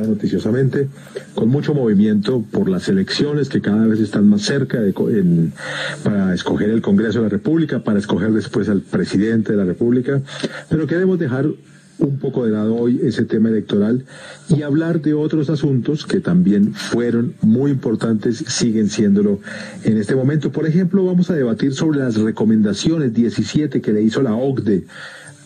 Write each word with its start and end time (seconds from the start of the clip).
noticiosamente, 0.00 0.88
con 1.34 1.48
mucho 1.48 1.74
movimiento 1.74 2.44
por 2.52 2.68
las 2.68 2.88
elecciones 2.88 3.48
que 3.48 3.60
cada 3.60 3.84
vez 3.88 3.98
están 3.98 4.28
más 4.28 4.42
cerca 4.42 4.78
para 6.04 6.32
escoger 6.32 6.70
el 6.70 6.80
Congreso 6.80 7.18
de 7.18 7.24
la 7.24 7.30
República, 7.30 7.82
para 7.82 7.98
escoger 7.98 8.30
después 8.30 8.68
al 8.68 8.82
presidente 8.82 9.50
de 9.50 9.58
la 9.58 9.64
República, 9.64 10.22
pero 10.70 10.86
queremos 10.86 11.18
dejar 11.18 11.46
un 11.98 12.18
poco 12.20 12.44
de 12.44 12.52
lado 12.52 12.76
hoy 12.76 13.00
ese 13.02 13.24
tema 13.24 13.48
electoral 13.48 14.04
y 14.48 14.62
hablar 14.62 15.00
de 15.00 15.14
otros 15.14 15.50
asuntos 15.50 16.06
que 16.06 16.20
también 16.20 16.74
fueron 16.74 17.34
muy 17.42 17.72
importantes, 17.72 18.44
siguen 18.46 18.90
siéndolo 18.90 19.40
en 19.82 19.96
este 19.96 20.14
momento. 20.14 20.52
Por 20.52 20.68
ejemplo, 20.68 21.04
vamos 21.04 21.28
a 21.30 21.34
debatir 21.34 21.74
sobre 21.74 21.98
las 21.98 22.14
recomendaciones 22.14 23.12
17 23.14 23.80
que 23.80 23.92
le 23.92 24.02
hizo 24.02 24.22
la 24.22 24.36
OCDE 24.36 24.84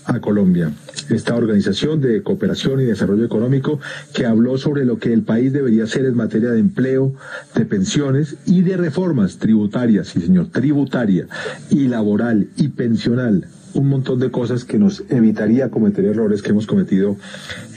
a 0.05 0.21
Colombia, 0.21 0.73
esta 1.11 1.35
organización 1.35 2.01
de 2.01 2.23
cooperación 2.23 2.81
y 2.81 2.85
desarrollo 2.85 3.25
económico 3.25 3.81
que 4.13 4.27
habló 4.27 4.59
sobre 4.59 4.85
lo 4.85 4.99
que 4.99 5.13
el 5.13 5.23
país 5.23 5.53
debería 5.53 5.85
hacer 5.85 6.07
en 6.07 6.17
materia 6.17 6.51
de 6.51 6.61
empleo, 6.61 7.15
de 7.55 7.65
pensiones 7.65 8.37
y 8.47 8.63
de 8.63 8.77
reformas 8.77 9.39
tributarias, 9.39 10.09
sí 10.09 10.21
señor, 10.21 10.49
tributaria 10.49 11.27
y 11.71 11.89
laboral 11.89 12.49
y 12.57 12.69
pensional 12.69 13.47
un 13.75 13.89
montón 13.89 14.19
de 14.19 14.31
cosas 14.31 14.65
que 14.65 14.79
nos 14.79 15.05
evitaría 15.09 15.71
cometer 15.71 16.05
errores 16.05 16.43
que 16.43 16.51
hemos 16.51 16.67
cometido 16.67 17.17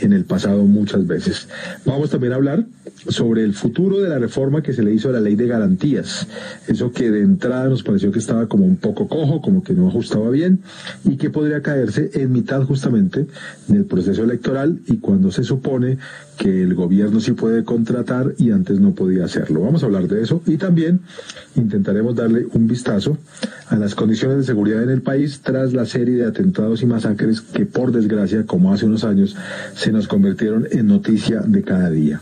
en 0.01 0.13
el 0.13 0.25
pasado 0.25 0.63
muchas 0.63 1.07
veces. 1.07 1.47
Vamos 1.85 2.09
también 2.09 2.33
a 2.33 2.35
hablar 2.37 2.65
sobre 3.07 3.43
el 3.43 3.53
futuro 3.53 3.99
de 3.99 4.09
la 4.09 4.19
reforma 4.19 4.61
que 4.61 4.73
se 4.73 4.83
le 4.83 4.93
hizo 4.93 5.09
a 5.09 5.13
la 5.13 5.21
ley 5.21 5.35
de 5.35 5.47
garantías. 5.47 6.27
Eso 6.67 6.91
que 6.91 7.11
de 7.11 7.21
entrada 7.21 7.67
nos 7.67 7.83
pareció 7.83 8.11
que 8.11 8.19
estaba 8.19 8.47
como 8.47 8.65
un 8.65 8.77
poco 8.77 9.07
cojo, 9.07 9.41
como 9.41 9.63
que 9.63 9.73
no 9.73 9.87
ajustaba 9.87 10.29
bien 10.29 10.61
y 11.03 11.17
que 11.17 11.29
podría 11.29 11.61
caerse 11.61 12.11
en 12.13 12.31
mitad 12.31 12.63
justamente 12.63 13.27
del 13.67 13.85
proceso 13.85 14.23
electoral 14.23 14.79
y 14.87 14.97
cuando 14.97 15.31
se 15.31 15.43
supone 15.43 15.97
que 16.37 16.63
el 16.63 16.75
gobierno 16.75 17.19
sí 17.19 17.31
puede 17.31 17.63
contratar 17.63 18.33
y 18.37 18.51
antes 18.51 18.79
no 18.79 18.93
podía 18.93 19.25
hacerlo. 19.25 19.61
Vamos 19.61 19.83
a 19.83 19.85
hablar 19.85 20.07
de 20.07 20.21
eso 20.21 20.41
y 20.45 20.57
también 20.57 21.01
intentaremos 21.55 22.15
darle 22.15 22.45
un 22.53 22.67
vistazo 22.67 23.17
a 23.69 23.75
las 23.75 23.95
condiciones 23.95 24.37
de 24.37 24.43
seguridad 24.43 24.83
en 24.83 24.89
el 24.89 25.01
país 25.01 25.41
tras 25.41 25.73
la 25.73 25.85
serie 25.85 26.17
de 26.17 26.25
atentados 26.25 26.81
y 26.81 26.85
masacres 26.85 27.41
que 27.41 27.65
por 27.65 27.91
desgracia, 27.91 28.45
como 28.45 28.73
hace 28.73 28.85
unos 28.85 29.03
años, 29.03 29.35
se 29.75 29.91
nos 29.91 30.07
convirtieron 30.07 30.67
en 30.71 30.87
noticia 30.87 31.41
de 31.41 31.63
cada 31.63 31.89
día. 31.89 32.21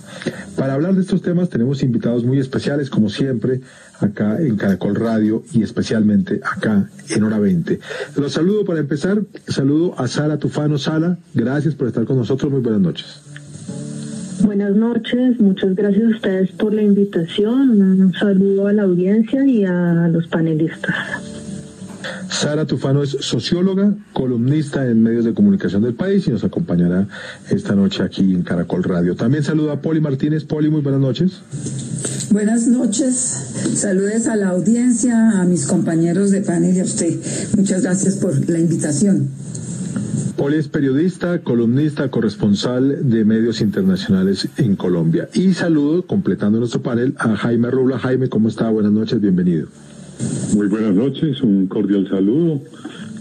Para 0.56 0.74
hablar 0.74 0.96
de 0.96 1.02
estos 1.02 1.22
temas 1.22 1.50
tenemos 1.50 1.84
invitados 1.84 2.24
muy 2.24 2.40
especiales, 2.40 2.90
como 2.90 3.10
siempre, 3.10 3.62
acá 4.00 4.40
en 4.40 4.56
Caracol 4.56 4.96
Radio 4.96 5.44
y 5.52 5.64
especialmente 5.64 6.40
acá 6.44 6.90
en 7.10 7.24
Hora 7.24 7.40
20. 7.40 7.80
Los 8.18 8.34
saludo 8.34 8.66
para 8.66 8.80
empezar, 8.80 9.22
saludo 9.48 10.00
a 10.00 10.08
Sara 10.08 10.38
Tufano 10.38 10.78
Sala, 10.78 11.18
gracias 11.34 11.76
por 11.76 11.88
estar 11.88 12.06
con 12.06 12.18
nosotros, 12.18 12.52
muy 12.52 12.62
buenas 12.62 12.82
noches. 12.82 13.22
Buenas 14.56 14.76
noches, 14.76 15.40
muchas 15.40 15.74
gracias 15.74 16.04
a 16.04 16.10
ustedes 16.10 16.52
por 16.52 16.76
la 16.76 16.84
invitación. 16.84 17.82
Un 17.82 18.14
saludo 18.14 18.68
a 18.68 18.74
la 18.74 18.84
audiencia 18.84 19.44
y 19.48 19.66
a 19.66 20.08
los 20.10 20.28
panelistas. 20.28 20.94
Sara 22.30 22.64
Tufano 22.64 23.02
es 23.02 23.18
socióloga, 23.20 23.96
columnista 24.14 24.86
en 24.86 25.02
medios 25.02 25.26
de 25.26 25.34
comunicación 25.34 25.82
del 25.82 25.96
país 25.96 26.28
y 26.28 26.30
nos 26.30 26.44
acompañará 26.44 27.08
esta 27.50 27.74
noche 27.74 28.04
aquí 28.04 28.32
en 28.32 28.44
Caracol 28.44 28.84
Radio. 28.84 29.16
También 29.16 29.44
saludo 29.44 29.72
a 29.72 29.82
Poli 29.82 30.02
Martínez. 30.02 30.44
Poli, 30.44 30.70
muy 30.70 30.82
buenas 30.82 31.02
noches. 31.02 31.42
Buenas 32.30 32.68
noches, 32.68 33.10
saludes 33.74 34.28
a 34.28 34.36
la 34.36 34.50
audiencia, 34.50 35.42
a 35.42 35.46
mis 35.46 35.66
compañeros 35.66 36.30
de 36.30 36.42
panel 36.42 36.78
y 36.78 36.82
a 36.82 36.84
usted. 36.84 37.20
Muchas 37.58 37.82
gracias 37.82 38.18
por 38.18 38.48
la 38.48 38.60
invitación. 38.60 39.30
Poli 40.38 40.58
es 40.58 40.68
periodista, 40.68 41.40
columnista, 41.40 42.10
corresponsal 42.10 43.10
de 43.10 43.24
medios 43.24 43.62
internacionales 43.62 44.50
en 44.58 44.76
Colombia. 44.76 45.30
Y 45.34 45.54
saludo, 45.54 46.08
completando 46.08 46.58
nuestro 46.58 46.82
panel, 46.82 47.14
a 47.20 47.36
Jaime 47.36 47.70
Rubla. 47.70 48.00
Jaime, 48.00 48.30
¿cómo 48.30 48.50
está? 48.50 48.70
Buenas 48.70 48.92
noches, 48.92 49.22
bienvenido. 49.22 49.68
Muy 50.56 50.68
buenas 50.68 50.96
noches, 50.96 51.42
un 51.42 51.68
cordial 51.68 52.08
saludo 52.10 52.62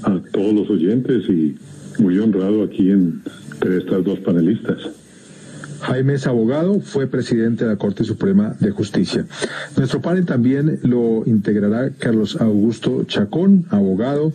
a 0.02 0.20
todos 0.32 0.54
los 0.54 0.70
oyentes 0.70 1.28
y 1.28 1.54
muy 1.98 2.18
honrado 2.18 2.62
aquí 2.62 2.90
entre 2.90 3.78
estas 3.78 4.04
dos 4.04 4.18
panelistas. 4.20 4.78
Jaime 5.80 6.14
es 6.14 6.26
abogado, 6.26 6.80
fue 6.80 7.08
presidente 7.08 7.64
de 7.64 7.70
la 7.70 7.76
Corte 7.76 8.04
Suprema 8.04 8.54
de 8.58 8.70
Justicia. 8.70 9.26
Nuestro 9.76 10.00
panel 10.00 10.24
también 10.24 10.78
lo 10.82 11.24
integrará 11.26 11.90
Carlos 11.90 12.40
Augusto 12.40 13.04
Chacón, 13.04 13.66
abogado, 13.68 14.32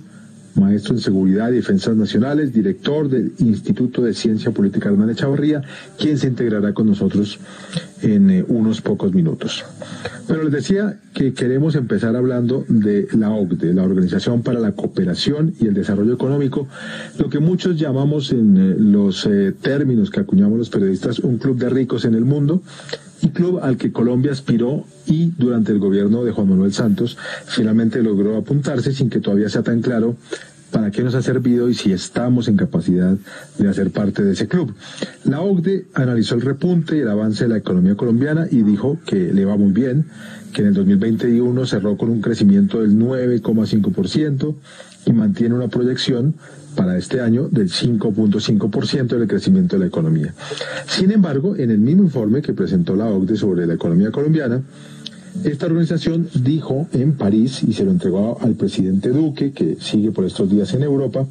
maestro 0.57 0.95
en 0.95 0.99
Seguridad 0.99 1.49
y 1.51 1.55
Defensas 1.55 1.95
Nacionales, 1.95 2.53
director 2.53 3.09
del 3.09 3.33
Instituto 3.39 4.01
de 4.01 4.13
Ciencia 4.13 4.51
Política 4.51 4.89
Hernán 4.89 5.09
Echavarría, 5.09 5.61
quien 5.97 6.17
se 6.17 6.27
integrará 6.27 6.73
con 6.73 6.87
nosotros 6.87 7.39
en 8.01 8.29
eh, 8.29 8.45
unos 8.47 8.81
pocos 8.81 9.13
minutos. 9.13 9.65
Pero 10.27 10.43
les 10.43 10.51
decía 10.51 10.99
que 11.13 11.33
queremos 11.33 11.75
empezar 11.75 12.15
hablando 12.15 12.65
de 12.67 13.07
la 13.17 13.29
OCDE, 13.29 13.73
la 13.73 13.83
Organización 13.83 14.43
para 14.43 14.59
la 14.59 14.73
Cooperación 14.73 15.53
y 15.59 15.67
el 15.67 15.73
Desarrollo 15.73 16.13
Económico, 16.13 16.67
lo 17.17 17.29
que 17.29 17.39
muchos 17.39 17.79
llamamos 17.79 18.31
en 18.31 18.57
eh, 18.57 18.75
los 18.77 19.25
eh, 19.25 19.53
términos 19.59 20.09
que 20.09 20.19
acuñamos 20.19 20.57
los 20.57 20.69
periodistas 20.69 21.19
un 21.19 21.37
club 21.37 21.57
de 21.57 21.69
ricos 21.69 22.05
en 22.05 22.15
el 22.15 22.25
mundo, 22.25 22.61
y 23.21 23.29
club 23.29 23.59
al 23.61 23.77
que 23.77 23.91
Colombia 23.91 24.31
aspiró 24.31 24.85
y 25.05 25.31
durante 25.37 25.71
el 25.71 25.79
gobierno 25.79 26.23
de 26.23 26.31
Juan 26.31 26.49
Manuel 26.49 26.73
Santos 26.73 27.17
finalmente 27.45 28.03
logró 28.03 28.37
apuntarse 28.37 28.93
sin 28.93 29.09
que 29.09 29.19
todavía 29.19 29.49
sea 29.49 29.63
tan 29.63 29.81
claro 29.81 30.15
para 30.71 30.91
qué 30.91 31.01
nos 31.01 31.15
ha 31.15 31.21
servido 31.21 31.69
y 31.69 31.73
si 31.73 31.91
estamos 31.91 32.47
en 32.47 32.57
capacidad 32.57 33.15
de 33.57 33.69
hacer 33.69 33.91
parte 33.91 34.23
de 34.23 34.33
ese 34.33 34.47
club. 34.47 34.73
La 35.23 35.41
OCDE 35.41 35.85
analizó 35.93 36.35
el 36.35 36.41
repunte 36.41 36.97
y 36.97 36.99
el 36.99 37.09
avance 37.09 37.45
de 37.45 37.49
la 37.49 37.57
economía 37.57 37.95
colombiana 37.95 38.47
y 38.49 38.63
dijo 38.63 38.99
que 39.05 39.31
le 39.33 39.45
va 39.45 39.55
muy 39.55 39.71
bien, 39.71 40.05
que 40.53 40.61
en 40.61 40.67
el 40.69 40.73
2021 40.73 41.65
cerró 41.65 41.97
con 41.97 42.09
un 42.09 42.21
crecimiento 42.21 42.81
del 42.81 42.97
9,5% 42.97 44.55
y 45.05 45.13
mantiene 45.13 45.55
una 45.55 45.69
proyección 45.69 46.35
para 46.77 46.97
este 46.97 47.19
año 47.19 47.49
del 47.49 47.69
5.5% 47.69 49.07
del 49.07 49.27
crecimiento 49.27 49.75
de 49.75 49.79
la 49.81 49.87
economía. 49.87 50.33
Sin 50.87 51.11
embargo, 51.11 51.55
en 51.57 51.71
el 51.71 51.79
mismo 51.79 52.03
informe 52.03 52.41
que 52.41 52.53
presentó 52.53 52.95
la 52.95 53.07
OCDE 53.07 53.35
sobre 53.35 53.67
la 53.67 53.73
economía 53.73 54.11
colombiana, 54.11 54.61
esta 55.43 55.65
organización 55.65 56.29
dijo 56.33 56.87
en 56.93 57.13
París, 57.17 57.63
y 57.67 57.73
se 57.73 57.83
lo 57.83 57.91
entregó 57.91 58.37
al 58.41 58.53
presidente 58.53 59.09
Duque, 59.09 59.51
que 59.51 59.77
sigue 59.79 60.11
por 60.11 60.25
estos 60.25 60.49
días 60.49 60.73
en 60.73 60.83
Europa, 60.83 61.27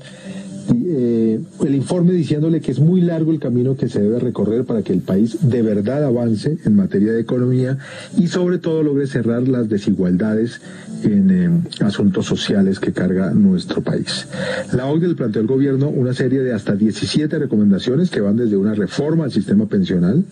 eh, 0.68 1.40
el 1.64 1.74
informe 1.74 2.12
diciéndole 2.12 2.60
que 2.60 2.72
es 2.72 2.80
muy 2.80 3.00
largo 3.00 3.32
el 3.32 3.38
camino 3.38 3.76
que 3.76 3.88
se 3.88 4.00
debe 4.00 4.18
recorrer 4.18 4.64
para 4.64 4.82
que 4.82 4.92
el 4.92 5.00
país 5.00 5.38
de 5.42 5.62
verdad 5.62 6.04
avance 6.04 6.58
en 6.64 6.76
materia 6.76 7.12
de 7.12 7.20
economía 7.20 7.78
y 8.16 8.28
sobre 8.28 8.58
todo 8.58 8.82
logre 8.82 9.06
cerrar 9.06 9.46
las 9.46 9.68
desigualdades 9.68 10.60
en 11.02 11.30
eh, 11.30 11.84
asuntos 11.84 12.26
sociales 12.26 12.80
que 12.80 12.92
carga 12.92 13.32
nuestro 13.32 13.82
país. 13.82 14.26
La 14.72 14.86
OCDE 14.86 15.14
planteó 15.14 15.40
al 15.42 15.48
gobierno 15.48 15.88
una 15.88 16.14
serie 16.14 16.40
de 16.40 16.52
hasta 16.52 16.74
17 16.74 17.38
recomendaciones 17.38 18.10
que 18.10 18.20
van 18.20 18.36
desde 18.36 18.56
una 18.56 18.74
reforma 18.74 19.24
al 19.24 19.32
sistema 19.32 19.66
pensional 19.66 20.24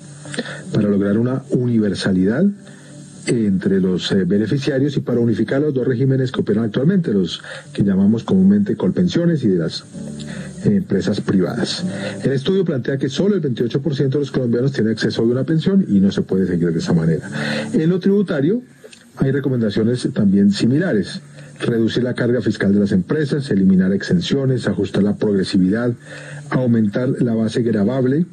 para 0.73 0.89
lograr 0.89 1.19
una 1.19 1.43
universalidad 1.51 2.45
entre 3.27 3.81
los 3.81 4.11
eh, 4.13 4.25
beneficiarios 4.25 4.97
y 4.97 5.01
para 5.01 5.21
unificar 5.21 5.61
los 5.61 5.75
dos 5.75 5.87
regímenes 5.87 6.31
que 6.33 6.41
operan 6.41 6.65
actualmente, 6.65 7.13
los 7.13 7.43
que 7.73 7.83
llamamos 7.83 8.25
comúnmente 8.25 8.77
colpensiones 8.77 9.45
y 9.45 9.49
de 9.49 9.59
las 9.59 9.85
eh, 10.65 10.77
empresas 10.77 11.21
privadas. 11.21 11.85
El 12.23 12.33
estudio 12.33 12.65
plantea 12.65 12.99
que 12.99 13.09
solo 13.09 13.35
el 13.35 13.43
28% 13.43 14.09
de 14.09 14.19
los 14.19 14.31
colombianos 14.31 14.73
tiene 14.73 14.91
acceso 14.91 15.23
a 15.23 15.25
una 15.25 15.45
pensión 15.45 15.85
y 15.89 16.01
no 16.01 16.11
se 16.11 16.23
puede 16.23 16.47
seguir 16.47 16.73
de 16.73 16.79
esa 16.79 16.93
manera. 16.93 17.29
En 17.73 17.91
lo 17.91 18.01
tributario 18.01 18.63
hay 19.17 19.31
recomendaciones 19.31 20.09
también 20.13 20.53
similares. 20.53 21.21
Reducir 21.61 22.03
la 22.03 22.15
carga 22.15 22.41
fiscal 22.41 22.75
de 22.75 22.81
las 22.81 22.93
empresas, 22.93 23.49
eliminar 23.51 23.93
exenciones, 23.93 24.67
ajustar 24.67 25.05
la 25.05 25.17
progresividad, 25.17 25.93
aumentar 26.51 27.09
la 27.23 27.35
base 27.35 27.63
gravable, 27.63 28.27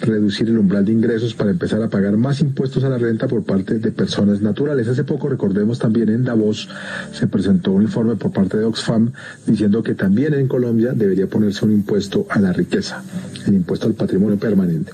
reducir 0.00 0.48
el 0.48 0.58
umbral 0.58 0.84
de 0.84 0.92
ingresos 0.92 1.34
para 1.34 1.50
empezar 1.50 1.82
a 1.82 1.88
pagar 1.88 2.16
más 2.16 2.40
impuestos 2.40 2.84
a 2.84 2.88
la 2.88 2.98
renta 2.98 3.26
por 3.26 3.44
parte 3.44 3.78
de 3.78 3.92
personas 3.92 4.40
naturales. 4.40 4.88
Hace 4.88 5.04
poco, 5.04 5.28
recordemos 5.28 5.78
también 5.78 6.08
en 6.08 6.24
Davos, 6.24 6.68
se 7.12 7.26
presentó 7.26 7.72
un 7.72 7.82
informe 7.82 8.16
por 8.16 8.32
parte 8.32 8.58
de 8.58 8.64
Oxfam 8.64 9.12
diciendo 9.46 9.82
que 9.82 9.94
también 9.94 10.34
en 10.34 10.48
Colombia 10.48 10.92
debería 10.94 11.26
ponerse 11.26 11.64
un 11.64 11.72
impuesto 11.72 12.26
a 12.30 12.38
la 12.38 12.52
riqueza, 12.52 13.02
el 13.46 13.54
impuesto 13.54 13.86
al 13.86 13.94
patrimonio 13.94 14.38
permanente. 14.38 14.92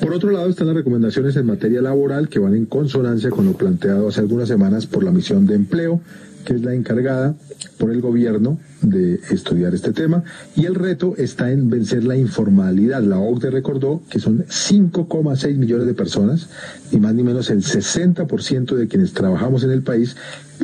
Por 0.00 0.12
otro 0.12 0.30
lado 0.30 0.48
están 0.48 0.66
las 0.66 0.76
recomendaciones 0.76 1.36
en 1.36 1.46
materia 1.46 1.80
laboral 1.80 2.28
que 2.28 2.40
van 2.40 2.54
en 2.54 2.66
consonancia 2.66 3.30
con 3.30 3.44
lo 3.44 3.52
planteado 3.52 4.08
hace 4.08 4.20
algunas 4.20 4.48
semanas 4.48 4.86
por 4.86 5.04
la 5.04 5.12
misión 5.12 5.46
de 5.46 5.54
empleo 5.54 6.00
que 6.44 6.54
es 6.54 6.62
la 6.62 6.74
encargada 6.74 7.34
por 7.78 7.90
el 7.90 8.00
gobierno 8.00 8.58
de 8.82 9.20
estudiar 9.30 9.74
este 9.74 9.92
tema 9.92 10.24
y 10.56 10.66
el 10.66 10.74
reto 10.74 11.14
está 11.16 11.50
en 11.50 11.70
vencer 11.70 12.04
la 12.04 12.16
informalidad. 12.16 13.02
La 13.02 13.18
OCDE 13.18 13.50
recordó 13.50 14.02
que 14.10 14.18
son 14.18 14.44
5,6 14.44 15.56
millones 15.56 15.86
de 15.86 15.94
personas 15.94 16.48
y 16.90 16.98
más 16.98 17.14
ni 17.14 17.22
menos 17.22 17.50
el 17.50 17.62
60% 17.62 18.74
de 18.74 18.88
quienes 18.88 19.12
trabajamos 19.12 19.64
en 19.64 19.70
el 19.70 19.82
país 19.82 20.16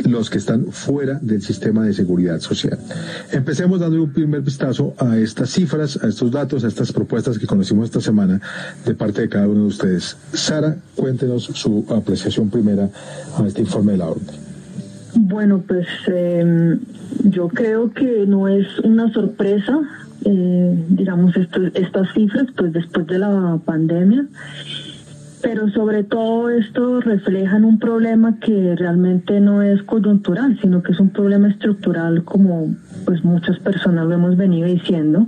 los 0.05 0.31
que 0.31 0.39
están 0.39 0.67
fuera 0.67 1.19
del 1.21 1.43
sistema 1.43 1.85
de 1.85 1.93
seguridad 1.93 2.41
social. 2.41 2.79
Empecemos 3.33 3.81
dando 3.81 4.03
un 4.03 4.13
primer 4.13 4.43
vistazo 4.43 4.95
a 4.99 5.17
estas 5.17 5.51
cifras, 5.51 5.99
a 6.03 6.09
estos 6.09 6.31
datos, 6.31 6.65
a 6.65 6.69
estas 6.69 6.93
propuestas 6.93 7.39
que 7.39 7.47
conocimos 7.47 7.87
esta 7.87 8.01
semana 8.01 8.41
de 8.85 8.95
parte 8.95 9.23
de 9.23 9.29
cada 9.29 9.49
uno 9.49 9.63
de 9.63 9.67
ustedes. 9.67 10.17
Sara, 10.33 10.77
cuéntenos 10.95 11.45
su 11.45 11.85
apreciación 11.89 12.51
primera 12.51 12.91
a 13.37 13.47
este 13.47 13.63
informe 13.63 13.93
de 13.93 13.99
la 13.99 14.09
OCDE. 14.09 14.48
Bueno, 15.15 15.63
pues 15.67 15.87
eh, 16.07 16.79
yo 17.25 17.49
creo 17.49 17.93
que 17.93 18.27
no 18.27 18.49
es 18.49 18.79
una 18.81 19.13
sorpresa, 19.13 19.81
eh, 20.25 20.85
digamos, 20.89 21.35
estas 21.37 22.13
cifras, 22.13 22.47
pues 22.57 22.73
después 22.73 23.07
de 23.07 23.19
la 23.19 23.59
pandemia, 23.65 24.27
pero 25.41 25.69
sobre 25.71 26.05
todo 26.05 26.51
esto 26.51 27.01
reflejan 27.01 27.65
un 27.65 27.79
problema 27.79 28.39
que 28.41 28.75
realmente 28.77 29.41
no 29.41 29.63
es 29.63 29.83
coyuntural, 29.83 30.59
sino 30.61 30.83
que 30.83 30.93
es 30.93 31.01
un 31.01 31.11
problema 31.11 31.49
estructural, 31.49 32.25
como 32.25 32.75
pues 33.05 33.25
muchas 33.25 33.59
personas 33.61 34.07
lo 34.07 34.15
hemos 34.15 34.37
venido 34.37 34.67
diciendo. 34.67 35.27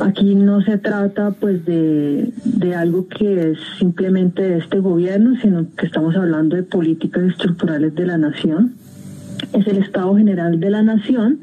Aquí 0.00 0.34
no 0.34 0.60
se 0.62 0.78
trata 0.78 1.30
pues 1.30 1.64
de, 1.64 2.32
de 2.44 2.74
algo 2.74 3.08
que 3.08 3.52
es 3.52 3.58
simplemente 3.78 4.42
de 4.42 4.58
este 4.58 4.80
gobierno, 4.80 5.36
sino 5.40 5.66
que 5.76 5.86
estamos 5.86 6.16
hablando 6.16 6.56
de 6.56 6.64
políticas 6.64 7.22
estructurales 7.24 7.94
de 7.94 8.06
la 8.06 8.18
nación 8.18 8.74
es 9.52 9.66
el 9.66 9.78
Estado 9.78 10.16
General 10.16 10.58
de 10.58 10.70
la 10.70 10.82
Nación, 10.82 11.40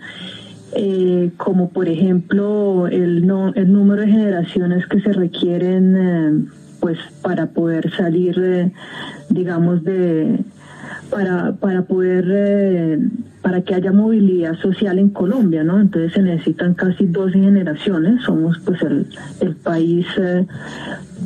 eh, 0.73 1.31
como 1.37 1.69
por 1.69 1.87
ejemplo 1.87 2.87
el, 2.87 3.25
no, 3.25 3.53
el 3.53 3.71
número 3.71 4.01
de 4.01 4.07
generaciones 4.09 4.85
que 4.87 5.01
se 5.01 5.13
requieren 5.13 5.95
eh, 5.97 6.45
pues 6.79 6.99
para 7.21 7.47
poder 7.47 7.91
salir, 7.95 8.71
digamos, 9.29 9.83
de 9.83 10.39
para, 11.09 11.53
para 11.55 11.83
poder 11.83 12.25
eh, 12.29 12.99
para 13.41 13.61
que 13.61 13.75
haya 13.75 13.91
movilidad 13.91 14.55
social 14.59 14.99
en 14.99 15.09
Colombia, 15.09 15.63
¿no? 15.63 15.79
Entonces 15.79 16.13
se 16.13 16.21
necesitan 16.21 16.73
casi 16.73 17.05
12 17.05 17.39
generaciones, 17.39 18.23
somos 18.23 18.59
pues 18.65 18.81
el, 18.81 19.07
el 19.39 19.55
país 19.55 20.05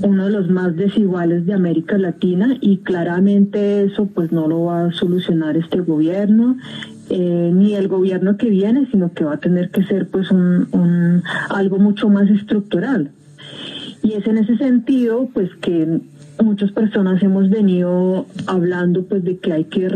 uno 0.01 0.25
de 0.25 0.31
los 0.31 0.50
más 0.50 0.75
desiguales 0.75 1.45
de 1.45 1.54
América 1.54 1.98
Latina 1.98 2.57
y 2.62 2.78
claramente 2.78 3.83
eso 3.83 4.06
pues 4.07 4.31
no 4.31 4.48
lo 4.48 4.66
va 4.66 4.86
a 4.86 4.92
solucionar 4.94 5.57
este 5.57 5.81
gobierno 5.81 6.57
eh, 7.10 7.51
ni 7.54 7.75
el 7.75 7.88
gobierno 7.88 8.38
que 8.38 8.50
viene 8.50 8.88
sino 8.92 9.13
que 9.13 9.25
va 9.25 9.34
a 9.34 9.39
tener 9.39 9.69
que 9.69 9.84
ser 9.84 10.07
pues 10.07 10.31
un, 10.31 11.24
algo 11.50 11.77
mucho 11.77 12.10
más 12.10 12.30
estructural 12.30 13.12
y 14.01 14.13
es 14.13 14.25
en 14.27 14.38
ese 14.38 14.57
sentido 14.57 15.30
pues 15.34 15.50
que 15.62 16.01
muchas 16.44 16.72
personas 16.72 17.22
hemos 17.24 17.50
venido 17.50 18.26
hablando 18.48 19.04
pues 19.04 19.24
de 19.24 19.38
que 19.38 19.54
hay 19.54 19.64
que 19.66 19.90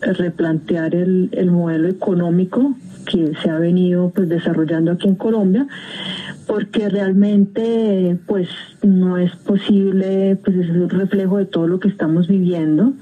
replantear 0.00 0.94
el, 0.94 1.28
el 1.32 1.50
modelo 1.50 1.88
económico 1.88 2.74
que 3.04 3.32
se 3.42 3.50
ha 3.50 3.58
venido 3.58 4.10
pues 4.14 4.28
desarrollando 4.28 4.92
aquí 4.92 5.08
en 5.08 5.14
Colombia 5.14 5.66
porque 6.46 6.88
realmente 6.88 8.18
pues 8.26 8.48
no 8.82 9.16
es 9.16 9.34
posible, 9.36 10.36
pues 10.44 10.56
es 10.56 10.70
un 10.70 10.90
reflejo 10.90 11.38
de 11.38 11.46
todo 11.46 11.66
lo 11.66 11.80
que 11.80 11.88
estamos 11.88 12.28
viviendo. 12.28 12.92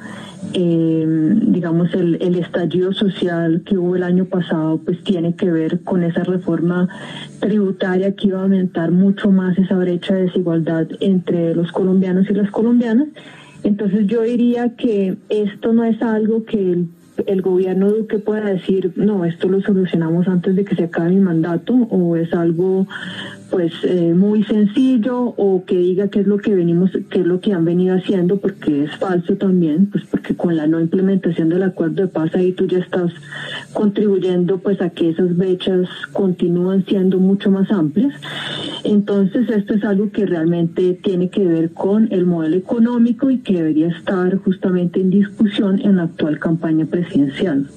Eh, 0.53 1.07
digamos, 1.47 1.93
el, 1.95 2.19
el, 2.21 2.37
estallido 2.37 2.93
social 2.93 3.63
que 3.65 3.77
hubo 3.77 3.97
el 3.97 4.03
año 4.03 4.25
pasado, 4.27 4.79
pues 4.79 5.03
tiene 5.05 5.35
que 5.35 5.51
ver 5.51 5.81
con 5.83 6.03
esa 6.03 6.25
reforma 6.25 6.89
tributaria 7.41 8.15
que 8.15 8.29
iba 8.29 8.41
a 8.41 8.43
aumentar 8.43 8.91
mucho 8.91 9.31
más 9.31 9.57
esa 9.59 9.77
brecha 9.77 10.15
de 10.15 10.27
desigualdad 10.27 10.87
entre 11.01 11.55
los 11.55 11.73
colombianos 11.73 12.29
y 12.31 12.35
las 12.35 12.51
colombianas. 12.51 13.09
Entonces 13.63 14.07
yo 14.07 14.23
diría 14.23 14.77
que 14.77 15.17
esto 15.29 15.73
no 15.73 15.85
es 15.85 16.01
algo 16.03 16.45
que 16.45 16.73
el 16.73 16.89
el 17.27 17.43
gobierno 17.43 17.91
Duque 17.91 18.19
pueda 18.19 18.45
decir, 18.45 18.93
no, 18.97 19.25
esto 19.25 19.49
lo 19.49 19.61
solucionamos 19.61 20.29
antes 20.29 20.57
de 20.57 20.65
que 20.65 20.77
se 20.77 20.85
acabe 20.85 21.11
mi 21.11 21.21
mandato, 21.21 21.75
o 21.75 22.17
es 22.17 22.33
algo 22.33 22.87
pues 23.51 23.73
eh, 23.83 24.15
muy 24.15 24.45
sencillo 24.45 25.35
o 25.37 25.65
que 25.67 25.77
diga 25.77 26.09
qué 26.09 26.21
es 26.21 26.27
lo 26.27 26.39
que 26.39 26.55
venimos 26.55 26.91
qué 27.11 27.21
es 27.21 27.27
lo 27.27 27.41
que 27.41 27.53
han 27.53 27.65
venido 27.65 27.97
haciendo 27.97 28.39
porque 28.39 28.85
es 28.85 28.97
falso 28.97 29.37
también 29.37 29.87
pues 29.87 30.05
porque 30.11 30.37
con 30.37 30.57
la 30.57 30.67
no 30.67 30.81
implementación 30.81 31.49
del 31.49 31.63
acuerdo 31.63 32.03
de 32.03 32.09
paz 32.09 32.35
ahí 32.35 32.53
tú 32.53 32.67
ya 32.67 32.79
estás 32.79 33.13
contribuyendo 33.73 34.59
pues 34.59 34.81
a 34.81 34.91
que 34.91 35.11
esas 35.11 35.37
brechas 35.37 35.89
continúan 36.13 36.85
siendo 36.87 37.19
mucho 37.19 37.51
más 37.51 37.71
amplias. 37.71 38.15
Entonces 38.85 39.49
esto 39.49 39.75
es 39.75 39.85
algo 39.85 40.11
que 40.11 40.27
realmente 40.27 40.95
tiene 41.03 41.29
que 41.31 41.47
ver 41.47 41.73
con 41.73 42.09
el 42.13 42.27
modelo 42.27 42.57
económico 42.57 43.31
y 43.31 43.39
que 43.39 43.55
debería 43.55 43.89
estar 43.89 44.37
justamente 44.39 45.01
en 45.01 45.11
discusión 45.11 45.81
en 45.81 45.97
la 45.97 46.05
actual 46.05 46.39
campaña 46.39 46.87
presidencial. 46.87 47.69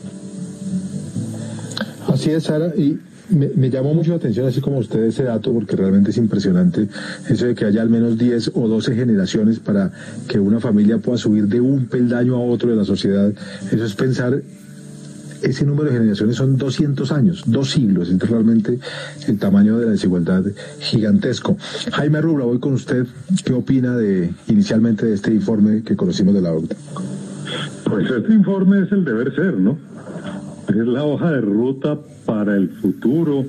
Así 2.08 2.32
es, 2.32 2.44
Sara, 2.44 2.74
y 2.76 3.00
me, 3.34 3.70
llamó 3.70 3.94
mucho 3.94 4.12
la 4.12 4.18
atención, 4.18 4.48
así 4.48 4.62
como 4.62 4.78
usted, 4.78 5.04
ese 5.04 5.24
dato, 5.24 5.54
porque 5.54 5.76
realmente 5.76 6.12
es 6.12 6.18
impresionante 6.18 6.88
eso 7.30 7.46
de 7.46 7.56
que 7.56 7.66
haya 7.66 7.82
al 7.82 7.90
menos 7.90 8.18
10 8.18 8.52
o 8.56 8.68
12 8.68 8.96
generaciones 8.96 9.60
para 9.60 9.92
que 10.28 10.40
una 10.40 10.60
familia 10.60 10.98
pueda 10.98 11.18
subir 11.18 11.48
de 11.48 11.62
un 11.62 11.88
peldaño 11.88 12.36
a 12.36 12.40
otro 12.40 12.70
de 12.70 12.76
la 12.76 12.86
sociedad. 12.86 13.32
Eso 13.72 13.86
es 13.86 13.96
pensar, 13.96 14.42
ese 15.42 15.66
número 15.66 15.90
de 15.90 15.98
generaciones 15.98 16.38
son 16.38 16.58
200 16.58 17.12
años, 17.12 17.44
dos 17.46 17.72
siglos, 17.72 18.10
es 18.10 18.18
realmente 18.30 18.80
el 19.28 19.38
tamaño 19.38 19.78
de 19.78 19.86
la 19.86 19.92
desigualdad 19.92 20.44
gigantesco. 20.80 21.58
Jaime 21.92 22.22
Rubra, 22.22 22.46
voy 22.46 22.60
con 22.60 22.74
usted. 22.74 23.06
¿Qué 23.44 23.54
opina 23.54 23.96
de 23.98 24.34
inicialmente 24.48 25.06
de 25.06 25.16
este 25.16 25.34
informe 25.34 25.84
que 25.84 25.96
conocimos 25.96 26.34
de 26.34 26.42
la 26.42 26.54
OCDE? 26.54 26.76
Pues 27.84 28.10
este 28.10 28.34
informe 28.34 28.84
es 28.84 28.92
el 28.92 29.04
deber 29.04 29.36
ser, 29.36 29.60
¿no? 29.60 29.78
Es 30.70 30.88
la 30.88 31.04
hoja 31.04 31.32
de 31.32 31.42
ruta 31.42 32.00
para 32.34 32.56
el 32.56 32.70
futuro. 32.70 33.46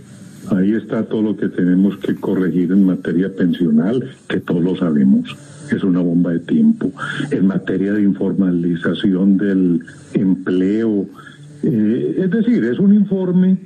Ahí 0.50 0.72
está 0.74 1.04
todo 1.04 1.22
lo 1.22 1.36
que 1.38 1.48
tenemos 1.48 1.96
que 1.96 2.14
corregir 2.16 2.70
en 2.70 2.84
materia 2.84 3.34
pensional, 3.34 4.10
que 4.28 4.40
todos 4.40 4.62
lo 4.62 4.76
sabemos, 4.76 5.34
es 5.74 5.82
una 5.82 6.00
bomba 6.00 6.32
de 6.32 6.40
tiempo. 6.40 6.92
En 7.30 7.46
materia 7.46 7.94
de 7.94 8.02
informalización 8.02 9.38
del 9.38 9.80
empleo. 10.12 11.06
Eh, 11.62 12.16
es 12.24 12.30
decir, 12.30 12.62
es 12.64 12.78
un 12.78 12.94
informe 12.94 13.56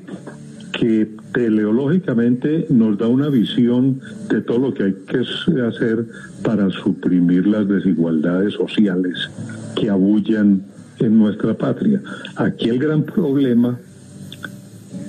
que 0.70 1.08
teleológicamente 1.32 2.66
nos 2.70 2.96
da 2.96 3.08
una 3.08 3.28
visión 3.28 3.98
de 4.30 4.40
todo 4.40 4.58
lo 4.58 4.74
que 4.74 4.84
hay 4.84 4.96
que 5.08 5.18
hacer 5.62 6.06
para 6.44 6.70
suprimir 6.70 7.44
las 7.48 7.66
desigualdades 7.66 8.54
sociales 8.54 9.28
que 9.74 9.90
abullan 9.90 10.62
en 11.00 11.18
nuestra 11.18 11.54
patria. 11.54 12.00
Aquí 12.36 12.68
el 12.68 12.78
gran 12.78 13.02
problema 13.02 13.78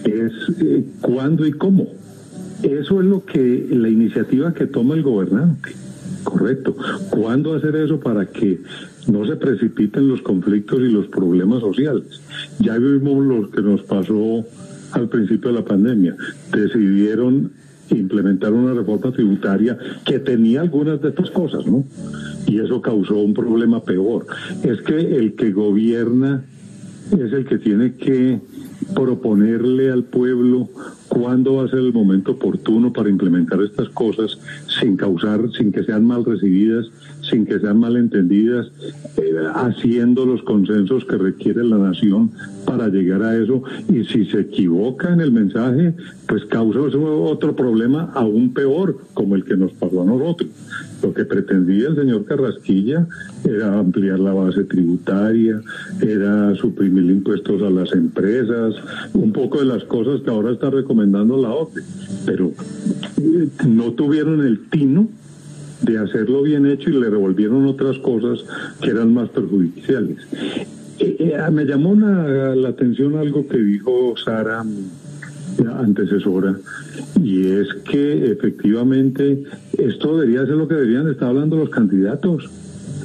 es 0.06 0.32
eh, 0.62 0.84
cuándo 1.02 1.46
y 1.46 1.52
cómo. 1.52 1.88
Eso 2.64 3.00
es 3.00 3.06
lo 3.06 3.24
que 3.26 3.68
la 3.72 3.90
iniciativa 3.90 4.54
que 4.54 4.68
toma 4.68 4.96
el 4.96 5.04
gobernante. 5.04 5.72
Correcto. 6.24 6.76
¿Cuándo 7.10 7.54
hacer 7.54 7.76
eso 7.78 8.00
para 8.00 8.26
que 8.26 8.60
no 9.08 9.26
se 9.26 9.36
precipiten 9.38 10.10
los 10.10 10.22
conflictos 10.22 10.80
y 10.82 10.92
los 10.92 11.08
problemas 11.08 11.62
sociales? 11.62 12.22
Ya 12.60 12.78
vimos 12.78 13.26
lo 13.26 13.50
que 13.50 13.62
nos 13.62 13.82
pasó 13.84 14.46
al 14.92 15.08
principio 15.08 15.52
de 15.52 15.60
la 15.60 15.66
pandemia. 15.66 16.16
Decidieron 16.52 17.52
implementar 17.92 18.54
una 18.54 18.74
reforma 18.74 19.12
tributaria 19.12 19.78
que 20.06 20.20
tenía 20.20 20.62
algunas 20.62 21.02
de 21.02 21.10
estas 21.10 21.32
cosas, 21.32 21.66
¿no? 21.66 21.86
Y 22.46 22.60
eso 22.60 22.82
causó 22.82 23.16
un 23.18 23.34
problema 23.34 23.84
peor. 23.84 24.28
Es 24.64 24.82
que 24.82 25.18
el 25.18 25.34
que 25.36 25.52
gobierna 25.52 26.44
es 27.12 27.34
el 27.34 27.46
que 27.46 27.58
tiene 27.58 27.94
que 27.94 28.40
proponerle 28.94 29.92
al 29.92 30.04
pueblo 30.04 30.70
cuándo 31.10 31.56
va 31.56 31.66
a 31.66 31.68
ser 31.68 31.80
el 31.80 31.92
momento 31.92 32.34
oportuno 32.34 32.94
para 32.94 33.10
implementar 33.10 33.62
estas 33.62 33.90
cosas 33.90 34.38
sin 34.80 34.96
causar, 34.96 35.42
sin 35.58 35.72
que 35.72 35.84
sean 35.84 36.06
mal 36.06 36.24
recibidas, 36.24 36.86
sin 37.22 37.46
que 37.46 37.60
sean 37.60 37.80
mal 37.80 37.98
entendidas, 37.98 38.72
eh, 39.18 39.34
haciendo 39.56 40.26
los 40.26 40.42
consensos 40.44 41.04
que 41.06 41.18
requiere 41.18 41.64
la 41.64 41.78
nación 41.78 42.32
para 42.66 42.88
llegar 42.88 43.24
a 43.24 43.36
eso. 43.36 43.64
Y 43.90 44.06
si 44.06 44.26
se 44.26 44.42
equivoca 44.42 45.12
en 45.12 45.22
el 45.22 45.32
mensaje, 45.32 45.94
pues 46.28 46.46
causa 46.46 46.80
otro 46.80 47.56
problema 47.56 48.12
aún 48.14 48.54
peor, 48.54 48.98
como 49.14 49.36
el 49.36 49.44
que 49.44 49.58
nos 49.58 49.72
pasó 49.74 50.04
a 50.04 50.06
nosotros. 50.06 50.50
Lo 51.02 51.14
que 51.14 51.24
pretendía 51.24 51.88
el 51.88 51.96
señor 51.96 52.26
Carrasquilla 52.26 53.08
era 53.46 53.80
ampliar 53.80 54.20
la 54.20 54.34
base 54.34 54.66
tributaria, 54.66 55.62
era 56.02 56.54
suprimir 56.56 57.06
impuestos 57.06 57.62
a 57.62 57.70
las 57.70 57.94
empresas, 57.94 58.76
un 59.14 59.32
poco 59.32 59.60
de 59.60 59.66
las 59.66 59.84
cosas 59.86 60.22
que 60.22 60.30
ahora 60.30 60.52
está 60.52 60.70
recomendando 60.70 60.99
la 61.06 61.52
OCDE, 61.52 61.84
pero 62.26 62.52
eh, 63.18 63.48
no 63.68 63.94
tuvieron 63.94 64.46
el 64.46 64.70
tino 64.70 65.08
de 65.82 65.98
hacerlo 65.98 66.44
bien 66.44 66.66
hecho 66.66 66.90
y 66.90 67.00
le 67.00 67.10
revolvieron 67.10 67.66
otras 67.66 67.98
cosas 68.00 68.46
que 68.82 68.90
eran 68.90 69.14
más 69.14 69.30
perjudiciales. 69.30 70.18
Eh, 71.00 71.16
eh, 71.20 71.52
me 71.52 71.66
llamó 71.66 71.96
la 71.96 72.70
atención 72.70 73.16
algo 73.18 73.48
que 73.48 73.58
dijo 73.58 74.16
Sara 74.18 74.66
antecesora 75.80 76.58
y 77.22 77.48
es 77.48 77.68
que 77.90 78.32
efectivamente 78.32 79.44
esto 79.78 80.18
debería 80.18 80.46
ser 80.46 80.56
lo 80.56 80.68
que 80.68 80.76
deberían 80.76 81.10
estar 81.10 81.30
hablando 81.30 81.58
los 81.58 81.70
candidatos 81.70 82.50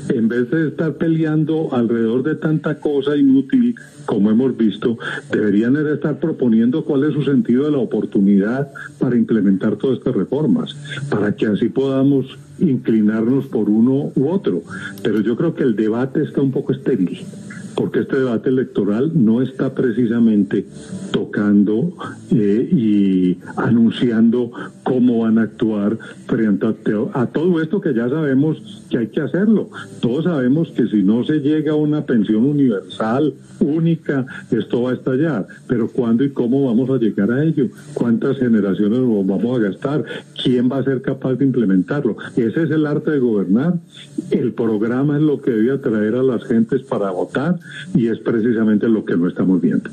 en 0.08 0.28
vez 0.28 0.50
de 0.50 0.68
estar 0.68 0.94
peleando 0.94 1.72
alrededor 1.72 2.22
de 2.22 2.34
tanta 2.36 2.78
cosa 2.78 3.16
inútil 3.16 3.74
como 4.06 4.30
hemos 4.30 4.56
visto, 4.56 4.98
deberían 5.30 5.76
estar 5.76 6.20
proponiendo 6.20 6.84
cuál 6.84 7.04
es 7.04 7.14
su 7.14 7.22
sentido 7.22 7.64
de 7.64 7.72
la 7.72 7.78
oportunidad 7.78 8.70
para 8.98 9.16
implementar 9.16 9.76
todas 9.76 9.98
estas 9.98 10.14
reformas, 10.14 10.76
para 11.08 11.34
que 11.34 11.46
así 11.46 11.68
podamos 11.68 12.26
inclinarnos 12.58 13.46
por 13.46 13.68
uno 13.68 14.12
u 14.14 14.28
otro. 14.28 14.62
Pero 15.02 15.20
yo 15.20 15.36
creo 15.36 15.54
que 15.54 15.62
el 15.62 15.74
debate 15.74 16.22
está 16.22 16.40
un 16.40 16.52
poco 16.52 16.72
estéril 16.72 17.20
porque 17.74 18.00
este 18.00 18.16
debate 18.16 18.48
electoral 18.48 19.12
no 19.14 19.42
está 19.42 19.74
precisamente 19.74 20.66
tocando 21.12 21.94
eh, 22.30 22.68
y 22.72 23.38
anunciando 23.56 24.50
cómo 24.82 25.20
van 25.20 25.38
a 25.38 25.42
actuar 25.42 25.98
frente 26.26 26.66
a, 27.12 27.26
todo 27.26 27.60
esto 27.60 27.80
que 27.80 27.94
ya 27.94 28.08
sabemos 28.08 28.84
que 28.90 28.98
hay 28.98 29.06
que 29.08 29.20
hacerlo. 29.20 29.70
Todos 30.00 30.24
sabemos 30.24 30.70
que 30.70 30.86
si 30.86 31.02
no 31.02 31.24
se 31.24 31.40
llega 31.40 31.72
a 31.72 31.76
una 31.76 32.04
pensión 32.04 32.44
universal, 32.44 33.34
única, 33.60 34.26
esto 34.50 34.82
va 34.82 34.90
a 34.90 34.94
estallar. 34.94 35.46
Pero 35.66 35.88
¿cuándo 35.88 36.24
y 36.24 36.30
cómo 36.30 36.66
vamos 36.66 36.90
a 36.90 36.98
llegar 36.98 37.30
a 37.32 37.42
ello? 37.42 37.68
¿Cuántas 37.94 38.38
generaciones 38.38 39.00
vamos 39.00 39.58
a 39.58 39.62
gastar? 39.62 40.04
¿Quién 40.42 40.70
va 40.70 40.78
a 40.78 40.84
ser 40.84 41.02
capaz 41.02 41.34
de 41.34 41.44
implementarlo? 41.44 42.16
Ese 42.36 42.62
es 42.62 42.70
el 42.70 42.86
arte 42.86 43.12
de 43.12 43.18
gobernar. 43.18 43.74
El 44.30 44.52
programa 44.52 45.16
es 45.16 45.22
lo 45.22 45.40
que 45.40 45.50
debe 45.50 45.72
atraer 45.72 46.14
a 46.14 46.22
las 46.22 46.44
gentes 46.44 46.82
para 46.82 47.10
votar 47.10 47.58
y 47.94 48.08
es 48.08 48.18
precisamente 48.18 48.88
lo 48.88 49.04
que 49.04 49.16
no 49.16 49.28
estamos 49.28 49.60
viendo. 49.60 49.90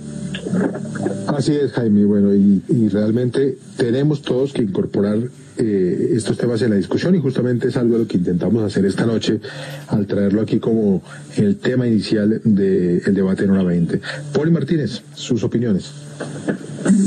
Así 1.28 1.54
es, 1.54 1.72
Jaime. 1.74 2.06
Bueno, 2.06 2.34
y, 2.34 2.62
realmente 2.90 3.58
tenemos 3.78 4.22
todos 4.22 4.54
que 4.54 4.64
incorporar 4.64 5.18
eh, 5.58 6.12
estos 6.14 6.38
temas 6.38 6.62
en 6.62 6.72
la 6.72 6.76
discusión 6.76 7.16
y 7.16 7.20
justamente 7.20 7.68
es 7.68 7.78
algo 7.78 7.94
de 7.94 8.00
lo 8.04 8.08
que 8.08 8.18
intentamos 8.18 8.64
hacer 8.64 8.86
esta 8.86 9.06
noche 9.06 9.40
al 9.88 10.08
traerlo 10.08 10.42
aquí 10.42 10.60
como 10.60 11.04
el 11.38 11.58
tema 11.58 11.88
inicial 11.88 12.42
del 12.44 13.14
debate 13.14 13.46
en 13.46 13.52
hora 13.52 13.64
20. 13.64 14.02
Poli 14.34 14.52
Martínez, 14.52 15.04
sus 15.14 15.44
opiniones 15.44 16.11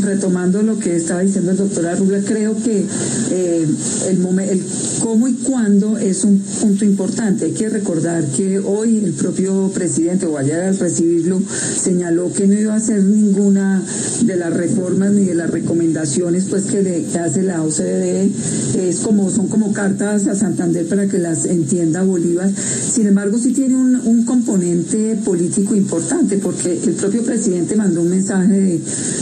retomando 0.02 0.62
lo 0.62 0.78
que 0.78 0.97
estaba 0.97 1.21
diciendo 1.21 1.50
el 1.50 1.56
doctor 1.56 1.87
Arrubla, 1.87 2.21
creo 2.21 2.56
que 2.62 2.85
eh, 3.30 3.66
el, 4.09 4.62
cómo 5.00 5.28
y 5.28 5.35
cuándo 5.35 5.99
es 5.99 6.25
un 6.25 6.38
punto 6.61 6.85
importante. 6.85 7.47
Hay 7.47 7.52
que 7.52 7.68
recordar 7.68 8.25
que 8.28 8.59
hoy 8.59 9.02
el 9.04 9.12
propio 9.12 9.71
presidente, 9.75 10.26
o 10.26 10.38
al 10.38 10.49
recibirlo, 10.78 11.40
señaló 11.83 12.33
que 12.33 12.47
no 12.47 12.54
iba 12.54 12.75
a 12.75 12.76
hacer 12.76 13.02
ninguna 13.02 13.83
de 14.25 14.37
las 14.37 14.52
reformas 14.52 15.12
ni 15.12 15.25
de 15.25 15.35
las 15.35 15.50
recomendaciones 15.50 16.44
pues 16.49 16.64
que, 16.64 17.06
hace 17.18 17.42
la 17.42 17.62
OCDE. 17.62 18.30
Es 18.78 19.00
como, 19.00 19.30
son 19.30 19.49
como 19.49 19.73
cartas 19.73 20.26
a 20.26 20.35
Santander 20.35 20.87
para 20.87 21.06
que 21.06 21.18
las 21.18 21.47
entienda 21.47 22.02
Bolívar. 22.02 22.50
Sin 22.54 23.06
embargo, 23.06 23.38
sí 23.38 23.52
tiene 23.52 23.75
un 23.76 24.25
componente 24.25 25.16
político 25.25 25.75
importante, 25.75 26.38
porque 26.38 26.78
el 26.85 26.94
propio 26.94 27.23
presidente 27.23 27.76
mandó 27.76 28.02
un 28.02 28.11
mensaje 28.11 28.52
de 28.52 28.80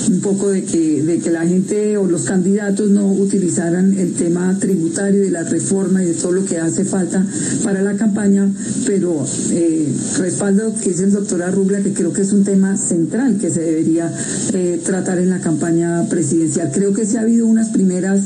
un 0.09 0.21
poco 0.21 0.51
de 0.51 0.65
que, 0.65 1.03
de 1.03 1.19
que 1.19 1.31
la 1.31 1.47
gente 1.47 1.97
o 1.97 2.07
los 2.07 2.25
candidatos 2.25 2.91
no 2.91 3.11
utilizaran 3.11 3.99
el 3.99 4.13
tema 4.15 4.57
tributario 4.59 5.25
y 5.25 5.31
la 5.31 5.45
reforma 5.45 6.03
y 6.03 6.07
de 6.07 6.15
todo 6.15 6.33
lo 6.33 6.45
que 6.45 6.59
hace 6.59 6.85
falta 6.85 7.25
para 7.65 7.83
la 7.83 7.95
campaña, 7.95 8.51
pero 8.87 9.25
eh, 9.51 9.89
respaldo 10.19 10.75
que 10.83 10.91
dice 10.91 11.05
el 11.05 11.13
doctor 11.13 11.43
Arrubla, 11.43 11.83
que 11.83 11.93
creo 11.93 12.13
que 12.13 12.23
es 12.23 12.33
un 12.33 12.45
tema 12.45 12.77
central 12.77 13.39
que 13.39 13.51
se 13.51 13.61
debería 13.61 14.13
eh, 14.53 14.81
tratar 14.85 15.19
en 15.19 15.31
la 15.31 15.41
campaña 15.41 16.07
presidencial. 16.09 16.71
Creo 16.73 16.93
que 16.93 17.07
sí 17.07 17.17
ha 17.17 17.23
habido 17.23 17.47
unas 17.47 17.71
primeras 17.71 18.21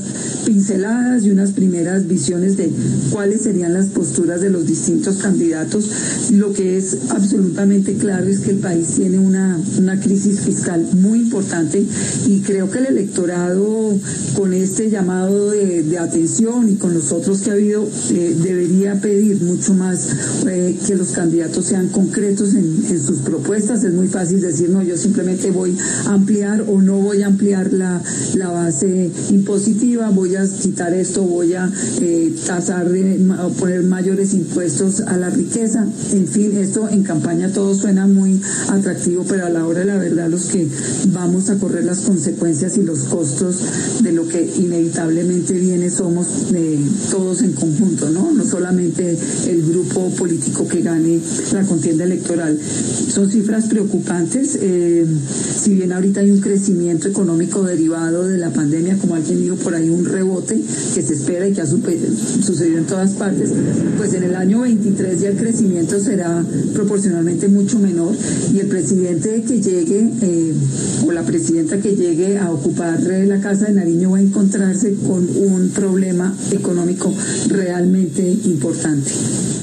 pinceladas 0.44 1.24
y 1.24 1.30
unas 1.30 1.52
primeras 1.52 2.06
visiones 2.06 2.56
de 2.56 2.70
cuáles 3.10 3.42
serían 3.42 3.74
las 3.74 3.86
posturas 3.86 4.40
de 4.40 4.50
los 4.50 4.66
distintos 4.66 5.16
candidatos. 5.16 5.90
Lo 6.32 6.52
que 6.52 6.76
es 6.76 6.96
absolutamente 7.10 7.94
claro 7.94 8.26
es 8.26 8.40
que 8.40 8.50
el 8.50 8.58
país 8.58 8.88
tiene 8.96 9.18
una, 9.18 9.58
una 9.78 10.00
crisis 10.00 10.40
fiscal 10.40 10.86
muy 10.94 11.20
importante 11.20 11.35
y 12.26 12.40
creo 12.40 12.70
que 12.70 12.78
el 12.78 12.86
electorado 12.86 13.98
con 14.34 14.54
este 14.54 14.88
llamado 14.88 15.50
de, 15.50 15.98
atención 15.98 16.68
y 16.70 16.76
con 16.76 16.94
los 16.94 17.12
otros 17.12 17.40
que 17.40 17.50
ha 17.50 17.52
habido 17.54 17.88
eh, 18.10 18.36
debería 18.42 19.00
pedir 19.00 19.40
mucho 19.42 19.74
más 19.74 20.08
eh, 20.46 20.76
que 20.86 20.94
los 20.94 21.08
candidatos 21.08 21.64
sean 21.64 21.88
concretos 21.88 22.54
en, 22.54 22.86
sus 23.04 23.20
propuestas. 23.20 23.84
Es 23.84 23.92
muy 23.92 24.08
fácil 24.08 24.40
decir, 24.40 24.70
no, 24.70 24.82
yo 24.82 24.96
simplemente 24.96 25.50
voy 25.50 25.76
a 26.06 26.14
ampliar 26.14 26.64
o 26.68 26.80
no 26.80 26.98
voy 26.98 27.22
a 27.22 27.26
ampliar 27.26 27.72
la, 27.72 28.02
la 28.34 28.48
base 28.48 29.10
impositiva, 29.30 30.10
voy 30.10 30.36
a 30.36 30.44
quitar 30.46 30.94
esto, 30.94 31.22
voy 31.22 31.54
a 31.54 31.70
eh, 32.00 32.34
tasar, 32.46 32.88
poner 33.58 33.82
mayores 33.82 34.34
impuestos 34.34 35.00
a 35.00 35.16
la 35.16 35.30
riqueza. 35.30 35.86
En 36.12 36.26
fin, 36.26 36.56
esto 36.56 36.88
en 36.88 37.02
campaña 37.02 37.52
todo 37.52 37.74
suena 37.74 38.06
muy 38.06 38.40
atractivo, 38.68 39.24
pero 39.28 39.46
a 39.46 39.50
la 39.50 39.66
hora 39.66 39.80
de 39.80 39.86
la 39.86 39.96
verdad 39.96 40.28
los 40.28 40.46
que 40.46 40.66
vamos 41.26 41.50
a 41.50 41.58
correr 41.58 41.84
las 41.84 42.02
consecuencias 42.02 42.76
y 42.78 42.82
los 42.82 43.00
costos 43.00 43.56
de 44.00 44.12
lo 44.12 44.28
que 44.28 44.48
inevitablemente 44.58 45.54
viene 45.54 45.90
somos 45.90 46.52
eh, 46.54 46.78
todos 47.10 47.42
en 47.42 47.52
conjunto, 47.52 48.08
¿no? 48.10 48.30
No 48.30 48.44
solamente 48.44 49.18
el 49.48 49.62
grupo 49.66 50.08
político 50.10 50.68
que 50.68 50.82
gane 50.82 51.18
la 51.52 51.64
contienda 51.64 52.04
electoral. 52.04 52.56
Son 53.12 53.28
cifras 53.28 53.64
preocupantes. 53.64 54.56
Eh, 54.60 55.04
si 55.60 55.74
bien 55.74 55.92
ahorita 55.92 56.20
hay 56.20 56.30
un 56.30 56.40
crecimiento 56.40 57.08
económico 57.08 57.64
derivado 57.64 58.28
de 58.28 58.38
la 58.38 58.50
pandemia, 58.50 58.96
como 58.96 59.16
alguien 59.16 59.42
dijo 59.42 59.56
por 59.56 59.74
ahí, 59.74 59.88
un 59.88 60.04
rebote 60.04 60.60
que 60.94 61.02
se 61.02 61.14
espera 61.14 61.48
y 61.48 61.54
que 61.54 61.62
ha 61.62 61.66
sucedido 61.66 62.78
en 62.78 62.86
todas 62.86 63.14
partes, 63.14 63.50
pues 63.98 64.14
en 64.14 64.22
el 64.22 64.36
año 64.36 64.60
23 64.60 65.20
ya 65.20 65.30
el 65.30 65.36
crecimiento 65.36 65.98
será 65.98 66.44
proporcionalmente 66.72 67.48
mucho 67.48 67.80
menor 67.80 68.14
y 68.54 68.60
el 68.60 68.68
presidente 68.68 69.42
que 69.42 69.60
llegue 69.60 70.08
eh, 70.22 70.52
o 71.04 71.15
la 71.16 71.22
presidenta 71.22 71.80
que 71.80 71.96
llegue 71.96 72.36
a 72.36 72.50
ocupar 72.50 73.00
la 73.00 73.40
Casa 73.40 73.68
de 73.68 73.72
Nariño 73.72 74.10
va 74.10 74.18
a 74.18 74.20
encontrarse 74.20 74.94
con 74.96 75.26
un 75.34 75.70
problema 75.70 76.30
económico 76.52 77.10
realmente 77.48 78.20
importante. 78.44 79.10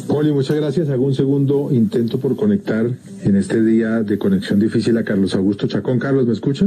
Poli, 0.08 0.32
muchas 0.32 0.56
gracias. 0.56 0.90
Hago 0.90 1.06
un 1.06 1.14
segundo 1.14 1.70
intento 1.72 2.20
por 2.20 2.36
conectar 2.36 2.90
en 3.22 3.36
este 3.36 3.62
día 3.62 4.02
de 4.02 4.18
conexión 4.18 4.60
difícil 4.60 4.98
a 4.98 5.04
Carlos 5.04 5.36
Augusto 5.36 5.68
Chacón. 5.68 6.00
Carlos, 6.00 6.26
¿me 6.26 6.34
escucha? 6.34 6.66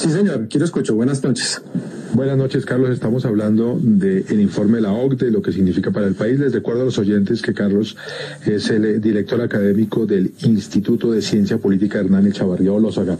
Sí, 0.00 0.10
señor, 0.10 0.48
quiero 0.48 0.64
escucho. 0.64 0.94
Buenas 0.94 1.22
noches. 1.22 1.60
Buenas 2.14 2.38
noches, 2.38 2.64
Carlos. 2.64 2.88
Estamos 2.88 3.26
hablando 3.26 3.78
del 3.78 4.40
informe 4.40 4.76
de 4.76 4.82
la 4.84 4.92
OCDE, 4.94 5.30
lo 5.30 5.42
que 5.42 5.52
significa 5.52 5.90
para 5.90 6.06
el 6.06 6.14
país. 6.14 6.40
Les 6.40 6.54
recuerdo 6.54 6.80
a 6.80 6.84
los 6.86 6.96
oyentes 6.96 7.42
que 7.42 7.52
Carlos 7.52 7.98
es 8.46 8.70
el 8.70 8.98
director 9.02 9.42
académico 9.42 10.06
del 10.06 10.32
Instituto 10.42 11.12
de 11.12 11.20
Ciencia 11.20 11.58
Política 11.58 11.98
Hernán 11.98 12.26
Echavarría 12.26 12.72
Olózaga. 12.72 13.18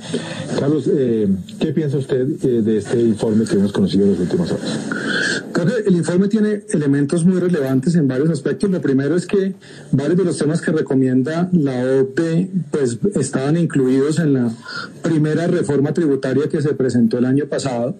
Carlos, 0.58 0.88
eh, 0.90 1.28
¿qué 1.58 1.66
piensa 1.75 1.99
usted 1.99 2.26
eh, 2.42 2.62
de 2.62 2.78
este 2.78 2.99
informe 2.99 3.44
que 3.44 3.56
hemos 3.56 3.72
conocido 3.72 4.06
en 4.06 4.12
las 4.12 4.20
últimas 4.20 4.50
horas? 4.50 5.44
Que 5.67 5.88
el 5.88 5.97
informe 5.97 6.29
tiene 6.29 6.62
elementos 6.71 7.25
muy 7.25 7.38
relevantes 7.38 7.95
en 7.95 8.09
varios 8.09 8.31
aspectos. 8.31 8.71
Lo 8.71 8.81
primero 8.81 9.14
es 9.14 9.26
que 9.26 9.55
varios 9.93 10.17
de 10.17 10.25
los 10.25 10.38
temas 10.38 10.61
que 10.61 10.73
recomienda 10.73 11.50
la 11.52 11.85
OCDE 11.85 12.50
pues 12.71 12.99
estaban 13.17 13.57
incluidos 13.57 14.19
en 14.19 14.35
la 14.35 14.52
primera 15.02 15.47
reforma 15.47 15.93
tributaria 15.93 16.49
que 16.49 16.62
se 16.62 16.75
presentó 16.75 17.19
el 17.19 17.26
año 17.26 17.47
pasado, 17.47 17.97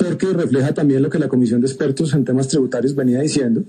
porque 0.00 0.28
refleja 0.28 0.72
también 0.72 1.02
lo 1.02 1.10
que 1.10 1.18
la 1.18 1.28
Comisión 1.28 1.60
de 1.60 1.66
Expertos 1.66 2.14
en 2.14 2.24
temas 2.24 2.48
tributarios 2.48 2.94
venía 2.94 3.20
diciendo, 3.20 3.62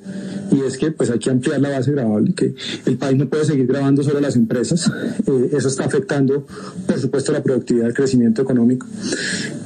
y 0.49 0.61
es 0.61 0.77
que 0.77 0.91
pues 0.91 1.09
hay 1.09 1.19
que 1.19 1.29
ampliar 1.29 1.59
la 1.59 1.69
base 1.69 1.91
grabable, 1.91 2.33
que 2.33 2.55
el 2.85 2.97
país 2.97 3.17
no 3.17 3.27
puede 3.27 3.43
seguir 3.43 3.67
grabando 3.67 4.01
solo 4.01 4.21
las 4.21 4.37
empresas, 4.37 4.89
eh, 5.27 5.49
eso 5.51 5.67
está 5.67 5.83
afectando, 5.83 6.47
por 6.87 6.99
supuesto, 6.99 7.33
la 7.33 7.43
productividad, 7.43 7.87
el 7.87 7.93
crecimiento 7.93 8.41
económico. 8.41 8.87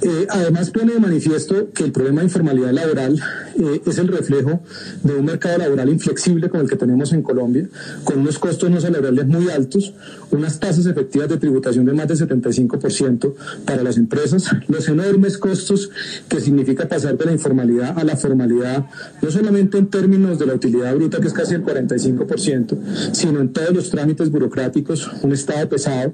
Eh, 0.01 0.25
además 0.29 0.71
pone 0.71 0.93
de 0.93 0.99
manifiesto 0.99 1.71
que 1.71 1.83
el 1.83 1.91
problema 1.91 2.21
de 2.21 2.25
informalidad 2.25 2.71
laboral 2.71 3.21
eh, 3.59 3.81
es 3.85 3.97
el 3.99 4.07
reflejo 4.07 4.61
de 5.03 5.13
un 5.13 5.25
mercado 5.25 5.59
laboral 5.59 5.89
inflexible 5.89 6.49
como 6.49 6.63
el 6.63 6.69
que 6.69 6.77
tenemos 6.77 7.13
en 7.13 7.21
Colombia, 7.21 7.69
con 8.03 8.19
unos 8.19 8.39
costos 8.39 8.71
no 8.71 8.81
salariales 8.81 9.27
muy 9.27 9.49
altos, 9.49 9.93
unas 10.31 10.59
tasas 10.59 10.87
efectivas 10.87 11.29
de 11.29 11.37
tributación 11.37 11.85
de 11.85 11.93
más 11.93 12.07
del 12.07 12.17
75% 12.17 13.35
para 13.65 13.83
las 13.83 13.97
empresas, 13.97 14.49
los 14.67 14.89
enormes 14.89 15.37
costos 15.37 15.91
que 16.27 16.41
sin 16.41 16.54
significa 16.55 16.87
pasar 16.87 17.17
de 17.17 17.25
la 17.25 17.33
informalidad 17.33 17.99
a 17.99 18.03
la 18.05 18.15
formalidad, 18.15 18.85
no 19.21 19.29
solamente 19.29 19.77
en 19.77 19.87
términos 19.87 20.39
de 20.39 20.45
la 20.45 20.53
utilidad 20.53 20.95
bruta, 20.95 21.19
que 21.19 21.27
es 21.27 21.33
casi 21.33 21.53
el 21.53 21.63
45%, 21.65 23.11
sino 23.11 23.41
en 23.41 23.51
todos 23.51 23.71
los 23.73 23.89
trámites 23.89 24.31
burocráticos, 24.31 25.11
un 25.21 25.33
Estado 25.33 25.67
pesado. 25.67 26.13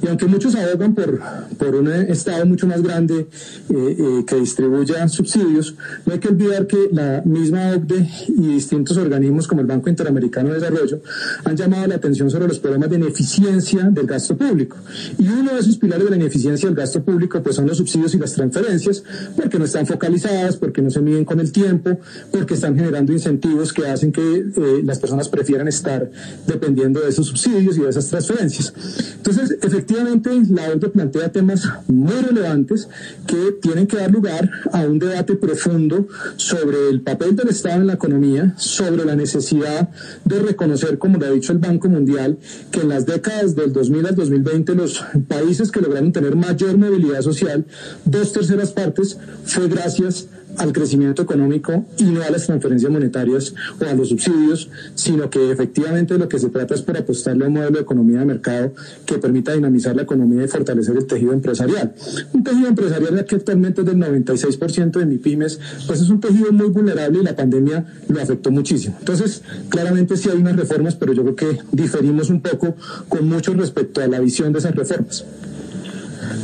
Y 0.00 0.06
aunque 0.06 0.26
muchos 0.26 0.54
abogan 0.54 0.94
por, 0.94 1.20
por 1.58 1.74
un 1.74 1.88
Estado 1.88 2.46
mucho 2.46 2.68
más 2.68 2.82
grande 2.82 3.26
eh, 3.68 3.96
eh, 3.98 4.24
que 4.24 4.36
distribuya 4.36 5.08
subsidios, 5.08 5.74
no 6.06 6.12
hay 6.12 6.20
que 6.20 6.28
olvidar 6.28 6.68
que 6.68 6.88
la 6.92 7.22
misma 7.24 7.70
OCDE 7.70 8.08
y 8.28 8.46
distintos 8.54 8.96
organismos 8.96 9.48
como 9.48 9.60
el 9.60 9.66
Banco 9.66 9.90
Interamericano 9.90 10.50
de 10.50 10.60
Desarrollo 10.60 11.00
han 11.44 11.56
llamado 11.56 11.88
la 11.88 11.96
atención 11.96 12.30
sobre 12.30 12.46
los 12.46 12.60
problemas 12.60 12.90
de 12.90 12.96
ineficiencia 12.96 13.82
del 13.90 14.06
gasto 14.06 14.36
público. 14.36 14.76
Y 15.18 15.26
uno 15.26 15.52
de 15.54 15.58
esos 15.58 15.78
pilares 15.78 16.04
de 16.04 16.10
la 16.10 16.16
ineficiencia 16.16 16.68
del 16.68 16.76
gasto 16.76 17.02
público 17.02 17.42
pues 17.42 17.56
son 17.56 17.66
los 17.66 17.76
subsidios 17.76 18.14
y 18.14 18.18
las 18.18 18.32
transferencias, 18.34 19.02
porque 19.34 19.58
no 19.58 19.64
están 19.80 19.86
focalizadas, 19.86 20.56
porque 20.56 20.82
no 20.82 20.90
se 20.90 21.00
miden 21.00 21.24
con 21.24 21.40
el 21.40 21.52
tiempo, 21.52 21.98
porque 22.30 22.54
están 22.54 22.76
generando 22.76 23.12
incentivos 23.12 23.72
que 23.72 23.86
hacen 23.86 24.12
que 24.12 24.20
eh, 24.20 24.82
las 24.84 24.98
personas 24.98 25.28
prefieran 25.28 25.68
estar 25.68 26.10
dependiendo 26.46 27.00
de 27.00 27.08
esos 27.08 27.26
subsidios 27.26 27.76
y 27.76 27.80
de 27.80 27.88
esas 27.88 28.08
transferencias. 28.08 28.72
Entonces, 29.16 29.58
efectivamente, 29.62 30.30
la 30.50 30.70
OCDE 30.70 30.88
plantea 30.88 31.32
temas 31.32 31.68
muy 31.86 32.14
relevantes 32.14 32.88
que 33.26 33.52
tienen 33.60 33.86
que 33.86 33.96
dar 33.96 34.10
lugar 34.10 34.50
a 34.72 34.80
un 34.80 34.98
debate 34.98 35.34
profundo 35.34 36.08
sobre 36.36 36.88
el 36.90 37.00
papel 37.00 37.36
del 37.36 37.48
Estado 37.48 37.80
en 37.80 37.86
la 37.86 37.94
economía, 37.94 38.54
sobre 38.56 39.04
la 39.04 39.16
necesidad 39.16 39.88
de 40.24 40.38
reconocer, 40.40 40.98
como 40.98 41.18
lo 41.18 41.26
ha 41.26 41.30
dicho 41.30 41.52
el 41.52 41.58
Banco 41.58 41.88
Mundial, 41.88 42.38
que 42.70 42.80
en 42.80 42.88
las 42.88 43.06
décadas 43.06 43.54
del 43.54 43.72
2000 43.72 44.06
al 44.06 44.14
2020 44.14 44.74
los 44.74 45.04
países 45.28 45.70
que 45.70 45.80
lograron 45.80 46.12
tener 46.12 46.36
mayor 46.36 46.76
movilidad 46.76 47.22
social, 47.22 47.64
dos 48.04 48.32
terceras 48.32 48.72
partes, 48.72 49.18
fue 49.44 49.69
gracias 49.70 50.28
al 50.58 50.72
crecimiento 50.72 51.22
económico 51.22 51.84
y 51.98 52.04
no 52.04 52.22
a 52.22 52.30
las 52.30 52.46
transferencias 52.46 52.90
monetarias 52.90 53.54
o 53.80 53.84
a 53.84 53.94
los 53.94 54.08
subsidios, 54.08 54.68
sino 54.94 55.30
que 55.30 55.50
efectivamente 55.50 56.18
lo 56.18 56.28
que 56.28 56.38
se 56.38 56.48
trata 56.48 56.74
es 56.74 56.82
por 56.82 56.96
apostarle 56.96 57.44
a 57.44 57.48
un 57.48 57.54
modelo 57.54 57.76
de 57.76 57.82
economía 57.82 58.20
de 58.20 58.26
mercado 58.26 58.74
que 59.06 59.18
permita 59.18 59.52
dinamizar 59.52 59.96
la 59.96 60.02
economía 60.02 60.44
y 60.44 60.48
fortalecer 60.48 60.96
el 60.96 61.06
tejido 61.06 61.32
empresarial. 61.32 61.94
Un 62.32 62.44
tejido 62.44 62.68
empresarial 62.68 63.24
que 63.24 63.36
actualmente 63.36 63.82
es 63.82 63.86
del 63.86 63.96
96% 63.96 64.98
de 64.98 65.06
MIPIMES, 65.06 65.60
pues 65.86 66.00
es 66.00 66.10
un 66.10 66.20
tejido 66.20 66.52
muy 66.52 66.68
vulnerable 66.68 67.20
y 67.20 67.24
la 67.24 67.36
pandemia 67.36 67.86
lo 68.08 68.20
afectó 68.20 68.50
muchísimo. 68.50 68.96
Entonces, 68.98 69.42
claramente 69.68 70.16
sí 70.16 70.28
hay 70.28 70.36
unas 70.36 70.56
reformas, 70.56 70.94
pero 70.96 71.12
yo 71.12 71.22
creo 71.22 71.36
que 71.36 71.58
diferimos 71.72 72.30
un 72.30 72.40
poco 72.40 72.76
con 73.08 73.28
mucho 73.28 73.54
respecto 73.54 74.02
a 74.02 74.06
la 74.06 74.20
visión 74.20 74.52
de 74.52 74.58
esas 74.58 74.74
reformas. 74.74 75.24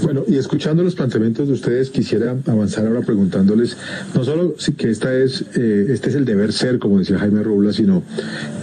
Bueno, 0.02 0.24
y 0.26 0.36
escuchando 0.36 0.82
los 0.82 0.94
planteamientos 0.94 1.46
de 1.46 1.54
ustedes, 1.54 1.90
quisiera 1.90 2.36
avanzar 2.46 2.86
ahora 2.86 3.00
preguntándoles, 3.00 3.76
no 4.14 4.24
solo 4.24 4.54
que 4.76 4.90
esta 4.90 5.14
es, 5.14 5.44
eh, 5.54 5.86
este 5.90 6.10
es 6.10 6.14
el 6.16 6.24
deber 6.24 6.52
ser, 6.52 6.78
como 6.78 6.98
decía 6.98 7.18
Jaime 7.18 7.42
Rubla, 7.42 7.72
sino 7.72 8.02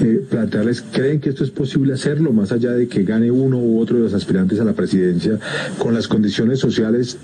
eh, 0.02 0.24
plantearles, 0.30 0.82
¿creen 0.82 1.20
que 1.20 1.30
esto 1.30 1.44
es 1.44 1.52
posible 1.52 1.94
hacerlo, 1.94 2.34
más 2.34 2.52
allá 2.52 2.72
de 2.72 2.88
que 2.88 3.04
gane 3.04 3.32
uno 3.32 3.58
u 3.58 3.80
otro 3.80 3.98
de 3.98 4.04
los 4.04 4.14
aspirantes 4.14 4.60
a 4.60 4.64
la 4.64 4.74
presidencia, 4.74 5.40
con 5.78 5.94
las 5.94 6.08
condiciones 6.08 6.60
sociales 6.60 7.18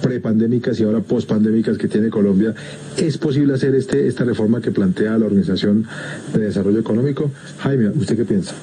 prepandémicas 0.00 0.80
y 0.80 0.84
ahora 0.84 1.00
pospandémicas 1.00 1.76
que 1.76 1.88
tiene 1.88 2.08
Colombia, 2.08 2.54
¿es 2.96 3.18
posible 3.18 3.54
hacer 3.54 3.74
este, 3.74 4.06
esta 4.06 4.24
reforma 4.24 4.60
que 4.60 4.70
plantea 4.70 5.18
la 5.18 5.26
Organización 5.26 5.86
de 6.32 6.40
Desarrollo 6.40 6.78
Económico? 6.78 7.30
Jaime, 7.58 7.88
¿usted 7.90 8.16
qué 8.16 8.24
piensa? 8.24 8.54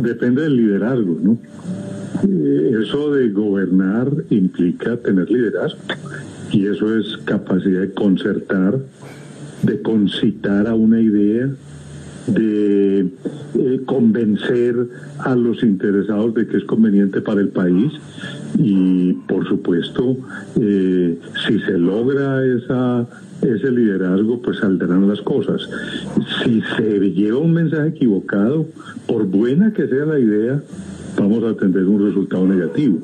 Depende 0.00 0.42
del 0.42 0.56
liderazgo, 0.56 1.18
¿no? 1.20 1.38
Eh, 2.22 2.78
eso 2.80 3.12
de 3.12 3.30
gobernar 3.30 4.08
implica 4.30 4.96
tener 4.98 5.30
liderazgo 5.30 5.78
y 6.52 6.66
eso 6.66 6.96
es 6.96 7.16
capacidad 7.24 7.80
de 7.80 7.92
concertar, 7.92 8.78
de 9.62 9.82
concitar 9.82 10.68
a 10.68 10.74
una 10.74 11.00
idea, 11.00 11.50
de 12.28 13.00
eh, 13.00 13.80
convencer 13.84 14.76
a 15.18 15.34
los 15.34 15.62
interesados 15.62 16.34
de 16.34 16.46
que 16.46 16.58
es 16.58 16.64
conveniente 16.64 17.20
para 17.20 17.40
el 17.40 17.48
país. 17.48 17.92
Y 18.56 19.14
por 19.26 19.48
supuesto 19.48 20.16
eh, 20.60 21.18
si 21.46 21.58
se 21.60 21.78
logra 21.78 22.44
esa 22.44 23.08
ese 23.42 23.70
liderazgo 23.70 24.40
pues 24.40 24.58
saldrán 24.58 25.08
las 25.08 25.20
cosas. 25.20 25.68
Si 26.42 26.62
se 26.76 27.10
lleva 27.10 27.38
un 27.38 27.52
mensaje 27.52 27.88
equivocado 27.88 28.66
por 29.06 29.26
buena 29.26 29.72
que 29.72 29.88
sea 29.88 30.06
la 30.06 30.18
idea 30.20 30.62
vamos 31.16 31.44
a 31.44 31.54
tener 31.54 31.84
un 31.84 32.06
resultado 32.06 32.46
negativo. 32.46 32.98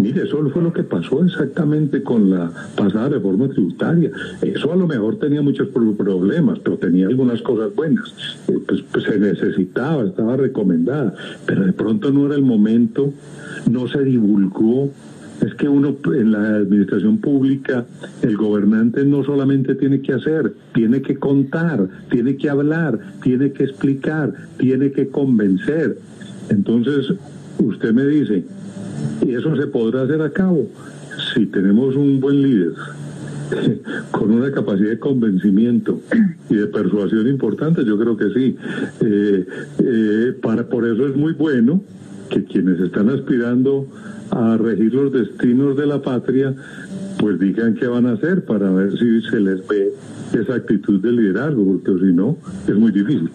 Mire, 0.00 0.22
eso 0.24 0.48
fue 0.50 0.62
lo 0.62 0.72
que 0.72 0.82
pasó 0.82 1.24
exactamente 1.24 2.02
con 2.02 2.30
la 2.30 2.50
pasada 2.76 3.10
reforma 3.10 3.48
tributaria. 3.48 4.10
Eso 4.42 4.72
a 4.72 4.76
lo 4.76 4.86
mejor 4.86 5.18
tenía 5.18 5.42
muchos 5.42 5.68
problemas, 5.68 6.58
pero 6.60 6.76
tenía 6.78 7.06
algunas 7.06 7.42
cosas 7.42 7.74
buenas. 7.74 8.12
Eh, 8.48 8.58
pues, 8.66 8.82
pues, 8.90 9.04
se 9.04 9.18
necesitaba, 9.18 10.04
estaba 10.04 10.36
recomendada, 10.36 11.14
pero 11.46 11.64
de 11.64 11.72
pronto 11.72 12.10
no 12.10 12.26
era 12.26 12.34
el 12.34 12.42
momento, 12.42 13.12
no 13.70 13.88
se 13.88 14.02
divulgó 14.02 14.90
es 15.44 15.54
que 15.54 15.68
uno 15.68 15.96
en 16.06 16.32
la 16.32 16.56
administración 16.56 17.18
pública, 17.18 17.84
el 18.22 18.36
gobernante 18.36 19.04
no 19.04 19.24
solamente 19.24 19.74
tiene 19.74 20.00
que 20.00 20.12
hacer, 20.12 20.54
tiene 20.72 21.02
que 21.02 21.16
contar, 21.16 21.88
tiene 22.10 22.36
que 22.36 22.48
hablar, 22.48 22.98
tiene 23.22 23.52
que 23.52 23.64
explicar, 23.64 24.32
tiene 24.58 24.92
que 24.92 25.08
convencer. 25.08 25.98
Entonces, 26.48 27.14
usted 27.64 27.92
me 27.92 28.04
dice, 28.06 28.44
¿y 29.22 29.34
eso 29.34 29.56
se 29.56 29.66
podrá 29.66 30.02
hacer 30.02 30.20
a 30.22 30.30
cabo? 30.30 30.68
Si 31.34 31.46
tenemos 31.46 31.96
un 31.96 32.20
buen 32.20 32.42
líder 32.42 32.74
con 34.10 34.30
una 34.30 34.50
capacidad 34.52 34.90
de 34.90 34.98
convencimiento 34.98 36.00
y 36.50 36.56
de 36.56 36.66
persuasión 36.66 37.26
importante, 37.28 37.84
yo 37.84 37.98
creo 37.98 38.16
que 38.16 38.30
sí. 38.30 38.56
Eh, 39.00 39.46
eh, 39.78 40.32
para, 40.42 40.68
por 40.68 40.86
eso 40.86 41.06
es 41.06 41.16
muy 41.16 41.32
bueno 41.32 41.82
que 42.30 42.44
quienes 42.44 42.80
están 42.80 43.10
aspirando 43.10 43.88
a 44.30 44.56
regir 44.56 44.94
los 44.94 45.12
destinos 45.12 45.76
de 45.76 45.86
la 45.86 46.02
patria, 46.02 46.54
pues 47.18 47.38
digan 47.38 47.74
qué 47.74 47.86
van 47.86 48.06
a 48.06 48.12
hacer 48.12 48.44
para 48.44 48.70
ver 48.70 48.98
si 48.98 49.20
se 49.22 49.40
les 49.40 49.66
ve 49.66 49.92
esa 50.40 50.54
actitud 50.54 51.00
de 51.00 51.12
liderazgo, 51.12 51.64
porque 51.64 52.06
si 52.06 52.12
no, 52.12 52.36
es 52.66 52.74
muy 52.74 52.92
difícil. 52.92 53.30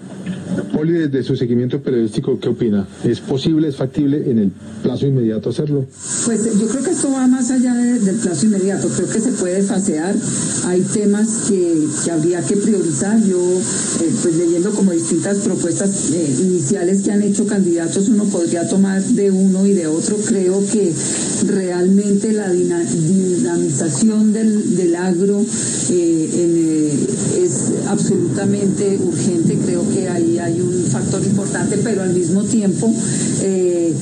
Poli, 0.74 0.94
desde 0.94 1.24
su 1.24 1.36
seguimiento 1.36 1.80
periodístico, 1.82 2.40
¿qué 2.40 2.50
opina? 2.50 2.88
¿Es 3.04 3.20
posible, 3.20 3.68
es 3.68 3.76
factible 3.76 4.30
en 4.30 4.40
el 4.40 4.52
plazo 4.84 5.08
inmediato 5.08 5.50
hacerlo? 5.50 5.86
Pues 6.26 6.60
yo 6.60 6.68
creo 6.68 6.84
que 6.84 6.92
esto 6.92 7.12
va 7.12 7.28
más 7.28 7.52
allá 7.52 7.74
del 7.74 8.16
plazo 8.16 8.46
inmediato. 8.46 8.88
Creo 8.90 9.10
que 9.10 9.20
se 9.20 9.32
puede 9.34 9.62
fasear. 9.62 10.16
Hay 10.66 10.82
temas 10.82 11.48
que, 11.48 12.12
habría 12.12 12.42
que 12.42 12.56
priorizar. 12.58 13.20
Yo, 13.24 13.38
eh, 13.40 14.12
pues 14.22 14.36
leyendo 14.38 14.72
como 14.72 14.92
distintas 14.92 15.40
propuestas 15.40 16.12
eh, 16.12 16.36
iniciales 16.42 17.04
que 17.04 17.12
han 17.12 17.22
hecho 17.22 17.46
candidatos, 17.46 18.10
uno 18.10 18.26
podría 18.26 18.68
tomar 18.68 19.02
de 19.02 19.32
uno 19.32 19.66
y 19.66 19.74
de 19.74 19.88
otro. 19.88 20.18
Creo 20.28 20.64
que 20.72 20.94
realmente 21.48 22.34
la 22.34 22.52
dinamización 22.52 24.34
del, 24.34 24.76
del 24.76 24.96
agro 24.96 25.46
eh, 25.92 26.89
es 26.92 27.72
absolutamente 27.88 28.98
urgente. 29.02 29.58
Creo 29.66 29.88
que 29.90 30.10
ahí 30.10 30.38
hay 30.38 30.62
un 30.62 30.86
factor 30.86 31.24
importante, 31.24 31.78
pero 31.84 32.04
al 32.04 32.14
mismo 32.14 32.44
tiempo 32.44 32.94
eh, 33.42 33.94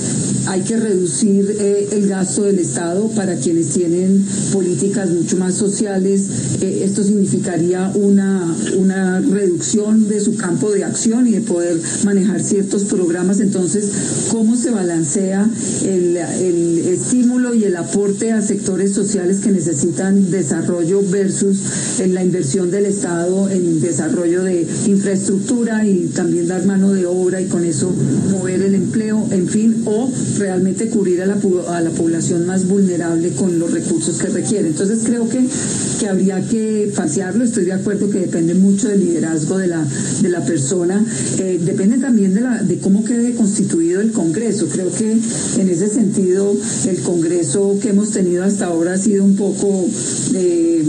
hay 0.47 0.61
que 0.61 0.77
reducir 0.77 1.55
eh, 1.59 1.89
el 1.91 2.07
gasto 2.07 2.43
del 2.43 2.59
Estado 2.59 3.09
para 3.09 3.35
quienes 3.35 3.69
tienen 3.69 4.25
políticas 4.53 5.09
mucho 5.09 5.37
más 5.37 5.55
sociales. 5.55 6.23
Eh, 6.61 6.83
esto 6.85 7.03
significaría 7.03 7.91
una, 7.95 8.55
una 8.77 9.19
reducción 9.19 10.07
de 10.07 10.19
su 10.21 10.35
campo 10.35 10.71
de 10.71 10.83
acción 10.83 11.27
y 11.27 11.31
de 11.31 11.41
poder 11.41 11.79
manejar 12.05 12.41
ciertos 12.41 12.85
programas. 12.85 13.39
Entonces, 13.39 13.89
¿cómo 14.31 14.55
se 14.55 14.71
balancea 14.71 15.49
el, 15.83 16.17
el 16.17 16.77
estímulo 16.87 17.53
y 17.53 17.65
el 17.65 17.75
aporte 17.75 18.31
a 18.31 18.41
sectores 18.41 18.93
sociales 18.93 19.39
que 19.39 19.51
necesitan 19.51 20.31
desarrollo 20.31 21.01
versus 21.09 21.99
en 21.99 22.13
la 22.13 22.23
inversión 22.23 22.71
del 22.77 22.85
Estado 22.85 23.49
en 23.49 23.81
desarrollo 23.81 24.43
de 24.43 24.65
infraestructura 24.85 25.85
y 25.85 26.11
también 26.15 26.47
dar 26.47 26.65
mano 26.65 26.93
de 26.93 27.05
obra 27.05 27.41
y 27.41 27.45
con 27.47 27.65
eso 27.65 27.91
mover 28.31 28.61
el 28.61 28.75
empleo, 28.75 29.27
en 29.31 29.47
fin, 29.47 29.83
o 29.85 30.11
realmente 30.37 30.87
cubrir 30.87 31.21
a 31.21 31.25
la, 31.25 31.37
a 31.69 31.81
la 31.81 31.89
población 31.89 32.45
más 32.45 32.67
vulnerable 32.67 33.31
con 33.31 33.57
los 33.59 33.71
recursos 33.71 34.17
que 34.17 34.27
requiere. 34.27 34.67
Entonces 34.67 34.99
creo 35.03 35.27
que, 35.27 35.45
que 35.99 36.07
habría 36.07 36.47
que 36.47 36.91
fasearlo, 36.93 37.43
estoy 37.43 37.65
de 37.65 37.73
acuerdo 37.73 38.09
que 38.09 38.19
depende 38.19 38.53
mucho 38.53 38.89
del 38.89 38.99
liderazgo 38.99 39.57
de 39.57 39.67
la, 39.67 39.85
de 40.21 40.29
la 40.29 40.45
persona, 40.45 41.03
eh, 41.39 41.59
depende 41.63 41.97
también 41.97 42.33
de, 42.35 42.77
cómo 42.77 43.03
quede 43.03 43.33
constituido 43.33 44.01
el 44.01 44.11
Congreso. 44.11 44.67
Creo 44.71 44.91
que 44.91 45.11
en 45.11 45.69
ese 45.69 45.89
sentido 45.89 46.55
el 46.87 46.99
Congreso 46.99 47.77
que 47.81 47.89
hemos 47.89 48.11
tenido 48.11 48.43
hasta 48.43 48.67
ahora 48.67 48.93
ha 48.93 48.97
sido 48.97 49.23
un 49.23 49.35
poco... 49.35 49.85
Eh, 50.35 50.83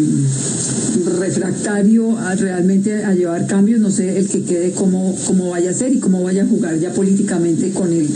refractario 1.04 2.18
a 2.18 2.34
realmente 2.34 3.04
a 3.04 3.14
llevar 3.14 3.46
cambios, 3.46 3.80
no 3.80 3.90
sé 3.90 4.18
el 4.18 4.28
que 4.28 4.42
quede 4.42 4.72
cómo, 4.72 5.16
cómo 5.26 5.50
vaya 5.50 5.70
a 5.70 5.74
ser 5.74 5.92
y 5.92 5.98
cómo 5.98 6.22
vaya 6.22 6.42
a 6.42 6.46
jugar 6.46 6.78
ya 6.78 6.92
políticamente 6.92 7.70
con 7.70 7.92
el, 7.92 8.08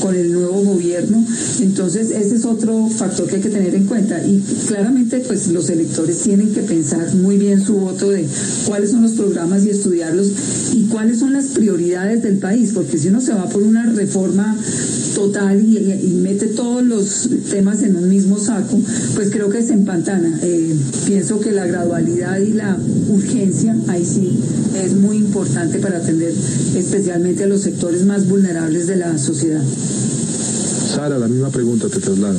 con 0.00 0.14
el 0.14 0.32
nuevo 0.32 0.62
gobierno. 0.62 1.24
Entonces, 1.60 2.10
ese 2.10 2.36
es 2.36 2.44
otro 2.44 2.88
factor 2.88 3.28
que 3.28 3.36
hay 3.36 3.42
que 3.42 3.50
tener 3.50 3.74
en 3.74 3.86
cuenta. 3.86 4.24
Y 4.24 4.42
claramente, 4.66 5.20
pues 5.20 5.48
los 5.48 5.68
electores 5.70 6.18
tienen 6.18 6.52
que 6.52 6.62
pensar 6.62 7.14
muy 7.14 7.36
bien 7.36 7.64
su 7.64 7.74
voto 7.74 8.10
de 8.10 8.26
cuáles 8.66 8.90
son 8.90 9.02
los 9.02 9.12
programas 9.12 9.64
y 9.64 9.70
estudiarlos 9.70 10.32
y 10.72 10.84
cuáles 10.86 11.18
son 11.18 11.32
las 11.32 11.46
prioridades 11.46 12.22
del 12.22 12.38
país, 12.38 12.72
porque 12.74 12.98
si 12.98 13.08
uno 13.08 13.20
se 13.20 13.34
va 13.34 13.48
por 13.48 13.62
una 13.62 13.86
reforma 13.92 14.56
total 15.14 15.60
y, 15.60 16.20
mete 16.22 16.46
todos 16.46 16.82
los 16.82 17.28
temas 17.50 17.82
en 17.82 17.96
un 17.96 18.08
mismo 18.08 18.38
saco, 18.38 18.78
pues 19.14 19.30
creo 19.30 19.48
que 19.48 19.62
se 19.62 19.74
empantana. 19.74 20.38
Eh, 20.42 20.76
pienso 21.06 21.40
que 21.40 21.52
la 21.52 21.66
gradualidad 21.66 22.38
y 22.38 22.52
la 22.52 22.76
urgencia, 23.08 23.74
ahí 23.88 24.04
sí, 24.04 24.38
es 24.76 24.94
muy 24.94 25.16
importante 25.16 25.78
para 25.78 25.98
atender 25.98 26.32
especialmente 26.76 27.44
a 27.44 27.46
los 27.46 27.62
sectores 27.62 28.04
más 28.04 28.28
vulnerables 28.28 28.86
de 28.86 28.96
la 28.96 29.18
sociedad. 29.18 29.62
Sara, 29.62 31.18
la 31.18 31.28
misma 31.28 31.50
pregunta 31.50 31.88
te 31.88 32.00
traslado. 32.00 32.38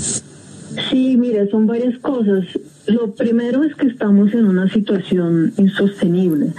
Sí, 0.90 1.18
mire, 1.18 1.50
son 1.50 1.68
varias 1.68 1.98
cosas. 2.00 2.46
Lo 2.88 3.14
primero 3.14 3.64
es 3.64 3.76
que 3.76 3.88
estamos 3.88 4.34
en 4.34 4.46
una 4.46 4.72
situación 4.72 5.54
insostenible. 5.58 6.54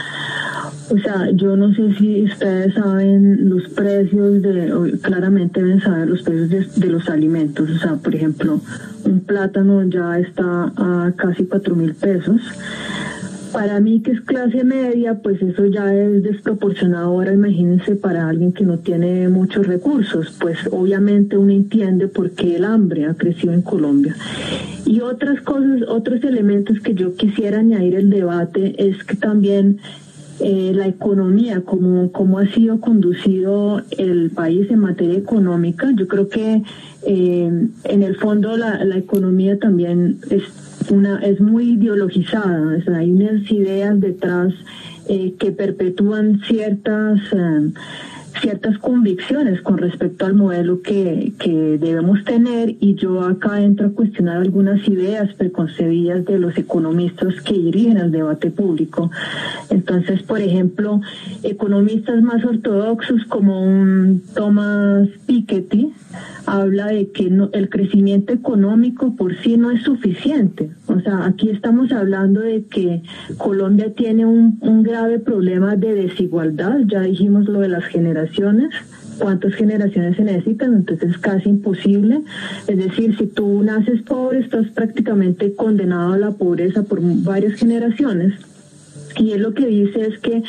O 0.93 0.99
sea, 0.99 1.31
yo 1.31 1.57
no 1.57 1.75
sé 1.75 1.95
si 1.95 2.25
ustedes 2.25 2.75
saben 2.75 3.49
los 3.49 3.67
precios 3.71 4.43
de, 4.43 4.99
claramente 5.01 5.63
deben 5.63 5.81
saber 5.81 6.07
los 6.07 6.23
precios 6.23 6.75
de, 6.77 6.87
los 6.89 7.09
alimentos. 7.09 7.71
O 7.71 7.79
sea, 7.79 7.95
por 7.95 8.15
ejemplo, 8.15 8.61
un 9.05 9.21
plátano 9.21 9.83
ya 9.85 10.19
está 10.19 10.71
a 10.77 11.13
casi 11.17 11.47
cuatro 11.47 11.75
mil 11.77 11.95
pesos. 11.95 12.43
Para 13.55 13.81
mí 13.81 14.03
que 14.03 14.13
es 14.13 14.21
clase 14.21 14.65
media, 14.65 15.15
pues 15.15 15.41
eso 15.41 15.65
ya 15.65 15.95
es 15.95 16.25
desproporcionado. 16.25 17.07
Ahora 17.07 17.33
imagínense 17.33 17.97
para 17.97 18.29
alguien 18.29 18.53
que 18.53 18.65
no 18.65 18.79
tiene 18.79 19.31
muchos 19.31 19.67
recursos, 19.67 20.37
pues 20.41 20.59
obviamente 20.71 21.39
uno 21.39 21.53
entiende 21.53 22.07
por 22.09 22.33
qué 22.33 22.57
el 22.57 22.67
hambre 22.67 23.07
ha 23.07 23.15
crecido 23.15 23.55
en 23.55 23.63
Colombia. 23.63 24.15
Y 24.85 25.01
otras 25.01 25.41
cosas, 25.41 25.83
otros 25.89 26.23
elementos 26.23 26.81
que 26.81 26.95
yo 26.95 27.15
quisiera 27.15 27.61
añadir 27.61 27.97
al 27.97 28.11
debate 28.11 28.75
es 28.79 29.05
que 29.05 29.17
también 29.17 29.79
eh, 30.45 30.73
la 30.75 30.89
economía, 30.89 31.63
cómo, 31.65 32.11
cómo 32.11 32.41
ha 32.41 32.47
sido 32.49 32.81
conducido 32.81 33.81
el 33.97 34.31
país 34.31 34.69
en 34.73 34.81
materia 34.81 35.17
económica. 35.17 35.93
Yo 35.95 36.09
creo 36.09 36.29
que 36.29 36.65
eh, 37.07 37.69
en 37.85 38.03
el 38.03 38.17
fondo 38.17 38.57
la, 38.57 38.85
la, 38.85 38.97
economía 38.97 39.57
también 39.61 40.19
es, 40.31 40.43
una, 40.91 41.21
es 41.21 41.41
muy 41.41 41.75
ideologizada, 41.75 42.77
hay 42.97 43.13
unas 43.13 43.49
ideas 43.53 44.01
detrás 44.01 44.53
eh, 45.09 45.35
que 45.39 45.53
perpetúan 45.53 46.41
ciertas 46.41 47.21
ciertas 48.43 48.77
convicciones 48.79 49.63
con 49.63 49.79
respecto 49.79 50.27
al 50.27 50.35
modelo 50.35 50.83
que, 50.83 51.33
que, 51.39 51.79
debemos 51.79 52.25
tener 52.25 52.75
y 52.81 52.97
yo 52.97 53.23
acá 53.23 53.63
entro 53.63 53.87
a 53.87 53.93
cuestionar 53.93 54.39
algunas 54.39 54.87
ideas 54.89 55.33
preconcebidas 55.35 56.25
de 56.25 56.39
los 56.39 56.59
economistas 56.59 57.41
que 57.43 57.55
dirigen 57.55 57.99
el 57.99 58.11
debate 58.11 58.51
público. 58.51 59.11
Entonces, 59.71 60.23
por 60.25 60.41
ejemplo, 60.41 61.01
economistas 61.45 62.21
más 62.21 62.45
ortodoxos 62.45 63.25
como 63.29 64.19
Thomas 64.35 65.09
Piketty 65.27 65.93
habla 66.47 66.89
de 66.89 67.11
que 67.13 67.31
no, 67.31 67.49
el 67.53 67.71
crecimiento 67.71 68.33
económico 68.33 69.15
por 69.15 69.37
sí 69.39 69.57
no 69.57 69.71
es 69.71 69.83
suficiente. 69.83 70.71
O 70.95 71.01
sea, 71.01 71.27
aquí 71.27 71.51
estamos 71.51 71.91
hablando 71.93 72.41
de 72.41 72.65
que 72.65 73.03
Colombia 73.39 73.93
tiene 73.95 74.27
un, 74.27 74.59
un 74.61 74.83
grave 74.83 75.19
problema 75.19 75.77
de 75.77 75.95
desigualdad, 75.95 76.81
ya 76.87 77.01
dijimos 77.01 77.47
lo 77.47 77.61
de 77.61 77.69
las 77.69 77.85
generaciones 77.85 78.71
cuántas 79.19 79.55
generaciones 79.55 80.17
se 80.17 80.25
necesitan, 80.25 80.75
entonces 80.75 81.11
es 81.11 81.19
casi 81.19 81.49
imposible. 81.49 82.23
Es 82.67 82.77
decir, 82.77 83.17
si 83.17 83.27
tú 83.27 83.63
naces 83.63 84.03
pobre, 84.03 84.41
estás 84.41 84.67
prácticamente 84.69 85.55
condenado 85.55 86.15
a 86.15 86.19
la 86.19 86.33
pobreza 86.33 86.83
por 86.83 87.01
varias 87.01 87.55
generaciones. 87.55 88.35
Y 89.17 89.33
él 89.33 89.43
lo 89.43 89.55
que 89.55 89.67
dice 89.67 90.07
es 90.07 90.19
que 90.19 90.43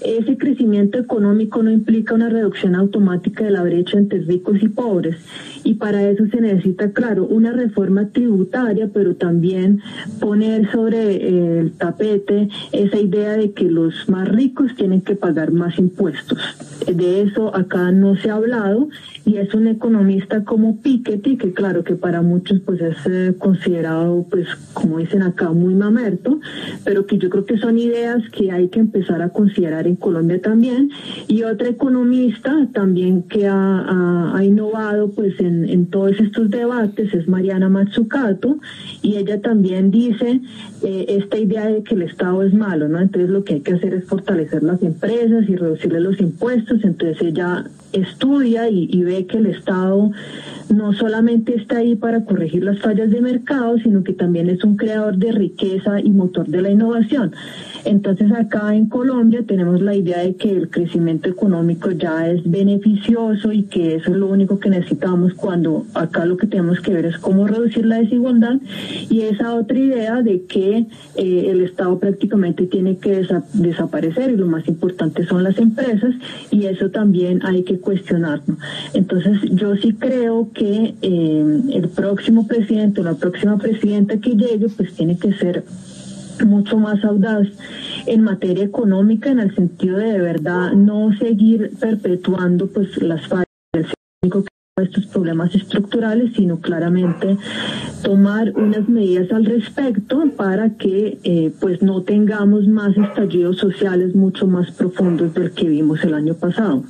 ese 0.00 0.38
crecimiento 0.38 0.98
económico 0.98 1.62
no 1.62 1.72
implica 1.72 2.14
una 2.14 2.28
reducción 2.28 2.76
automática 2.76 3.44
de 3.44 3.50
la 3.50 3.62
brecha 3.62 3.98
entre 3.98 4.20
ricos 4.20 4.62
y 4.62 4.68
pobres. 4.68 5.16
Y 5.64 5.74
para 5.74 6.08
eso 6.08 6.26
se 6.26 6.40
necesita, 6.40 6.92
claro, 6.92 7.26
una 7.26 7.52
reforma 7.52 8.08
tributaria, 8.08 8.90
pero 8.92 9.16
también 9.16 9.80
poner 10.20 10.70
sobre 10.70 11.16
eh, 11.16 11.60
el 11.60 11.72
tapete 11.72 12.48
esa 12.72 12.98
idea 12.98 13.36
de 13.36 13.52
que 13.52 13.64
los 13.64 14.08
más 14.08 14.28
ricos 14.28 14.74
tienen 14.76 15.00
que 15.00 15.16
pagar 15.16 15.52
más 15.52 15.78
impuestos. 15.78 16.38
De 16.86 17.22
eso 17.22 17.54
acá 17.54 17.92
no 17.92 18.16
se 18.16 18.30
ha 18.30 18.36
hablado 18.36 18.88
y 19.28 19.36
es 19.36 19.52
un 19.52 19.66
economista 19.66 20.42
como 20.44 20.80
Piketty, 20.80 21.36
que 21.36 21.52
claro 21.52 21.84
que 21.84 21.96
para 21.96 22.22
muchos 22.22 22.60
pues 22.60 22.80
es 22.80 22.96
eh, 23.04 23.34
considerado, 23.38 24.26
pues 24.30 24.46
como 24.72 24.98
dicen 24.98 25.22
acá, 25.22 25.50
muy 25.50 25.74
mamerto, 25.74 26.40
pero 26.82 27.04
que 27.04 27.18
yo 27.18 27.28
creo 27.28 27.44
que 27.44 27.58
son 27.58 27.78
ideas 27.78 28.22
que 28.32 28.50
hay 28.50 28.68
que 28.68 28.80
empezar 28.80 29.20
a 29.20 29.28
considerar 29.28 29.86
en 29.86 29.96
Colombia 29.96 30.40
también. 30.40 30.90
Y 31.26 31.42
otra 31.42 31.68
economista 31.68 32.68
también 32.72 33.22
que 33.22 33.46
ha, 33.46 34.40
innovado 34.42 35.10
pues 35.10 35.38
en, 35.40 35.47
en, 35.48 35.86
todos 35.86 36.18
estos 36.20 36.50
debates 36.50 37.12
es 37.14 37.26
Mariana 37.28 37.68
Matsukato 37.68 38.58
y 39.02 39.16
ella 39.16 39.40
también 39.40 39.90
dice 39.90 40.40
eh, 40.82 41.06
esta 41.08 41.38
idea 41.38 41.66
de 41.66 41.82
que 41.82 41.94
el 41.94 42.02
Estado 42.02 42.42
es 42.42 42.54
malo, 42.54 42.88
¿no? 42.88 43.00
Entonces 43.00 43.30
lo 43.30 43.44
que 43.44 43.54
hay 43.54 43.60
que 43.60 43.74
hacer 43.74 43.94
es 43.94 44.04
fortalecer 44.04 44.62
las 44.62 44.82
empresas 44.82 45.48
y 45.48 45.56
reducirle 45.56 46.00
los 46.00 46.20
impuestos, 46.20 46.84
entonces 46.84 47.20
ella 47.22 47.64
estudia 47.92 48.68
y, 48.68 49.02
ve 49.02 49.26
que 49.26 49.38
el 49.38 49.46
Estado 49.46 50.10
no 50.68 50.92
solamente 50.92 51.54
está 51.54 51.78
ahí 51.78 51.96
para 51.96 52.24
corregir 52.24 52.62
las 52.62 52.78
fallas 52.80 53.10
de 53.10 53.20
mercado, 53.20 53.78
sino 53.78 54.04
que 54.04 54.12
también 54.12 54.50
es 54.50 54.62
un 54.64 54.76
creador 54.76 55.16
de 55.16 55.32
riqueza 55.32 56.00
y 56.00 56.10
motor 56.10 56.46
de 56.46 56.62
la 56.62 56.70
innovación. 56.70 57.32
Entonces 57.88 58.30
acá 58.32 58.74
en 58.74 58.86
Colombia 58.86 59.42
tenemos 59.46 59.80
la 59.80 59.94
idea 59.94 60.18
de 60.18 60.36
que 60.36 60.50
el 60.50 60.68
crecimiento 60.68 61.30
económico 61.30 61.90
ya 61.90 62.28
es 62.28 62.42
beneficioso 62.44 63.50
y 63.50 63.62
que 63.62 63.94
eso 63.94 64.10
es 64.10 64.16
lo 64.18 64.26
único 64.26 64.58
que 64.58 64.68
necesitamos 64.68 65.32
cuando 65.32 65.86
acá 65.94 66.26
lo 66.26 66.36
que 66.36 66.46
tenemos 66.46 66.80
que 66.80 66.92
ver 66.92 67.06
es 67.06 67.16
cómo 67.16 67.46
reducir 67.46 67.86
la 67.86 67.96
desigualdad 67.96 68.56
y 69.08 69.22
esa 69.22 69.54
otra 69.54 69.78
idea 69.78 70.20
de 70.20 70.42
que 70.42 70.84
eh, 71.16 71.46
el 71.48 71.62
Estado 71.62 71.98
prácticamente 71.98 72.66
tiene 72.66 72.98
que 72.98 73.26
desaparecer 73.54 74.32
y 74.32 74.36
lo 74.36 74.46
más 74.46 74.68
importante 74.68 75.24
son 75.24 75.42
las 75.42 75.56
empresas 75.56 76.14
y 76.50 76.66
eso 76.66 76.90
también 76.90 77.40
hay 77.42 77.62
que 77.62 77.78
cuestionarlo. 77.78 78.58
Entonces 78.92 79.40
yo 79.52 79.74
sí 79.76 79.94
creo 79.94 80.50
que 80.52 80.94
eh, 81.00 81.60
el 81.72 81.88
próximo 81.88 82.46
presidente 82.46 83.00
o 83.00 83.04
la 83.04 83.14
próxima 83.14 83.56
presidenta 83.56 84.18
que 84.18 84.36
llegue 84.36 84.68
pues 84.68 84.92
tiene 84.92 85.16
que 85.16 85.32
ser 85.32 85.64
mucho 86.44 86.78
más 86.78 87.04
audaz 87.04 87.48
en 88.06 88.22
materia 88.22 88.64
económica 88.64 89.30
en 89.30 89.40
el 89.40 89.54
sentido 89.54 89.98
de 89.98 90.12
de 90.12 90.20
verdad 90.20 90.72
no 90.72 91.16
seguir 91.18 91.72
perpetuando 91.78 92.66
pues 92.68 93.00
las 93.02 93.26
fallas 93.26 93.46
del 93.72 93.86
estos 94.82 95.06
problemas 95.06 95.54
estructurales, 95.54 96.32
sino 96.36 96.60
claramente 96.60 97.36
tomar 98.02 98.52
unas 98.56 98.88
medidas 98.88 99.30
al 99.32 99.44
respecto 99.44 100.22
para 100.36 100.76
que 100.76 101.18
eh, 101.24 101.52
pues 101.60 101.82
no 101.82 102.02
tengamos 102.02 102.66
más 102.66 102.96
estallidos 102.96 103.58
sociales 103.58 104.14
mucho 104.14 104.46
más 104.46 104.70
profundos 104.70 105.34
del 105.34 105.50
que 105.52 105.68
vimos 105.68 106.02
el 106.04 106.14
año 106.14 106.34
pasado. 106.34 106.84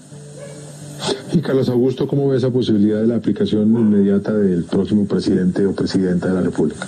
Y 1.33 1.41
Carlos 1.41 1.69
Augusto, 1.69 2.09
¿cómo 2.09 2.29
ve 2.29 2.39
esa 2.39 2.51
posibilidad 2.51 3.01
de 3.01 3.07
la 3.07 3.17
aplicación 3.17 3.71
inmediata 3.71 4.35
del 4.35 4.65
próximo 4.65 5.07
presidente 5.07 5.65
o 5.67 5.75
presidenta 5.75 6.29
de 6.29 6.35
la 6.35 6.41
República? 6.41 6.87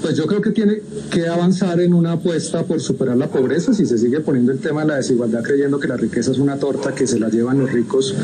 Pues 0.00 0.16
yo 0.16 0.26
creo 0.26 0.40
que 0.40 0.50
tiene 0.50 0.80
que 1.10 1.26
avanzar 1.26 1.80
en 1.80 1.94
una 1.94 2.12
apuesta 2.12 2.64
por 2.64 2.80
superar 2.80 3.16
la 3.16 3.28
pobreza. 3.28 3.74
Si 3.74 3.86
se 3.86 3.98
sigue 3.98 4.20
poniendo 4.20 4.52
el 4.52 4.58
tema 4.58 4.82
de 4.82 4.88
la 4.88 4.96
desigualdad 4.96 5.42
creyendo 5.42 5.78
que 5.78 5.88
la 5.88 5.96
riqueza 5.96 6.30
es 6.30 6.38
una 6.38 6.56
torta 6.56 6.94
que 6.94 7.06
se 7.06 7.18
la 7.18 7.28
llevan 7.28 7.58
los 7.58 7.72
ricos, 7.72 8.14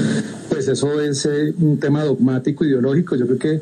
pues 0.49 0.69
eso 0.69 1.01
es 1.01 1.27
eh, 1.27 1.55
un 1.59 1.79
tema 1.79 2.05
dogmático, 2.05 2.65
ideológico. 2.65 3.17
Yo 3.17 3.27
creo 3.27 3.39
que 3.39 3.61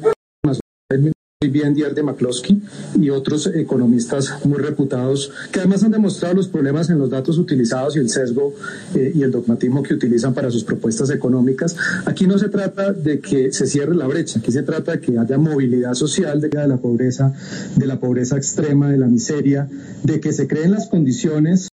bien 1.49 1.75
Dier 1.75 1.95
de 1.95 2.03
McCloskey 2.03 2.63
y 3.01 3.11
otros 3.11 3.47
economistas 3.47 4.45
muy 4.45 4.59
reputados 4.59 5.31
que 5.53 5.61
además 5.61 5.83
han 5.83 5.91
demostrado 5.91 6.35
los 6.35 6.49
problemas 6.49 6.91
en 6.91 6.99
los 6.99 7.11
datos 7.11 7.39
utilizados 7.39 7.97
y 7.97 7.99
el 7.99 8.09
sesgo 8.09 8.55
eh, 8.95 9.13
y 9.15 9.23
el 9.23 9.31
dogmatismo 9.31 9.83
que 9.83 9.95
utilizan 9.95 10.35
para 10.35 10.51
sus 10.51 10.65
propuestas 10.65 11.11
económicas. 11.11 11.77
Aquí 12.07 12.27
no 12.27 12.39
se 12.39 12.49
trata 12.49 12.93
de 12.93 13.21
que 13.21 13.53
se 13.53 13.67
cierre 13.67 13.95
la 13.95 14.07
brecha, 14.07 14.39
aquí 14.39 14.53
se 14.53 14.63
trata 14.63 14.93
de 14.93 15.01
que 15.01 15.19
haya 15.19 15.39
movilidad 15.39 15.95
social 15.95 16.41
de 16.41 16.51
la 16.67 16.77
pobreza, 16.77 17.35
de 17.77 17.87
la 17.87 17.99
pobreza 18.01 18.37
extrema, 18.37 18.91
de 18.91 18.99
la 18.99 19.07
miseria, 19.07 19.69
de 20.03 20.21
que 20.21 20.33
se 20.33 20.47
creen 20.47 20.73
las 20.73 20.89
condiciones 20.89 21.69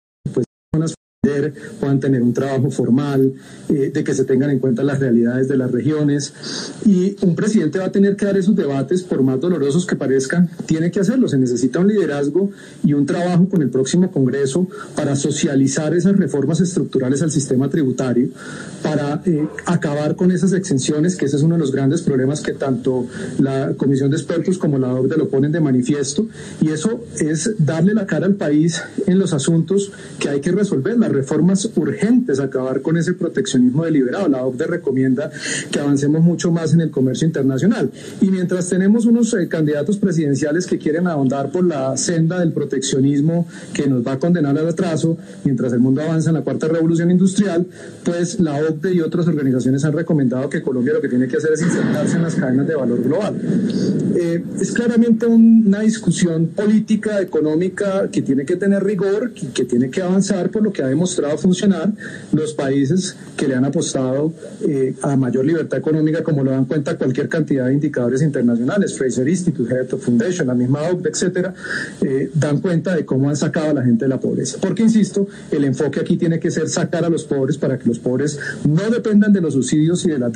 puedan 1.79 2.01
tener 2.01 2.23
un 2.23 2.33
trabajo 2.33 2.71
formal, 2.71 3.33
eh, 3.69 3.91
de 3.93 4.05
que 4.05 4.15
se 4.15 4.25
tengan 4.25 4.51
en 4.51 4.59
cuenta 4.59 4.83
las 4.83 4.99
realidades 4.99 5.49
de 5.49 5.57
las 5.57 5.71
regiones. 5.71 6.33
Y 6.85 7.17
un 7.23 7.35
presidente 7.35 7.79
va 7.79 7.87
a 7.87 7.93
tener 7.93 8.17
que 8.17 8.27
dar 8.27 8.37
esos 8.37 8.57
debates, 8.57 9.03
por 9.03 9.23
más 9.23 9.41
dolorosos 9.41 9.87
que 9.87 9.97
parezcan, 9.97 10.51
tiene 10.67 10.91
que 10.91 11.01
hacerlo. 11.01 11.29
Se 11.29 11.39
necesita 11.39 11.81
un 11.81 11.89
liderazgo 11.89 12.51
y 12.85 12.93
un 12.93 13.07
trabajo 13.07 13.49
con 13.49 13.63
el 13.63 13.71
próximo 13.71 14.11
Congreso 14.11 14.67
para 14.95 15.17
socializar 15.17 15.95
esas 15.95 16.17
reformas 16.17 16.61
estructurales 16.61 17.23
al 17.23 17.31
sistema 17.31 17.69
tributario, 17.69 18.29
para 18.83 19.23
eh, 19.25 19.47
acabar 19.67 20.17
con 20.17 20.33
esas 20.33 20.53
exenciones, 20.53 21.17
que 21.17 21.27
ese 21.27 21.37
es 21.37 21.43
uno 21.43 21.55
de 21.55 21.61
los 21.61 21.73
grandes 21.73 22.03
problemas 22.03 22.41
que 22.41 22.53
tanto 22.53 23.07
la 23.39 23.75
Comisión 23.77 24.11
de 24.11 24.17
Expertos 24.17 24.59
como 24.59 24.79
la 24.79 24.95
OCDE 24.95 25.17
lo 25.17 25.29
ponen 25.29 25.53
de 25.53 25.61
manifiesto. 25.61 26.27
Y 26.61 26.71
eso 26.71 27.05
es 27.19 27.55
darle 27.59 27.95
la 27.95 28.07
cara 28.07 28.27
al 28.27 28.35
país 28.35 28.83
en 29.07 29.19
los 29.19 29.33
asuntos 29.33 29.93
que 30.19 30.29
hay 30.29 30.41
que 30.41 30.53
resolver, 30.53 30.99
las 30.99 31.11
reformas 31.41 31.71
urgentes, 31.75 32.39
acabar 32.39 32.83
con 32.83 32.99
ese 32.99 33.15
proteccionismo 33.15 33.85
deliberado. 33.85 34.29
La 34.29 34.45
OCDE 34.45 34.67
recomienda 34.67 35.31
que 35.71 35.81
avancemos 35.81 36.23
mucho 36.23 36.51
más 36.51 36.75
en 36.75 36.83
el 36.83 36.91
comercio 36.91 37.27
internacional. 37.27 37.91
Y 38.21 38.31
mientras 38.31 38.69
tenemos 38.69 39.07
unos 39.07 39.33
eh, 39.35 39.49
candidatos 39.49 39.97
presidenciales 39.97 40.67
que 40.67 40.79
quieren 40.79 41.07
ahondar 41.07 41.51
por 41.51 41.65
la 41.65 41.97
senda 41.97 42.41
del 42.41 42.53
proteccionismo 42.53 43.47
que 43.73 43.87
nos 43.87 44.07
va 44.07 44.13
a 44.13 44.19
condenar 44.19 44.57
al 44.59 44.69
atraso, 44.69 45.17
mientras 45.45 45.73
el 45.73 45.81
mundo 45.81 46.03
avanza 46.03 46.31
en 46.31 46.35
la 46.35 46.43
cuarta 46.43 46.69
revolución 46.69 47.11
industrial, 47.11 47.67
pues 48.05 48.39
la 48.39 48.57
OCDE 48.57 48.95
y 48.95 49.01
otras 49.01 49.27
organizaciones 49.27 49.85
han 49.85 49.93
recomendado 49.93 50.49
que 50.51 50.61
Colombia 50.61 50.93
lo 50.93 51.01
que 51.01 51.09
tiene 51.09 51.27
que 51.27 51.39
hacer 51.39 51.53
es 51.55 51.63
insertarse 51.63 52.17
en 52.17 52.23
las 52.23 52.35
cadenas 52.35 52.67
de 52.67 52.75
valor 52.75 53.03
global. 53.03 53.35
Eh, 54.15 54.45
es 54.61 54.73
claramente 54.73 55.27
una 55.27 55.81
discusión 55.81 56.49
política, 56.49 57.21
económica, 57.21 58.11
que 58.11 58.21
tiene 58.21 58.45
que 58.45 58.57
tener 58.57 58.85
rigor, 58.85 59.33
que, 59.33 59.49
que 59.49 59.65
tiene 59.65 59.89
que 59.89 60.03
avanzar 60.03 60.51
por 60.51 60.63
lo 60.63 60.73
que 60.73 60.83
ha 60.83 60.87
demostrado 60.87 61.20
funcionar 61.39 61.93
los 62.33 62.55
países 62.55 63.17
que 63.37 63.49
le 63.49 63.55
han 63.55 63.65
apostado 63.65 64.33
eh, 64.67 64.95
a 65.03 65.17
mayor 65.17 65.45
libertad 65.45 65.79
económica, 65.79 66.23
como 66.23 66.45
lo 66.45 66.51
dan 66.51 66.65
cuenta 66.65 66.97
cualquier 66.97 67.29
cantidad 67.29 67.67
de 67.67 67.75
indicadores 67.75 68.23
internacionales, 68.23 68.97
Fraser 68.97 69.29
Institute, 69.29 69.73
Head 69.73 69.89
Foundation, 69.99 70.47
la 70.47 70.55
misma 70.55 70.83
OCDE, 70.83 71.09
etcétera, 71.11 71.55
eh, 72.03 72.31
dan 72.35 72.61
cuenta 72.61 72.95
de 72.95 73.05
cómo 73.05 73.29
han 73.29 73.37
sacado 73.37 73.71
a 73.71 73.75
la 73.75 73.83
gente 73.83 74.05
de 74.05 74.09
la 74.09 74.21
pobreza. 74.21 74.59
Porque, 74.61 74.83
insisto, 74.83 75.27
el 75.51 75.65
enfoque 75.65 76.01
aquí 76.01 76.17
tiene 76.17 76.39
que 76.39 76.51
ser 76.51 76.69
sacar 76.69 77.05
a 77.05 77.09
los 77.09 77.25
pobres 77.25 77.57
para 77.59 77.79
que 77.79 77.89
los 77.89 77.99
pobres 77.99 78.39
no 78.69 78.91
dependan 78.91 79.33
de 79.33 79.41
los 79.41 79.55
subsidios 79.55 80.05
y 80.05 80.11
de 80.11 80.19
las 80.19 80.33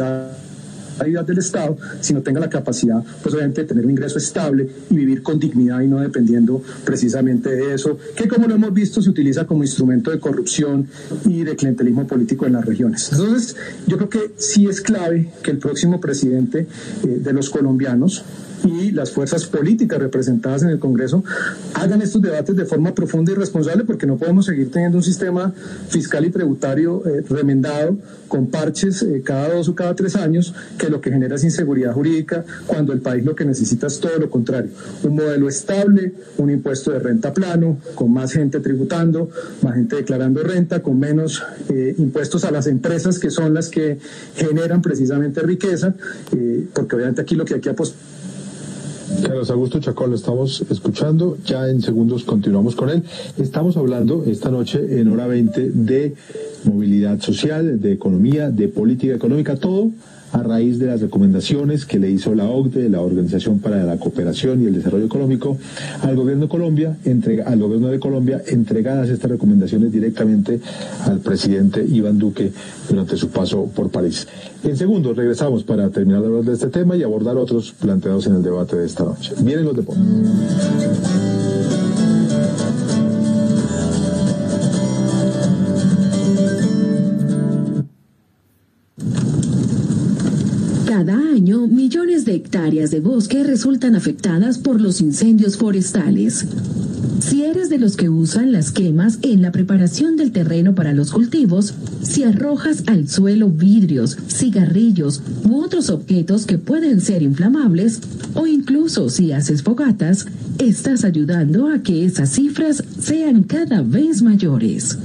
del 0.99 1.39
Estado, 1.39 1.77
sino 2.01 2.23
tenga 2.23 2.41
la 2.41 2.49
capacidad, 2.49 3.03
pues 3.23 3.35
obviamente, 3.35 3.63
de 3.63 3.69
tener 3.69 3.85
un 3.85 3.91
ingreso 3.91 4.19
estable 4.19 4.69
y 4.91 4.97
vivir 4.97 5.23
con 5.23 5.39
dignidad 5.39 5.81
y 5.81 5.89
no 5.89 6.01
dependiendo 6.01 6.63
precisamente 6.85 7.51
de 7.51 7.75
eso, 7.75 7.99
que 8.17 8.29
como 8.29 8.47
lo 8.47 8.55
hemos 8.55 8.73
visto 8.73 9.03
se 9.03 9.11
utiliza 9.11 9.47
como 9.47 9.63
instrumento 9.63 10.11
de 10.11 10.19
corrupción 10.19 10.89
y 11.27 11.45
de 11.45 11.57
clientelismo 11.57 12.07
político 12.07 12.47
en 12.47 12.55
las 12.55 12.65
regiones. 12.65 13.11
Entonces, 13.13 13.57
yo 13.87 13.97
creo 13.97 14.09
que 14.09 14.33
sí 14.37 14.67
es 14.67 14.81
clave 14.81 15.31
que 15.43 15.51
el 15.51 15.59
próximo 15.59 16.01
presidente 16.01 16.67
eh, 17.03 17.07
de 17.07 17.33
los 17.33 17.51
colombianos 17.51 18.25
y 18.65 18.91
las 18.93 19.13
fuerzas 19.13 19.45
políticas 19.47 19.99
representadas 19.99 20.63
en 20.63 20.71
el 20.71 20.79
Congreso 20.79 21.23
hagan 21.75 22.03
estos 22.03 22.23
debates 22.23 22.57
de 22.57 22.65
forma 22.65 22.95
profunda 22.95 23.33
y 23.33 23.35
responsable 23.35 23.85
porque 23.85 24.07
no 24.07 24.17
podemos 24.17 24.47
seguir 24.47 24.71
teniendo 24.71 24.99
un 24.99 25.05
sistema 25.05 25.53
fiscal 25.89 26.25
y 26.25 26.31
tributario 26.31 27.03
eh, 27.07 27.23
remendado 27.29 27.99
con 28.29 28.47
parches 28.49 29.03
eh, 29.03 29.23
cada 29.25 29.55
dos 29.55 29.69
o 29.69 29.75
cada 29.75 29.95
tres 29.95 30.17
años 30.17 30.55
que 30.79 30.89
lo 30.89 31.01
que 31.01 31.11
genera 31.11 31.37
es 31.37 31.45
inseguridad 31.45 31.93
jurídica 31.93 32.45
cuando 32.67 32.93
el 32.93 33.01
país 33.01 33.25
lo 33.25 33.35
que 33.35 33.45
necesita 33.45 33.87
es 33.87 34.01
todo 34.01 34.19
lo 34.19 34.31
contrario, 34.31 34.71
un 35.03 35.17
modelo 35.17 35.49
estable, 35.49 36.15
un 36.39 36.51
impuesto 36.51 36.91
de 36.91 36.99
renta 36.99 37.33
plano, 37.33 37.79
con 37.95 38.13
más 38.13 38.33
gente 38.33 38.61
tributando, 38.61 39.29
más 39.63 39.75
gente 39.75 39.97
declarando 39.97 40.43
renta, 40.43 40.83
con 40.83 40.99
menos 40.99 41.43
eh, 41.69 41.95
impuestos 41.99 42.45
a 42.45 42.51
las 42.51 42.67
empresas 42.67 43.19
que 43.19 43.31
son 43.31 43.53
las 43.53 43.69
que 43.69 43.99
generan 44.35 44.81
precisamente 44.81 45.41
riqueza, 45.43 45.95
porque 46.73 46.97
obviamente 46.97 47.21
aquí 47.21 47.35
lo 47.35 47.45
que 47.45 47.55
hay 47.55 47.61
que 47.61 47.71
apostar 47.71 47.99
Carlos 49.23 49.51
Augusto 49.51 49.81
Chacón, 49.81 50.11
lo 50.11 50.17
estamos 50.17 50.65
escuchando. 50.71 51.37
Ya 51.45 51.69
en 51.69 51.81
segundos 51.81 52.25
continuamos 52.25 52.75
con 52.75 52.91
él. 52.91 53.03
Estamos 53.39 53.77
hablando 53.77 54.25
esta 54.27 54.51
noche 54.51 55.01
en 55.01 55.09
hora 55.09 55.27
20 55.27 55.71
de 55.71 56.15
movilidad 56.65 57.21
social, 57.21 57.81
de 57.81 57.93
economía, 57.93 58.51
de 58.51 58.69
política 58.69 59.15
económica, 59.15 59.57
todo 59.57 59.91
a 60.35 60.43
raíz 60.43 60.81
de 60.81 60.87
las 60.87 61.01
recomendaciones 61.01 61.87
que 61.87 62.01
le 62.01 62.11
hizo 62.11 62.35
la 62.35 62.45
OCDE, 62.45 62.89
la 62.89 63.01
Organización 63.01 63.61
para 63.61 63.85
la 63.85 63.99
Cooperación 63.99 64.63
y 64.63 64.67
el 64.67 64.75
Desarrollo 64.75 65.07
Económico, 65.07 65.57
al 66.03 66.17
gobierno 66.17 66.47
de 66.47 66.49
Colombia, 66.49 66.97
entrega, 67.05 67.45
al 67.45 67.61
gobierno 67.61 67.87
de 67.87 68.01
Colombia, 68.01 68.43
entregadas 68.49 69.09
estas 69.11 69.31
recomendaciones 69.31 69.93
directamente 69.93 70.61
al 71.05 71.21
presidente 71.21 71.85
Iván 71.85 72.19
Duque 72.19 72.51
durante 72.89 73.17
su 73.17 73.29
paso 73.29 73.67
por 73.67 73.91
París. 73.91 74.27
En 74.65 74.77
segundos 74.77 75.17
regresamos 75.17 75.63
para 75.63 75.89
terminar 75.91 76.23
de 76.23 76.27
hablar 76.27 76.43
de 76.43 76.55
este 76.55 76.67
tema 76.67 76.97
y 76.97 77.05
abordar 77.05 77.37
otros 77.37 77.73
planteados 77.73 78.27
en 78.27 78.35
el 78.35 78.43
debate 78.43 78.77
de 78.77 78.87
esta 78.87 79.05
noche. 79.05 79.35
Vienen 79.41 79.65
los 79.65 79.77
deportes. 79.77 80.03
Cada 90.97 91.19
año, 91.19 91.67
millones 91.67 92.25
de 92.25 92.37
hectáreas 92.37 92.93
de 92.93 93.01
bosque 93.01 93.43
resultan 93.43 93.97
afectadas 93.97 94.59
por 94.59 94.81
los 94.81 95.01
incendios 95.01 95.57
forestales. 95.57 96.47
Si 97.19 97.43
eres 97.43 97.69
de 97.69 97.79
los 97.79 97.97
que 97.97 98.09
usan 98.09 98.53
las 98.53 98.71
quemas 98.71 99.19
en 99.23 99.43
la 99.43 99.51
preparación 99.51 100.15
del 100.15 100.31
terreno 100.31 100.77
para 100.77 100.93
los 100.93 101.11
cultivos, 101.11 101.75
si 102.03 102.23
arrojas 102.23 102.85
al 102.87 103.09
suelo 103.09 103.49
vidrios, 103.49 104.17
cigarrillos 104.29 105.21
u 105.43 105.65
otros 105.65 105.91
objetos 105.91 106.47
que 106.47 106.59
pueden 106.59 107.01
ser 107.01 107.23
inflamables, 107.23 108.01
o 108.35 108.47
incluso 108.47 109.11
si 109.11 109.33
haces 109.33 109.65
fogatas, 109.65 110.27
estás 110.61 111.03
ayudando 111.03 111.71
a 111.71 111.81
que 111.81 112.05
esas 112.05 112.31
cifras 112.31 112.85
sean 113.01 113.43
cada 113.43 113.83
vez 113.83 114.23
mayores. 114.23 114.97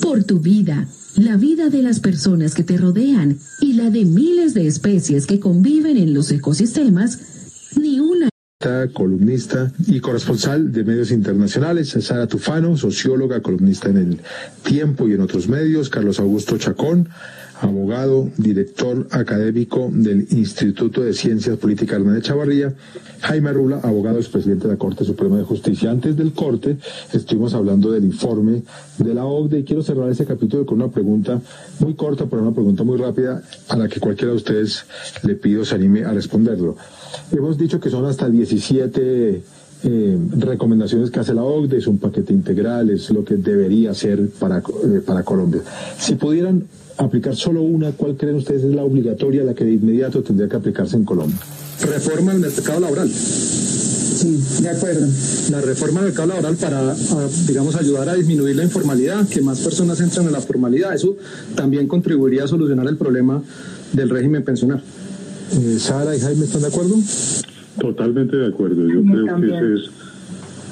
Por 0.00 0.24
tu 0.24 0.40
vida, 0.40 0.88
la 1.16 1.36
vida 1.36 1.70
de 1.70 1.82
las 1.82 2.00
personas 2.00 2.54
que 2.54 2.64
te 2.64 2.76
rodean 2.76 3.38
y 3.60 3.74
la 3.74 3.90
de 3.90 4.04
miles 4.04 4.54
de 4.54 4.66
especies 4.66 5.26
que 5.26 5.40
conviven 5.40 5.96
en 5.96 6.14
los 6.14 6.30
ecosistemas, 6.30 7.18
ni 7.80 8.00
una 8.00 8.28
columnista 8.94 9.72
y 9.86 10.00
corresponsal 10.00 10.72
de 10.72 10.84
medios 10.84 11.10
internacionales, 11.10 11.96
Sara 12.00 12.26
Tufano, 12.26 12.76
socióloga, 12.78 13.40
columnista 13.40 13.90
en 13.90 13.96
el 13.98 14.20
Tiempo 14.62 15.06
y 15.06 15.12
en 15.12 15.20
otros 15.20 15.48
medios, 15.48 15.90
Carlos 15.90 16.18
Augusto 16.18 16.56
Chacón, 16.56 17.10
abogado, 17.60 18.30
director 18.36 19.06
académico 19.10 19.88
del 19.92 20.26
Instituto 20.30 21.02
de 21.02 21.12
Ciencias 21.12 21.56
Políticas 21.56 21.98
Hernández 21.98 22.24
Chavarría, 22.24 22.74
Jaime 23.20 23.52
Rula, 23.52 23.80
abogado 23.82 24.18
expresidente 24.18 24.66
de 24.66 24.74
la 24.74 24.78
Corte 24.78 25.04
Suprema 25.04 25.38
de 25.38 25.44
Justicia. 25.44 25.90
Antes 25.90 26.16
del 26.16 26.32
corte 26.32 26.76
estuvimos 27.12 27.54
hablando 27.54 27.90
del 27.90 28.04
informe 28.04 28.62
de 28.98 29.14
la 29.14 29.24
OCDE 29.24 29.60
y 29.60 29.64
quiero 29.64 29.82
cerrar 29.82 30.10
ese 30.10 30.26
capítulo 30.26 30.66
con 30.66 30.80
una 30.80 30.90
pregunta 30.90 31.40
muy 31.80 31.94
corta, 31.94 32.26
pero 32.26 32.42
una 32.42 32.52
pregunta 32.52 32.82
muy 32.84 32.98
rápida 32.98 33.42
a 33.68 33.76
la 33.76 33.88
que 33.88 34.00
cualquiera 34.00 34.32
de 34.32 34.36
ustedes 34.36 34.84
le 35.22 35.34
pido 35.36 35.64
se 35.64 35.74
anime 35.74 36.04
a 36.04 36.12
responderlo. 36.12 36.76
Hemos 37.32 37.56
dicho 37.56 37.80
que 37.80 37.90
son 37.90 38.04
hasta 38.04 38.28
17 38.28 39.42
eh, 39.86 40.18
recomendaciones 40.38 41.10
que 41.10 41.20
hace 41.20 41.34
la 41.34 41.42
OCDE, 41.42 41.78
es 41.78 41.86
un 41.86 41.98
paquete 41.98 42.32
integral, 42.32 42.90
es 42.90 43.10
lo 43.10 43.24
que 43.24 43.36
debería 43.36 43.94
ser 43.94 44.30
para, 44.30 44.58
eh, 44.58 45.02
para 45.04 45.22
Colombia. 45.22 45.62
Si 45.98 46.14
pudieran 46.14 46.64
aplicar 46.98 47.34
solo 47.34 47.62
una, 47.62 47.92
¿cuál 47.92 48.16
creen 48.16 48.36
ustedes 48.36 48.64
es 48.64 48.74
la 48.74 48.84
obligatoria, 48.84 49.44
la 49.44 49.54
que 49.54 49.64
de 49.64 49.72
inmediato 49.72 50.22
tendría 50.22 50.48
que 50.48 50.56
aplicarse 50.56 50.96
en 50.96 51.04
Colombia? 51.04 51.38
Reforma 51.80 52.32
del 52.32 52.40
mercado 52.40 52.80
laboral. 52.80 53.08
Sí, 53.08 54.40
de 54.62 54.68
acuerdo. 54.70 55.06
La 55.50 55.60
reforma 55.60 56.00
del 56.00 56.10
mercado 56.10 56.28
laboral 56.28 56.56
para, 56.56 56.94
digamos, 57.46 57.74
ayudar 57.74 58.08
a 58.08 58.14
disminuir 58.14 58.56
la 58.56 58.64
informalidad, 58.64 59.28
que 59.28 59.40
más 59.40 59.60
personas 59.60 60.00
entran 60.00 60.26
en 60.26 60.32
la 60.32 60.40
formalidad. 60.40 60.94
Eso 60.94 61.16
también 61.56 61.88
contribuiría 61.88 62.44
a 62.44 62.48
solucionar 62.48 62.86
el 62.86 62.96
problema 62.96 63.42
del 63.92 64.10
régimen 64.10 64.44
pensional. 64.44 64.82
Eh, 65.52 65.76
Sara 65.78 66.16
y 66.16 66.20
Jaime, 66.20 66.44
¿están 66.44 66.62
de 66.62 66.68
acuerdo? 66.68 66.96
Totalmente 67.78 68.36
de 68.36 68.46
acuerdo. 68.46 68.88
Yo 68.88 69.02
creo 69.02 69.40
que 69.40 69.46
ese 69.46 69.74
es 69.74 69.90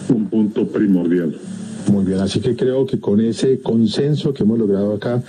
un 0.09 0.29
punto 0.29 0.67
primordial. 0.69 1.37
Muy 1.91 2.05
bien, 2.05 2.21
así 2.21 2.41
que 2.41 2.55
creo 2.55 2.87
que 2.87 3.01
con 3.01 3.21
ese 3.21 3.61
consenso 3.61 4.33
que 4.33 4.45
hemos 4.45 4.59
logrado 4.59 4.95
acá, 4.95 5.23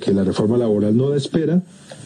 que 0.00 0.12
la 0.12 0.24
reforma 0.24 0.58
laboral 0.58 0.96
no 0.96 1.10
da 1.10 1.16
espera, 1.16 1.62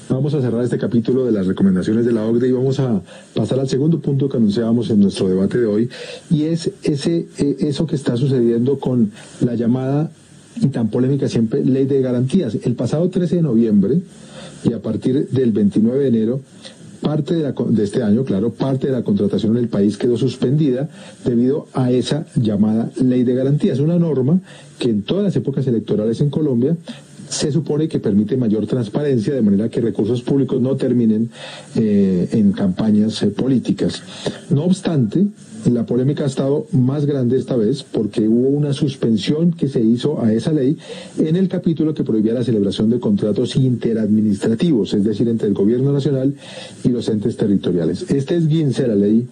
vamos 0.09 0.35
a 0.35 0.41
cerrar 0.41 0.63
este 0.63 0.79
capítulo 0.79 1.25
de 1.25 1.33
las 1.33 1.47
recomendaciones 1.47 2.05
de 2.05 2.13
la 2.13 2.27
OCDE 2.27 2.49
y 2.49 2.53
vamos 2.53 2.79
a 2.81 3.01
pasar 3.35 3.61
al 3.61 3.69
segundo 3.69 4.01
punto 4.01 4.29
que 4.29 4.37
anunciábamos 4.37 4.91
en 4.91 5.01
nuestro 5.01 5.29
debate 5.29 5.59
de 5.59 5.67
hoy, 5.67 5.89
y 6.31 6.45
es 6.45 6.71
ese, 6.83 7.29
e, 7.39 7.57
eso 7.61 7.87
que 7.87 7.97
está 7.97 8.17
sucediendo 8.17 8.79
con 8.79 9.13
la 9.41 9.55
llamada 9.55 10.11
y 10.61 10.67
tan 10.67 10.89
polémica 10.89 11.29
siempre 11.29 11.65
ley 11.65 11.87
de 11.87 12.01
garantías. 12.01 12.57
El 12.63 12.75
pasado 12.75 13.09
13 13.09 13.37
de 13.37 13.43
noviembre 13.43 14.01
y 14.65 14.73
a 14.73 14.83
partir 14.83 15.29
del 15.29 15.53
29 15.53 15.99
de 16.01 16.09
enero, 16.09 16.41
Parte 17.01 17.35
de, 17.35 17.55
de, 17.71 17.83
este 17.83 18.03
año, 18.03 18.25
claro, 18.25 18.51
parte 18.51 18.89
de 18.89 18.93
la 18.93 19.03
contratación 19.03 19.57
en 19.57 19.63
el 19.63 19.69
país 19.69 19.97
quedó 19.97 20.19
suspendida 20.19 20.91
debido 21.25 21.67
a 21.73 21.91
esa 21.91 22.27
llamada 22.35 22.91
ley 23.03 23.25
de 23.25 23.35
garantías, 23.35 23.79
una 23.79 23.99
norma 23.99 24.41
que 24.79 24.91
en 24.91 25.03
todas 25.03 25.25
las 25.25 25.35
épocas 25.35 25.67
electorales 25.67 26.21
en 26.21 26.29
Colombia 26.29 26.77
se 27.31 27.53
supone 27.53 27.89
que 27.89 28.01
permite 28.01 28.37
mayor 28.37 28.67
transparencia 28.67 29.33
de 29.33 29.41
manera 29.41 29.69
que 29.69 29.81
recursos 29.81 30.21
públicos 30.21 30.61
no 30.61 30.77
terminen 30.77 31.31
eh, 31.77 32.29
en 32.33 32.53
campañas 32.53 33.23
eh, 33.23 33.29
políticas. 33.29 34.03
No 34.51 34.65
obstante, 34.65 35.27
la 35.67 35.85
polémica 35.85 36.25
ha 36.25 36.27
estado 36.27 36.67
más 36.73 37.05
grande 37.05 37.37
esta 37.37 37.57
vez 37.57 37.83
porque 37.83 38.27
hubo 38.27 38.49
una 38.49 38.73
suspensión 38.73 39.53
que 39.53 39.69
se 39.69 39.81
hizo 39.81 40.23
a 40.23 40.33
esa 40.33 40.53
ley 40.53 40.77
en 41.19 41.37
el 41.37 41.49
capítulo 41.49 41.93
que 41.93 42.05
prohibía 42.05 42.33
la 42.33 42.45
celebración 42.45 42.89
de 42.89 42.99
contratos 42.99 43.57
interadministrativos, 43.57 44.95
es 44.95 45.05
decir, 45.05 45.29
entre 45.29 45.49
el 45.49 45.55
gobierno 45.55 45.93
nacional 45.93 46.35
y 46.85 46.89
los 46.89 47.09
entes 47.09 47.37
territoriales. 47.37 48.11
Este 48.11 48.37
esguince 48.37 48.83
de 48.83 48.89
la 48.89 48.95
ley 48.95 49.27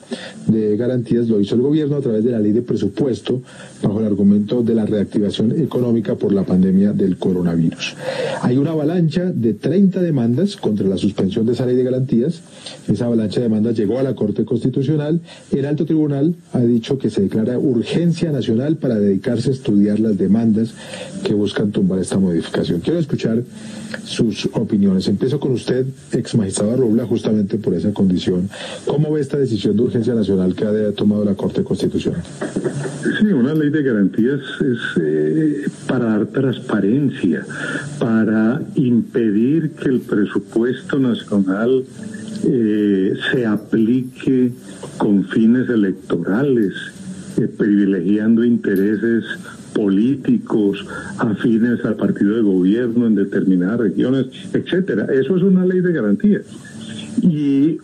de 0.46 0.76
garantías 0.76 1.28
lo 1.28 1.40
hizo 1.40 1.54
el 1.54 1.62
gobierno 1.62 1.96
a 1.96 2.00
través 2.00 2.24
de 2.24 2.32
la 2.32 2.40
ley 2.40 2.52
de 2.52 2.62
presupuesto 2.62 3.42
bajo 3.82 4.00
el 4.00 4.06
argumento 4.06 4.62
de 4.62 4.74
la 4.74 4.84
reactivación 4.84 5.52
económica 5.58 6.16
por 6.16 6.32
la 6.32 6.44
pandemia 6.44 6.92
del 6.92 7.16
coronavirus. 7.16 7.96
Hay 8.42 8.56
una 8.56 8.72
avalancha 8.72 9.24
de 9.24 9.54
30 9.54 10.02
demandas 10.02 10.56
contra 10.56 10.86
la 10.86 10.96
suspensión 10.96 11.46
de 11.46 11.52
esa 11.52 11.66
ley 11.66 11.76
de 11.76 11.84
garantías. 11.84 12.42
Esa 12.88 13.06
avalancha 13.06 13.40
de 13.40 13.48
demandas 13.48 13.76
llegó 13.76 13.98
a 13.98 14.02
la 14.02 14.14
Corte 14.14 14.44
Constitucional. 14.44 15.20
El 15.50 15.64
alto 15.64 15.86
tribunal 15.86 16.17
ha 16.52 16.60
dicho 16.60 16.98
que 16.98 17.10
se 17.10 17.22
declara 17.22 17.58
urgencia 17.58 18.30
nacional 18.30 18.76
para 18.76 18.96
dedicarse 18.96 19.50
a 19.50 19.52
estudiar 19.52 20.00
las 20.00 20.16
demandas 20.18 20.74
que 21.24 21.34
buscan 21.34 21.70
tumbar 21.70 21.98
esta 21.98 22.18
modificación. 22.18 22.80
Quiero 22.80 22.98
escuchar 22.98 23.42
sus 24.04 24.48
opiniones. 24.52 25.08
Empiezo 25.08 25.38
con 25.40 25.52
usted, 25.52 25.86
ex 26.12 26.34
magistrado 26.34 26.76
Rubla, 26.76 27.06
justamente 27.06 27.58
por 27.58 27.74
esa 27.74 27.92
condición. 27.92 28.48
¿Cómo 28.86 29.12
ve 29.12 29.20
esta 29.20 29.38
decisión 29.38 29.76
de 29.76 29.82
urgencia 29.82 30.14
nacional 30.14 30.54
que 30.54 30.64
ha 30.64 30.92
tomado 30.92 31.24
la 31.24 31.34
Corte 31.34 31.62
Constitucional? 31.62 32.22
Sí, 33.18 33.26
una 33.26 33.54
ley 33.54 33.70
de 33.70 33.82
garantías 33.82 34.40
es 34.60 34.78
eh, 35.00 35.64
para 35.86 36.04
dar 36.06 36.26
transparencia, 36.26 37.44
para 37.98 38.60
impedir 38.74 39.70
que 39.72 39.88
el 39.88 40.00
presupuesto 40.00 40.98
nacional 40.98 41.84
eh, 42.44 43.14
se 43.30 43.46
aplique 43.46 44.52
con 44.96 45.24
fines 45.24 45.68
electorales, 45.68 46.72
eh, 47.36 47.48
privilegiando 47.48 48.44
intereses 48.44 49.24
políticos 49.72 50.84
afines 51.18 51.84
al 51.84 51.96
partido 51.96 52.36
de 52.36 52.42
gobierno 52.42 53.06
en 53.06 53.14
determinadas 53.14 53.80
regiones, 53.80 54.26
etcétera. 54.52 55.06
Eso 55.12 55.36
es 55.36 55.42
una 55.42 55.64
ley 55.64 55.80
de 55.80 55.92
garantías. 55.92 56.42
Y 57.22 57.78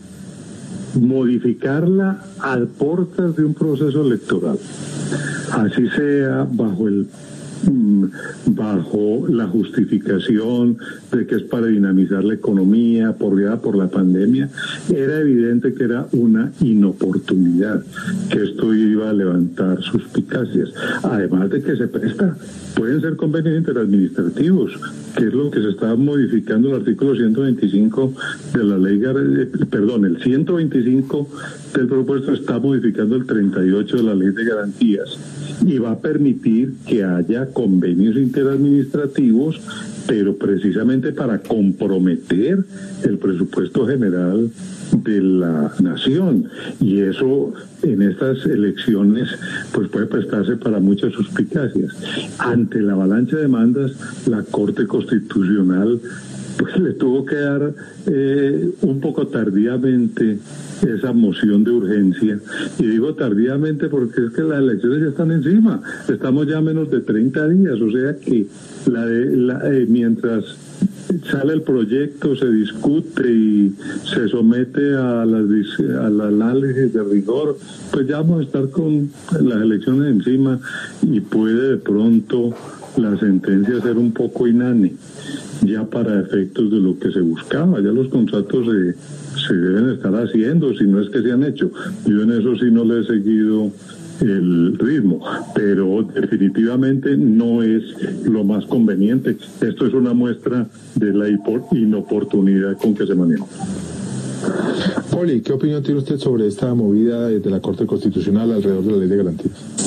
modificarla 0.94 2.24
al 2.40 2.68
portas 2.68 3.36
de 3.36 3.44
un 3.44 3.54
proceso 3.54 4.04
electoral, 4.04 4.58
así 5.52 5.88
sea 5.88 6.46
bajo 6.50 6.88
el 6.88 7.06
bajo 8.46 9.26
la 9.28 9.46
justificación 9.46 10.78
de 11.12 11.26
que 11.26 11.36
es 11.36 11.42
para 11.42 11.66
dinamizar 11.66 12.24
la 12.24 12.34
economía 12.34 13.12
por, 13.12 13.34
por 13.60 13.76
la 13.76 13.88
pandemia, 13.88 14.48
era 14.94 15.20
evidente 15.20 15.74
que 15.74 15.84
era 15.84 16.06
una 16.12 16.52
inoportunidad, 16.60 17.82
que 18.30 18.42
esto 18.42 18.74
iba 18.74 19.10
a 19.10 19.12
levantar 19.12 19.82
suspicacias. 19.82 20.70
Además 21.02 21.50
de 21.50 21.62
que 21.62 21.76
se 21.76 21.88
presta, 21.88 22.36
pueden 22.74 23.00
ser 23.00 23.16
convenios 23.16 23.58
interadministrativos, 23.58 24.72
que 25.16 25.26
es 25.26 25.32
lo 25.32 25.50
que 25.50 25.62
se 25.62 25.70
está 25.70 25.94
modificando 25.94 26.70
el 26.70 26.76
artículo 26.76 27.14
125 27.14 28.14
de 28.52 28.64
la 28.64 28.78
ley, 28.78 29.00
eh, 29.02 29.48
perdón, 29.70 30.04
el 30.04 30.20
125 30.20 31.28
del 31.74 31.86
propuesto 31.86 32.32
está 32.32 32.58
modificando 32.58 33.16
el 33.16 33.26
38 33.26 33.96
de 33.96 34.02
la 34.02 34.14
ley 34.14 34.30
de 34.30 34.44
garantías 34.44 35.18
y 35.64 35.78
va 35.78 35.92
a 35.92 35.98
permitir 35.98 36.74
que 36.86 37.04
haya 37.04 37.43
convenios 37.48 38.16
interadministrativos, 38.16 39.60
pero 40.06 40.36
precisamente 40.36 41.12
para 41.12 41.38
comprometer 41.38 42.64
el 43.04 43.18
presupuesto 43.18 43.86
general 43.86 44.50
de 44.92 45.20
la 45.20 45.72
nación 45.80 46.48
y 46.80 47.00
eso 47.00 47.52
en 47.82 48.02
estas 48.02 48.44
elecciones 48.46 49.28
pues 49.72 49.88
puede 49.88 50.06
prestarse 50.06 50.56
para 50.56 50.78
muchas 50.78 51.12
suspicacias. 51.12 51.94
Ante 52.38 52.80
la 52.80 52.92
avalancha 52.92 53.36
de 53.36 53.42
demandas, 53.42 53.92
la 54.26 54.42
Corte 54.42 54.86
Constitucional 54.86 56.00
pues 56.58 56.78
le 56.78 56.92
tuvo 56.92 57.24
que 57.24 57.36
dar 57.36 57.74
eh, 58.06 58.70
un 58.82 59.00
poco 59.00 59.26
tardíamente 59.26 60.38
esa 60.86 61.12
moción 61.12 61.64
de 61.64 61.70
urgencia. 61.70 62.38
Y 62.78 62.86
digo 62.86 63.14
tardíamente 63.14 63.88
porque 63.88 64.26
es 64.26 64.32
que 64.32 64.42
las 64.42 64.58
elecciones 64.58 65.00
ya 65.00 65.08
están 65.08 65.30
encima. 65.32 65.82
Estamos 66.08 66.46
ya 66.46 66.60
menos 66.60 66.90
de 66.90 67.00
30 67.00 67.48
días, 67.48 67.80
o 67.80 67.90
sea 67.90 68.16
que 68.16 68.46
la 68.90 69.06
de, 69.06 69.36
la, 69.36 69.74
eh, 69.74 69.86
mientras 69.88 70.44
sale 71.30 71.54
el 71.54 71.62
proyecto, 71.62 72.36
se 72.36 72.50
discute 72.50 73.30
y 73.30 73.74
se 74.04 74.28
somete 74.28 74.94
a 74.94 75.24
las, 75.24 75.44
al 75.80 76.20
análisis 76.20 76.92
de 76.92 77.02
rigor, 77.02 77.56
pues 77.90 78.06
ya 78.06 78.18
vamos 78.18 78.40
a 78.40 78.42
estar 78.44 78.68
con 78.70 79.10
las 79.40 79.62
elecciones 79.62 80.10
encima 80.10 80.60
y 81.02 81.20
puede 81.20 81.70
de 81.70 81.76
pronto 81.76 82.54
la 82.96 83.16
sentencia 83.18 83.80
ser 83.80 83.96
un 83.96 84.12
poco 84.12 84.46
inane 84.46 84.92
ya 85.66 85.84
para 85.84 86.20
efectos 86.20 86.70
de 86.70 86.78
lo 86.78 86.98
que 86.98 87.10
se 87.10 87.20
buscaba. 87.20 87.80
Ya 87.80 87.90
los 87.90 88.08
contratos 88.08 88.66
se, 88.66 89.40
se 89.46 89.54
deben 89.54 89.90
estar 89.90 90.14
haciendo, 90.14 90.74
si 90.74 90.84
no 90.84 91.00
es 91.00 91.10
que 91.10 91.22
se 91.22 91.32
han 91.32 91.44
hecho. 91.44 91.70
Yo 92.06 92.22
en 92.22 92.32
eso 92.32 92.54
sí 92.56 92.70
no 92.70 92.84
le 92.84 93.00
he 93.00 93.04
seguido 93.04 93.70
el 94.20 94.78
ritmo, 94.78 95.24
pero 95.54 96.02
definitivamente 96.02 97.16
no 97.16 97.62
es 97.62 97.82
lo 98.24 98.44
más 98.44 98.64
conveniente. 98.66 99.36
Esto 99.60 99.86
es 99.86 99.94
una 99.94 100.12
muestra 100.14 100.68
de 100.94 101.12
la 101.12 101.28
inoportunidad 101.72 102.76
con 102.78 102.94
que 102.94 103.06
se 103.06 103.14
maneja. 103.14 103.44
Poli, 105.10 105.40
¿qué 105.40 105.52
opinión 105.52 105.82
tiene 105.82 106.00
usted 106.00 106.18
sobre 106.18 106.46
esta 106.46 106.74
movida 106.74 107.28
de 107.28 107.50
la 107.50 107.60
Corte 107.60 107.86
Constitucional 107.86 108.52
alrededor 108.52 108.84
de 108.84 108.92
la 108.92 108.98
ley 108.98 109.08
de 109.08 109.16
garantías? 109.16 109.83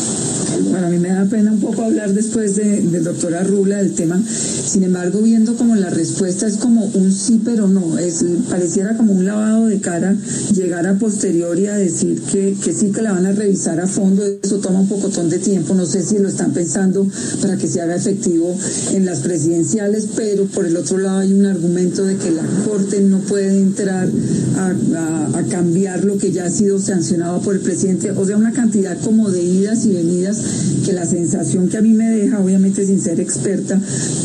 Bueno, 0.64 0.88
a 0.88 0.90
mí 0.90 0.98
me 0.98 1.10
da 1.10 1.26
pena 1.26 1.52
un 1.52 1.60
poco 1.60 1.84
hablar 1.84 2.14
después 2.14 2.56
de, 2.56 2.82
del 2.82 3.04
doctor 3.04 3.36
Arrula 3.36 3.78
del 3.78 3.94
tema. 3.94 4.22
Sin 4.28 4.84
embargo, 4.84 5.22
viendo 5.22 5.56
como 5.56 5.76
la 5.76 5.90
respuesta 5.90 6.48
es 6.48 6.58
como 6.58 6.86
un 6.86 7.14
sí, 7.14 7.42
pero 7.44 7.68
no. 7.68 7.98
Es, 7.98 8.24
pareciera 8.50 8.98
como 8.98 9.14
un 9.14 9.26
lavado 9.26 9.68
de 9.68 9.80
cara 9.80 10.16
llegar 10.54 10.88
a 10.88 10.98
posteriori 10.98 11.68
a 11.68 11.76
decir 11.76 12.22
que, 12.22 12.56
que 12.64 12.74
sí 12.74 12.92
que 12.92 13.02
la 13.02 13.14
van 13.14 13.26
a 13.26 13.32
revisar 13.32 13.80
a 13.80 13.88
fondo. 13.88 14.24
Eso 14.42 14.58
toma 14.58 14.82
un 14.82 14.88
pocotón 14.88 15.30
de 15.30 15.40
tiempo. 15.40 15.74
No 15.74 15.86
sé 15.86 16.04
si 16.04 16.18
lo 16.18 16.28
están 16.28 16.54
pensando 16.54 17.08
para 17.42 17.58
que 17.58 17.68
se 17.68 17.82
haga 17.82 17.96
efectivo 17.96 18.56
en 18.94 19.06
las 19.06 19.20
presidenciales, 19.20 20.08
pero 20.16 20.46
por 20.46 20.66
el 20.66 20.76
otro 20.78 20.98
lado 20.98 21.20
hay 21.20 21.34
un 21.34 21.46
argumento 21.46 22.04
de 22.04 22.16
que 22.16 22.32
la 22.32 22.44
Corte 22.66 23.02
no 23.02 23.20
puede 23.20 23.60
entrar 23.60 24.10
a 24.58 25.44
cambiar 25.50 26.04
lo 26.04 26.18
que 26.18 26.32
ya 26.32 26.46
ha 26.46 26.50
sido 26.50 26.80
sancionado 26.80 27.42
por 27.42 27.56
el 27.56 27.62
presidente. 27.62 28.12
O 28.12 28.26
sea, 28.26 28.38
una 28.38 28.52
cantidad 28.52 28.98
como 29.02 29.30
de 29.30 29.44
idas 29.44 29.86
y 29.86 29.94
venidas 29.94 30.42
que 30.86 30.94
la 30.94 31.06
sensación 31.06 31.70
que 31.70 31.78
a 31.78 31.82
mí 31.82 31.94
me 31.94 32.10
deja, 32.10 32.40
obviamente 32.40 32.86
sin 32.86 33.02
ser 33.02 33.20
experta, 33.20 33.80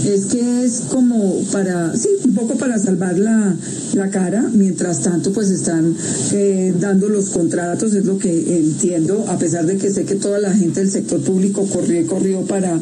es 0.07 0.27
que 0.27 0.65
es 0.65 0.83
como 0.91 1.43
para, 1.53 1.97
sí, 1.97 2.09
un 2.25 2.35
poco 2.35 2.57
para 2.57 2.79
salvar 2.79 3.19
la, 3.19 3.57
la 3.95 4.11
cara, 4.11 4.49
mientras 4.53 5.01
tanto 5.01 5.33
pues 5.33 5.51
están 5.51 5.95
eh, 6.33 6.75
dando 6.79 7.09
los 7.09 7.31
contratos, 7.31 7.95
es 7.95 8.05
lo 8.05 8.19
que 8.19 8.59
entiendo, 8.59 9.25
a 9.29 9.39
pesar 9.39 9.67
de 9.67 9.77
que 9.77 9.91
sé 9.91 10.05
que 10.05 10.15
toda 10.15 10.39
la 10.39 10.53
gente 10.53 10.81
del 10.81 10.91
sector 10.91 11.21
público 11.21 11.67
corrió 11.67 12.01
y 12.01 12.05
corrió 12.05 12.43
para, 12.43 12.79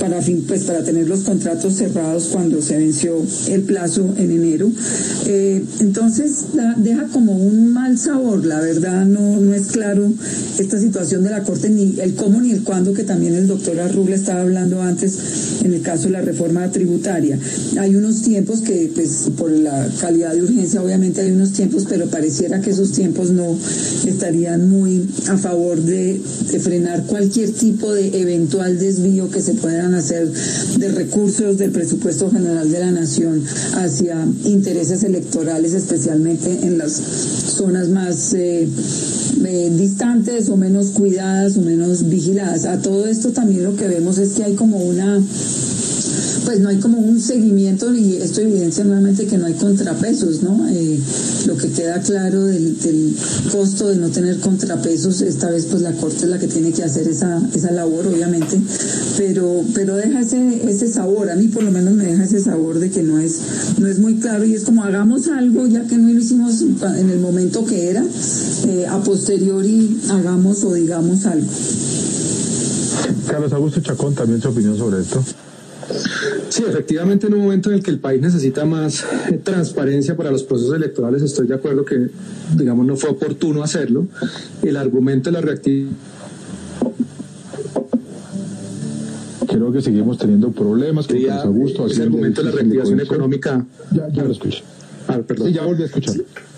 para, 0.00 0.22
fin, 0.22 0.44
pues, 0.46 0.64
para 0.64 0.82
tener 0.84 1.08
los 1.08 1.20
contratos 1.20 1.74
cerrados 1.74 2.28
cuando 2.32 2.62
se 2.62 2.76
venció 2.76 3.16
el 3.48 3.62
plazo 3.62 4.14
en 4.16 4.30
enero. 4.30 4.70
Eh, 5.26 5.64
entonces 5.80 6.46
deja 6.76 7.04
como 7.08 7.36
un 7.36 7.72
mal 7.72 7.98
sabor, 7.98 8.44
la 8.44 8.60
verdad 8.60 9.04
no, 9.04 9.40
no 9.40 9.54
es 9.54 9.66
claro 9.68 10.12
esta 10.58 10.78
situación 10.78 11.24
de 11.24 11.30
la 11.30 11.42
Corte, 11.42 11.68
ni 11.70 11.98
el 12.00 12.14
cómo 12.14 12.40
ni 12.40 12.50
el 12.50 12.62
cuándo, 12.62 12.75
que 12.84 13.04
también 13.04 13.34
el 13.34 13.46
doctor 13.46 13.80
Arrubla 13.80 14.16
estaba 14.16 14.42
hablando 14.42 14.82
antes 14.82 15.62
en 15.64 15.72
el 15.72 15.80
caso 15.80 16.04
de 16.04 16.10
la 16.10 16.20
reforma 16.20 16.70
tributaria. 16.70 17.38
Hay 17.78 17.96
unos 17.96 18.20
tiempos 18.22 18.60
que, 18.60 18.90
pues, 18.94 19.30
por 19.36 19.50
la 19.50 19.88
calidad 19.98 20.34
de 20.34 20.42
urgencia, 20.42 20.82
obviamente 20.82 21.22
hay 21.22 21.30
unos 21.30 21.52
tiempos, 21.52 21.86
pero 21.88 22.06
pareciera 22.06 22.60
que 22.60 22.70
esos 22.70 22.92
tiempos 22.92 23.30
no 23.30 23.56
estarían 24.06 24.68
muy 24.68 25.08
a 25.28 25.38
favor 25.38 25.80
de, 25.80 26.20
de 26.52 26.60
frenar 26.60 27.04
cualquier 27.06 27.50
tipo 27.50 27.92
de 27.92 28.20
eventual 28.20 28.78
desvío 28.78 29.30
que 29.30 29.40
se 29.40 29.54
puedan 29.54 29.94
hacer 29.94 30.30
de 30.30 30.88
recursos 30.90 31.56
del 31.56 31.70
presupuesto 31.70 32.30
general 32.30 32.70
de 32.70 32.78
la 32.78 32.90
nación 32.90 33.42
hacia 33.74 34.26
intereses 34.44 35.02
electorales, 35.02 35.72
especialmente 35.72 36.50
en 36.62 36.76
las 36.78 37.00
zonas 37.56 37.88
más 37.88 38.34
eh, 38.34 38.68
eh, 39.44 39.72
distantes 39.76 40.48
o 40.48 40.56
menos 40.56 40.90
cuidadas 40.90 41.56
o 41.56 41.62
menos 41.62 42.08
vigiladas. 42.08 42.64
A 42.66 42.80
todo 42.80 43.06
esto 43.06 43.30
también 43.30 43.64
lo 43.64 43.76
que 43.76 43.88
vemos 43.88 44.18
es 44.18 44.34
que 44.34 44.44
hay 44.44 44.54
como 44.54 44.78
una 44.78 45.20
pues 46.46 46.60
no 46.60 46.68
hay 46.68 46.78
como 46.78 46.98
un 46.98 47.20
seguimiento 47.20 47.92
y 47.92 48.18
esto 48.18 48.40
evidencia 48.40 48.84
nuevamente 48.84 49.26
que 49.26 49.36
no 49.36 49.46
hay 49.46 49.54
contrapesos, 49.54 50.44
¿no? 50.44 50.68
Eh, 50.68 50.98
lo 51.46 51.56
que 51.56 51.70
queda 51.70 52.00
claro 52.00 52.44
del, 52.44 52.76
costo 53.50 53.88
de 53.88 53.96
no 53.96 54.10
tener 54.10 54.38
contrapesos, 54.38 55.22
esta 55.22 55.50
vez 55.50 55.66
pues 55.66 55.82
la 55.82 55.90
Corte 55.92 56.18
es 56.18 56.28
la 56.28 56.38
que 56.38 56.46
tiene 56.46 56.70
que 56.72 56.84
hacer 56.84 57.08
esa, 57.08 57.42
esa 57.52 57.72
labor, 57.72 58.06
obviamente, 58.06 58.60
pero, 59.18 59.64
pero 59.74 59.96
deja 59.96 60.20
ese, 60.20 60.70
ese 60.70 60.86
sabor, 60.86 61.30
a 61.30 61.34
mí 61.34 61.48
por 61.48 61.64
lo 61.64 61.72
menos 61.72 61.94
me 61.94 62.04
deja 62.04 62.22
ese 62.22 62.38
sabor 62.38 62.78
de 62.78 62.90
que 62.90 63.02
no 63.02 63.18
es, 63.18 63.40
no 63.78 63.88
es 63.88 63.98
muy 63.98 64.20
claro 64.20 64.44
y 64.44 64.54
es 64.54 64.62
como 64.62 64.84
hagamos 64.84 65.26
algo 65.26 65.66
ya 65.66 65.84
que 65.88 65.98
no 65.98 66.08
lo 66.08 66.20
hicimos 66.20 66.60
en 66.60 67.10
el 67.10 67.18
momento 67.18 67.66
que 67.66 67.90
era, 67.90 68.04
eh, 68.68 68.86
a 68.88 69.02
posteriori 69.02 70.00
hagamos 70.10 70.62
o 70.62 70.74
digamos 70.74 71.26
algo. 71.26 71.48
Carlos 73.26 73.52
Augusto 73.52 73.80
Chacón, 73.80 74.14
también 74.14 74.40
su 74.40 74.48
opinión 74.48 74.78
sobre 74.78 75.00
esto. 75.00 75.24
Sí, 76.48 76.64
efectivamente, 76.66 77.26
en 77.26 77.34
un 77.34 77.42
momento 77.42 77.70
en 77.70 77.76
el 77.76 77.82
que 77.82 77.90
el 77.90 77.98
país 77.98 78.20
necesita 78.20 78.64
más 78.64 79.04
eh, 79.30 79.40
transparencia 79.42 80.16
para 80.16 80.30
los 80.30 80.42
procesos 80.42 80.74
electorales, 80.74 81.22
estoy 81.22 81.46
de 81.46 81.54
acuerdo 81.54 81.84
que, 81.84 82.08
digamos, 82.56 82.86
no 82.86 82.96
fue 82.96 83.10
oportuno 83.10 83.62
hacerlo. 83.62 84.06
El 84.62 84.76
argumento 84.76 85.30
de 85.30 85.34
la 85.34 85.40
reactividad. 85.40 85.92
Creo 89.46 89.72
que 89.72 89.80
seguimos 89.80 90.18
teniendo 90.18 90.50
problemas 90.52 91.06
con 91.06 91.30
Augusto. 91.30 91.86
El 91.86 92.02
argumento 92.02 92.42
de 92.42 92.50
la 92.50 92.56
reactivación 92.56 93.00
económica. 93.00 93.64
Ya, 93.92 94.08
ya 94.08 94.24
lo 94.24 94.32
escucho. 94.32 94.62
Ah, 95.08 95.18
perdón. 95.26 95.48
Sí, 95.48 95.54
ya 95.54 95.62
volví 95.62 95.82
a 95.82 95.86
escuchar 95.86 96.16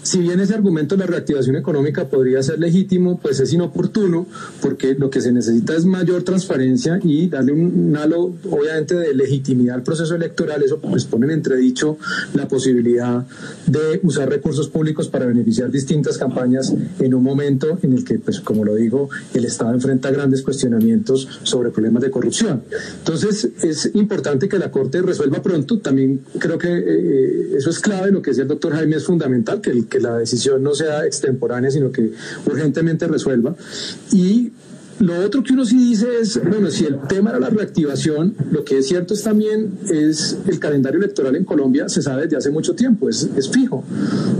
si 0.08 0.20
bien 0.20 0.40
ese 0.40 0.54
argumento 0.54 0.96
de 0.96 1.00
la 1.00 1.06
reactivación 1.06 1.56
económica 1.56 2.08
podría 2.08 2.42
ser 2.42 2.58
legítimo, 2.58 3.20
pues 3.20 3.40
es 3.40 3.52
inoportuno 3.52 4.26
porque 4.62 4.94
lo 4.94 5.10
que 5.10 5.20
se 5.20 5.32
necesita 5.32 5.76
es 5.76 5.84
mayor 5.84 6.22
transparencia 6.22 6.98
y 7.02 7.28
darle 7.28 7.52
un, 7.52 7.94
halo, 7.94 8.32
obviamente, 8.50 8.94
de 8.94 9.14
legitimidad 9.14 9.76
al 9.76 9.82
proceso 9.82 10.14
electoral. 10.14 10.62
Eso 10.62 10.78
pues 10.78 11.04
pone 11.04 11.26
en 11.26 11.32
entredicho 11.32 11.98
la 12.32 12.48
posibilidad 12.48 13.26
de 13.66 14.00
usar 14.02 14.30
recursos 14.30 14.68
públicos 14.70 15.08
para 15.08 15.26
beneficiar 15.26 15.70
distintas 15.70 16.16
campañas 16.16 16.72
en 16.98 17.14
un 17.14 17.22
momento 17.22 17.78
en 17.82 17.92
el 17.92 18.02
que, 18.02 18.18
pues 18.18 18.40
como 18.40 18.64
lo 18.64 18.76
digo, 18.76 19.10
el 19.34 19.44
Estado 19.44 19.74
enfrenta 19.74 20.10
grandes 20.10 20.40
cuestionamientos 20.40 21.28
sobre 21.42 21.68
problemas 21.68 22.02
de 22.02 22.10
corrupción. 22.10 22.62
Entonces, 22.98 23.50
es 23.62 23.90
importante 23.94 24.48
que 24.48 24.58
la 24.58 24.70
Corte 24.70 25.02
resuelva 25.02 25.42
pronto. 25.42 25.80
También 25.80 26.22
creo 26.38 26.56
que 26.56 26.68
eh, 26.68 27.56
eso 27.58 27.68
es 27.68 27.78
clave. 27.78 28.10
Lo 28.10 28.22
que 28.22 28.30
decía 28.30 28.44
el 28.44 28.48
doctor 28.48 28.72
Jaime 28.72 28.96
es 28.96 29.04
fundamental, 29.04 29.60
que 29.60 29.70
el 29.70 29.86
que 29.86 29.97
la 30.00 30.18
decisión 30.18 30.62
no 30.62 30.74
sea 30.74 31.04
extemporánea, 31.04 31.70
sino 31.70 31.90
que 31.90 32.12
urgentemente 32.46 33.06
resuelva. 33.06 33.54
Y 34.12 34.52
lo 35.00 35.18
otro 35.24 35.42
que 35.42 35.52
uno 35.52 35.64
sí 35.64 35.76
dice 35.76 36.06
es, 36.20 36.40
bueno, 36.42 36.70
si 36.70 36.84
el 36.84 36.98
tema 37.08 37.30
era 37.30 37.38
la 37.38 37.50
reactivación, 37.50 38.34
lo 38.50 38.64
que 38.64 38.78
es 38.78 38.88
cierto 38.88 39.14
es 39.14 39.22
también 39.22 39.78
es 39.88 40.36
el 40.46 40.58
calendario 40.58 40.98
electoral 40.98 41.36
en 41.36 41.44
Colombia 41.44 41.88
se 41.88 42.02
sabe 42.02 42.22
desde 42.22 42.36
hace 42.36 42.50
mucho 42.50 42.74
tiempo, 42.74 43.08
es, 43.08 43.28
es 43.36 43.48
fijo. 43.48 43.84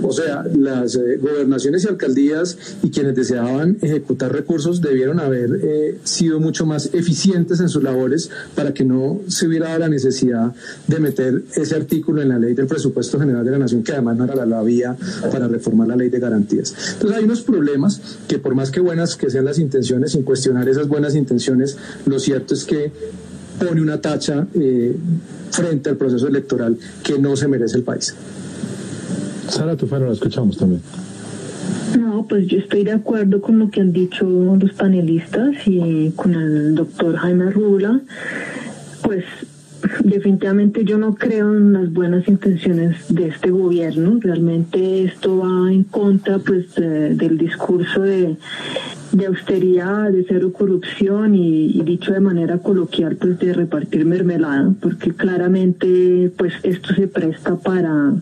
O 0.03 0.13
sea, 0.13 0.45
las 0.57 0.97
eh, 0.97 1.19
gobernaciones 1.21 1.85
y 1.85 1.89
alcaldías 1.89 2.57
y 2.83 2.91
quienes 2.91 3.15
deseaban 3.15 3.79
ejecutar 3.83 4.33
recursos 4.33 4.81
debieron 4.81 5.21
haber 5.21 5.61
eh, 5.63 5.99
sido 6.05 6.41
mucho 6.41 6.67
más 6.67 6.91
eficientes 6.93 7.61
en 7.61 7.69
sus 7.69 7.83
labores 7.83 8.31
para 8.55 8.75
que 8.75 8.85
no 8.85 9.21
se 9.29 9.47
hubiera 9.47 9.69
dado 9.69 9.81
la 9.81 9.89
necesidad 9.89 10.55
de 10.87 10.99
meter 10.99 11.45
ese 11.55 11.77
artículo 11.77 12.23
en 12.23 12.31
la 12.31 12.39
ley 12.39 12.55
del 12.55 12.67
presupuesto 12.67 13.19
general 13.19 13.45
de 13.45 13.51
la 13.53 13.59
nación, 13.59 13.83
que 13.83 13.93
además 13.93 14.17
no 14.17 14.25
era 14.25 14.45
la 14.45 14.63
vía 14.63 14.97
para 15.31 15.47
reformar 15.47 15.89
la 15.89 15.97
ley 15.97 16.09
de 16.09 16.19
garantías. 16.19 16.75
Entonces 16.95 17.19
hay 17.19 17.25
unos 17.25 17.43
problemas 17.43 18.01
que 18.27 18.39
por 18.39 18.55
más 18.55 18.71
que 18.71 18.81
buenas 18.81 19.17
que 19.17 19.31
sean 19.31 19.45
las 19.45 19.59
intenciones, 19.59 20.13
sin 20.13 20.23
cuestión 20.23 20.48
esas 20.69 20.89
buenas 20.89 21.15
intenciones, 21.15 21.77
lo 22.07 22.19
cierto 22.19 22.55
es 22.55 22.65
que 22.65 22.93
pone 23.59 23.83
una 23.83 24.01
tacha 24.01 24.47
eh, 24.55 24.97
frente 25.51 25.91
al 25.91 25.97
proceso 25.97 26.29
electoral 26.29 26.79
que 27.03 27.19
no 27.19 27.37
se 27.37 27.49
merece 27.49 27.77
el 27.77 27.83
país. 27.83 28.15
Sara 29.49 29.77
Tufano, 29.77 30.07
la 30.07 30.13
escuchamos 30.13 30.57
también. 30.57 30.83
No, 31.99 32.27
pues 32.29 32.47
yo 32.47 32.59
estoy 32.59 32.85
de 32.85 32.93
acuerdo 32.93 33.41
con 33.41 33.59
lo 33.59 33.71
que 33.71 33.81
han 33.81 33.93
dicho 33.93 34.27
los 34.27 34.73
panelistas 34.73 35.57
y 35.67 36.13
con 36.15 36.35
el 36.35 36.75
doctor 36.75 37.17
Jaime 37.17 37.51
Rula. 37.51 38.01
Pues 39.03 39.25
definitivamente 40.05 40.85
yo 40.85 40.99
no 40.99 41.15
creo 41.15 41.57
en 41.57 41.73
las 41.73 41.93
buenas 41.93 42.29
intenciones 42.29 42.97
de 43.09 43.29
este 43.29 43.51
gobierno. 43.51 44.19
Realmente 44.21 45.05
esto 45.05 45.39
va 45.39 45.73
en 45.73 45.85
contra 45.85 46.39
pues 46.39 46.75
del 46.75 47.39
discurso 47.39 48.03
de 48.03 48.37
de 49.13 49.27
austeridad, 49.27 50.11
de 50.11 50.25
cero 50.29 50.53
corrupción 50.53 51.35
y, 51.35 51.81
dicho 51.83 52.13
de 52.13 52.21
manera 52.21 52.59
coloquial, 52.59 53.17
pues 53.17 53.39
de 53.39 53.53
repartir 53.53 54.05
mermelada, 54.05 54.73
porque 54.81 55.13
claramente 55.13 56.31
pues 56.37 56.53
esto 56.63 56.95
se 56.95 57.09
presta 57.09 57.57
para 57.57 58.15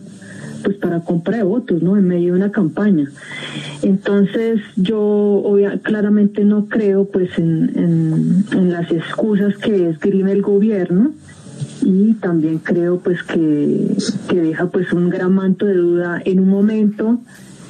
pues 0.63 0.77
para 0.77 1.01
compra 1.01 1.37
de 1.37 1.43
votos, 1.43 1.81
¿no? 1.83 1.97
En 1.97 2.07
medio 2.07 2.33
de 2.33 2.39
una 2.39 2.51
campaña. 2.51 3.09
Entonces 3.83 4.59
yo 4.75 5.55
claramente 5.83 6.43
no 6.43 6.67
creo 6.67 7.05
pues 7.05 7.37
en, 7.37 8.43
en, 8.51 8.71
las 8.71 8.91
excusas 8.91 9.55
que 9.57 9.89
esgrime 9.89 10.31
el 10.31 10.41
gobierno 10.41 11.11
y 11.83 12.13
también 12.15 12.57
creo 12.57 12.99
pues 12.99 13.21
que, 13.23 13.95
que 14.27 14.41
deja 14.41 14.69
pues 14.69 14.91
un 14.93 15.09
gran 15.09 15.33
manto 15.33 15.65
de 15.67 15.75
duda 15.75 16.21
en 16.25 16.39
un 16.39 16.49
momento 16.49 17.19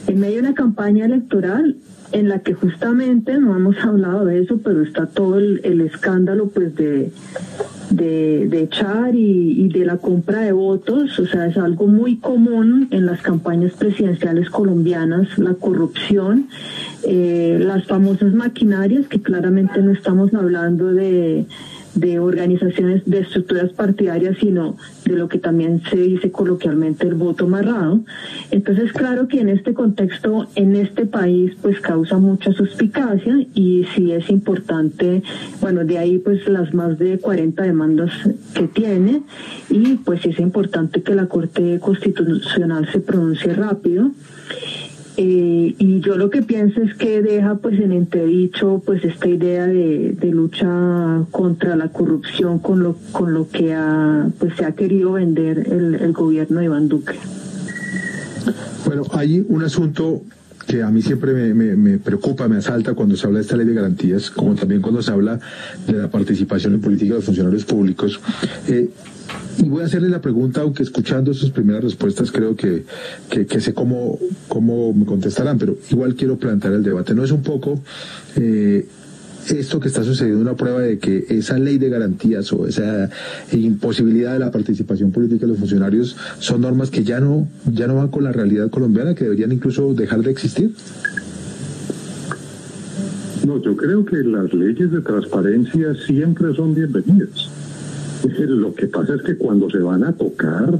en 0.07 0.19
medio 0.19 0.35
de 0.35 0.41
una 0.41 0.53
campaña 0.53 1.05
electoral 1.05 1.75
en 2.11 2.29
la 2.29 2.39
que 2.39 2.53
justamente 2.53 3.37
no 3.37 3.55
hemos 3.55 3.77
hablado 3.83 4.25
de 4.25 4.41
eso, 4.41 4.59
pero 4.63 4.81
está 4.81 5.07
todo 5.07 5.37
el, 5.39 5.81
escándalo 5.81 6.47
pues 6.49 6.75
de, 6.75 7.11
de, 7.89 8.61
echar 8.61 9.15
y, 9.15 9.67
de 9.69 9.85
la 9.85 9.97
compra 9.97 10.41
de 10.41 10.51
votos, 10.51 11.19
o 11.19 11.25
sea, 11.25 11.47
es 11.47 11.57
algo 11.57 11.87
muy 11.87 12.17
común 12.17 12.87
en 12.91 13.05
las 13.05 13.21
campañas 13.21 13.73
presidenciales 13.73 14.49
colombianas, 14.49 15.37
la 15.37 15.53
corrupción, 15.53 16.47
eh, 17.03 17.57
las 17.61 17.85
famosas 17.85 18.33
maquinarias, 18.33 19.07
que 19.07 19.21
claramente 19.21 19.81
no 19.81 19.91
estamos 19.91 20.33
hablando 20.33 20.93
de 20.93 21.45
de 21.99 22.19
organizaciones, 22.19 23.03
de 23.05 23.19
estructuras 23.19 23.71
partidarias, 23.73 24.37
sino 24.39 24.77
de 25.05 25.15
lo 25.15 25.27
que 25.27 25.39
también 25.39 25.81
se 25.89 25.97
dice 25.97 26.31
coloquialmente 26.31 27.07
el 27.07 27.15
voto 27.15 27.45
amarrado. 27.45 28.01
Entonces, 28.51 28.93
claro 28.93 29.27
que 29.27 29.39
en 29.39 29.49
este 29.49 29.73
contexto, 29.73 30.47
en 30.55 30.75
este 30.75 31.05
país, 31.05 31.53
pues 31.61 31.79
causa 31.79 32.17
mucha 32.17 32.53
suspicacia 32.53 33.35
y 33.53 33.85
sí 33.95 34.11
es 34.11 34.29
importante, 34.29 35.23
bueno, 35.59 35.83
de 35.85 35.97
ahí 35.97 36.19
pues 36.19 36.47
las 36.47 36.73
más 36.73 36.99
de 36.99 37.17
40 37.17 37.63
demandas 37.63 38.11
que 38.53 38.67
tiene 38.67 39.23
y 39.69 39.95
pues 39.95 40.25
es 40.25 40.39
importante 40.39 41.01
que 41.01 41.15
la 41.15 41.27
Corte 41.27 41.79
Constitucional 41.79 42.87
se 42.91 42.99
pronuncie 42.99 43.53
rápido. 43.53 44.11
Eh, 45.19 45.73
y 45.79 45.99
yo 46.01 46.15
lo 46.15 46.29
que 46.29 46.43
pienso 46.43 46.79
es 46.79 46.93
que 46.93 47.23
deja 47.23 47.55
pues 47.55 47.79
en 47.79 47.91
entredicho 47.91 48.83
pues 48.85 49.03
esta 49.03 49.27
idea 49.27 49.65
de, 49.65 50.15
lucha 50.31 51.25
contra 51.31 51.75
la 51.75 51.89
corrupción 51.89 52.59
con 52.59 52.83
lo 52.83 52.95
con 53.11 53.33
lo 53.33 53.49
que 53.49 53.73
ha, 53.73 54.29
pues 54.37 54.53
se 54.55 54.65
ha 54.65 54.73
querido 54.73 55.13
vender 55.13 55.57
el, 55.71 56.13
gobierno 56.13 56.59
de 56.59 56.65
Iván 56.65 56.87
Duque. 56.87 57.15
Bueno, 58.85 59.03
hay 59.11 59.43
un 59.49 59.63
asunto 59.63 60.21
que 60.67 60.83
a 60.83 60.89
mí 60.89 61.01
siempre 61.01 61.33
me, 61.33 61.97
preocupa, 61.97 62.47
me 62.47 62.57
asalta 62.57 62.93
cuando 62.93 63.15
se 63.15 63.25
habla 63.25 63.39
de 63.39 63.43
esta 63.43 63.55
ley 63.55 63.65
de 63.65 63.73
garantías, 63.73 64.29
como 64.29 64.53
también 64.53 64.81
cuando 64.81 65.01
se 65.01 65.11
habla 65.11 65.39
de 65.87 65.93
la 65.93 66.11
participación 66.11 66.73
en 66.73 66.81
política 66.81 67.13
de 67.13 67.19
los 67.19 67.25
funcionarios 67.25 67.63
públicos. 67.63 68.19
Eh, 68.67 68.89
y 69.59 69.69
voy 69.69 69.81
a 69.81 69.85
hacerle 69.85 70.09
la 70.09 70.21
pregunta, 70.21 70.61
aunque 70.61 70.83
escuchando 70.83 71.33
sus 71.33 71.51
primeras 71.51 71.83
respuestas 71.83 72.31
creo 72.31 72.55
que, 72.55 72.83
que, 73.29 73.59
sé 73.61 73.73
cómo, 73.73 74.19
cómo 74.47 74.93
me 74.93 75.05
contestarán, 75.05 75.57
pero 75.57 75.77
igual 75.89 76.15
quiero 76.15 76.37
plantear 76.37 76.73
el 76.73 76.83
debate. 76.83 77.15
¿No 77.15 77.23
es 77.23 77.31
un 77.31 77.41
poco 77.41 77.81
eh, 78.35 78.87
esto 79.51 79.79
que 79.79 79.87
está 79.87 80.03
sucediendo 80.03 80.41
una 80.41 80.55
prueba 80.55 80.79
de 80.79 80.99
que 80.99 81.25
esa 81.29 81.57
ley 81.57 81.77
de 81.77 81.89
garantías 81.89 82.51
o 82.53 82.67
esa 82.67 83.09
imposibilidad 83.51 84.33
de 84.33 84.39
la 84.39 84.51
participación 84.51 85.11
política 85.11 85.45
de 85.45 85.49
los 85.49 85.59
funcionarios 85.59 86.15
son 86.39 86.61
normas 86.61 86.89
que 86.89 87.03
ya 87.03 87.19
no, 87.19 87.47
ya 87.71 87.87
no 87.87 87.95
van 87.95 88.09
con 88.09 88.23
la 88.23 88.31
realidad 88.31 88.69
colombiana, 88.69 89.15
que 89.15 89.23
deberían 89.23 89.51
incluso 89.51 89.93
dejar 89.93 90.21
de 90.21 90.31
existir? 90.31 90.73
No, 93.45 93.61
yo 93.61 93.77
creo 93.77 94.03
que 94.05 94.17
las 94.17 94.53
leyes 94.53 94.91
de 94.91 95.01
transparencia 95.01 95.95
siempre 96.05 96.53
son 96.53 96.75
bienvenidas. 96.75 97.49
Lo 98.39 98.73
que 98.73 98.87
pasa 98.87 99.15
es 99.15 99.21
que 99.21 99.37
cuando 99.37 99.69
se 99.69 99.77
van 99.77 100.03
a 100.03 100.11
tocar, 100.11 100.79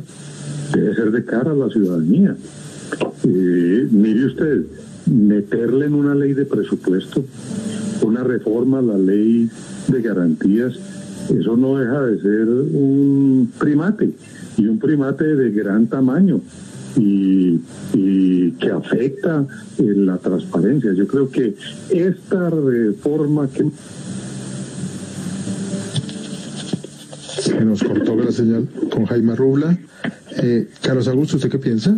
debe 0.73 0.95
ser 0.95 1.11
de 1.11 1.23
cara 1.23 1.51
a 1.51 1.55
la 1.55 1.69
ciudadanía. 1.69 2.35
Eh, 3.23 3.87
mire 3.89 4.25
usted, 4.25 4.65
meterle 5.05 5.85
en 5.85 5.93
una 5.93 6.13
ley 6.15 6.33
de 6.33 6.45
presupuesto, 6.45 7.23
una 8.01 8.23
reforma 8.23 8.79
a 8.79 8.81
la 8.81 8.97
ley 8.97 9.49
de 9.87 10.01
garantías, 10.01 10.73
eso 11.29 11.57
no 11.57 11.77
deja 11.77 12.01
de 12.03 12.21
ser 12.21 12.47
un 12.47 13.51
primate, 13.59 14.11
y 14.57 14.67
un 14.67 14.79
primate 14.79 15.35
de 15.35 15.51
gran 15.51 15.87
tamaño. 15.87 16.41
Y, 16.95 17.59
que 18.59 18.71
afecta 18.71 19.45
la 19.77 20.17
transparencia. 20.17 20.93
Yo 20.93 21.05
creo 21.05 21.29
que 21.29 21.55
esta 21.91 22.49
reforma 22.49 23.47
que 23.47 23.65
Se 27.39 27.63
nos 27.63 27.83
cortó 27.83 28.15
la 28.15 28.31
señal 28.31 28.67
con 28.89 29.05
Jaime 29.05 29.35
Rubla. 29.35 29.77
Eh, 30.41 30.69
Carlos 30.81 31.07
Augusto, 31.07 31.37
¿usted 31.37 31.49
qué 31.49 31.59
piensa? 31.59 31.95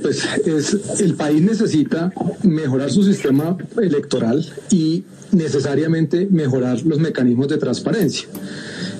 Pues 0.00 0.26
es, 0.46 1.00
el 1.00 1.14
país 1.14 1.42
necesita 1.42 2.12
mejorar 2.42 2.90
su 2.90 3.02
sistema 3.02 3.56
electoral 3.80 4.44
y 4.70 5.04
necesariamente 5.32 6.26
mejorar 6.30 6.82
los 6.82 6.98
mecanismos 6.98 7.48
de 7.48 7.58
transparencia. 7.58 8.28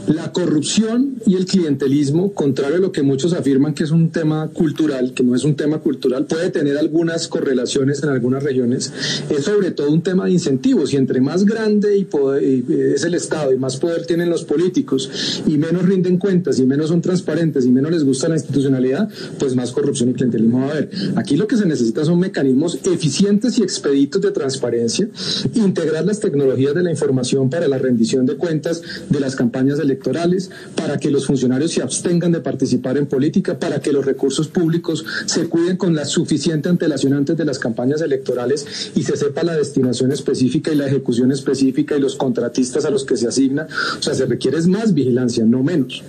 La 0.06 0.32
corrupción 0.32 1.16
y 1.26 1.36
el 1.36 1.44
clientelismo, 1.44 2.32
contrario 2.32 2.76
a 2.76 2.80
lo 2.80 2.90
que 2.90 3.02
muchos 3.02 3.32
afirman 3.32 3.74
que 3.74 3.84
es 3.84 3.90
un 3.90 4.10
tema 4.10 4.48
cultural, 4.48 5.12
que 5.14 5.22
no 5.22 5.34
es 5.34 5.44
un 5.44 5.54
tema 5.54 5.78
cultural, 5.78 6.26
puede 6.26 6.50
tener 6.50 6.78
algunas 6.78 7.28
correlaciones 7.28 8.02
en 8.02 8.08
algunas 8.08 8.42
regiones, 8.42 8.92
es 9.28 9.44
sobre 9.44 9.70
todo 9.70 9.90
un 9.90 10.02
tema 10.02 10.24
de 10.24 10.32
incentivos 10.32 10.92
y 10.94 10.96
entre 10.96 11.20
más 11.20 11.44
grande 11.44 11.98
y 11.98 12.08
eh, 12.40 12.92
es 12.94 13.04
el 13.04 13.14
Estado 13.14 13.52
y 13.52 13.58
más 13.58 13.76
poder 13.76 14.06
tienen 14.06 14.30
los 14.30 14.44
políticos 14.44 15.42
y 15.46 15.58
menos 15.58 15.84
rinden 15.84 16.16
cuentas 16.18 16.58
y 16.58 16.66
menos 16.66 16.88
son 16.88 17.02
transparentes 17.02 17.66
y 17.66 17.70
menos 17.70 17.90
les 17.90 18.04
gusta 18.04 18.28
la 18.28 18.36
institucionalidad, 18.36 19.08
pues 19.38 19.54
más 19.54 19.70
corrupción 19.70 20.10
y 20.10 20.14
clientelismo 20.14 20.60
va 20.60 20.66
a 20.66 20.70
haber. 20.70 20.90
Aquí 21.16 21.36
lo 21.36 21.46
que 21.46 21.56
se 21.56 21.66
necesita 21.66 22.04
son 22.04 22.18
mecanismos 22.18 22.78
eficientes 22.84 23.58
y 23.58 23.62
expeditos 23.62 24.22
de 24.22 24.30
transparencia, 24.30 25.08
integrar 25.54 26.04
las 26.04 26.20
tecnologías 26.20 26.74
de 26.74 26.82
la 26.82 26.90
información 26.90 27.50
para 27.50 27.68
la 27.68 27.78
rendición 27.78 28.26
de 28.26 28.36
cuentas 28.36 28.82
de 29.08 29.20
las 29.20 29.36
campañas 29.36 29.78
electorales 29.78 29.89
electorales, 29.90 30.50
para 30.76 30.98
que 30.98 31.10
los 31.10 31.26
funcionarios 31.26 31.72
se 31.72 31.82
abstengan 31.82 32.32
de 32.32 32.40
participar 32.40 32.96
en 32.96 33.06
política, 33.06 33.58
para 33.58 33.80
que 33.80 33.92
los 33.92 34.04
recursos 34.04 34.48
públicos 34.48 35.04
se 35.26 35.48
cuiden 35.48 35.76
con 35.76 35.94
la 35.94 36.04
suficiente 36.04 36.68
antelación 36.68 37.14
antes 37.14 37.36
de 37.36 37.44
las 37.44 37.58
campañas 37.58 38.00
electorales 38.00 38.92
y 38.94 39.02
se 39.02 39.16
sepa 39.16 39.42
la 39.42 39.56
destinación 39.56 40.12
específica 40.12 40.72
y 40.72 40.76
la 40.76 40.86
ejecución 40.86 41.32
específica 41.32 41.96
y 41.96 42.00
los 42.00 42.14
contratistas 42.14 42.84
a 42.84 42.90
los 42.90 43.04
que 43.04 43.16
se 43.16 43.26
asigna. 43.26 43.66
O 43.98 44.02
sea, 44.02 44.14
se 44.14 44.26
requiere 44.26 44.60
más 44.66 44.94
vigilancia, 44.94 45.44
no 45.44 45.62
menos. 45.62 46.02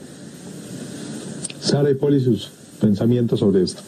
Sara 1.62 1.92
y 1.92 1.96
Poli, 1.96 2.20
sus 2.20 2.50
pensamientos 2.80 3.40
sobre 3.40 3.64
esto. 3.64 3.82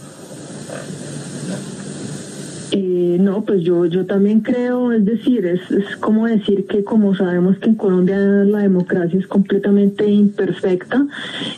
Eh, 3.13 3.19
no, 3.19 3.43
pues 3.43 3.61
yo, 3.61 3.85
yo 3.85 4.05
también 4.05 4.41
creo, 4.41 4.91
es 4.91 5.05
decir, 5.05 5.45
es, 5.45 5.69
es 5.71 5.95
como 5.97 6.25
decir 6.25 6.65
que 6.65 6.83
como 6.83 7.15
sabemos 7.15 7.57
que 7.59 7.69
en 7.69 7.75
Colombia 7.75 8.17
la 8.17 8.59
democracia 8.59 9.19
es 9.19 9.27
completamente 9.27 10.09
imperfecta, 10.09 11.05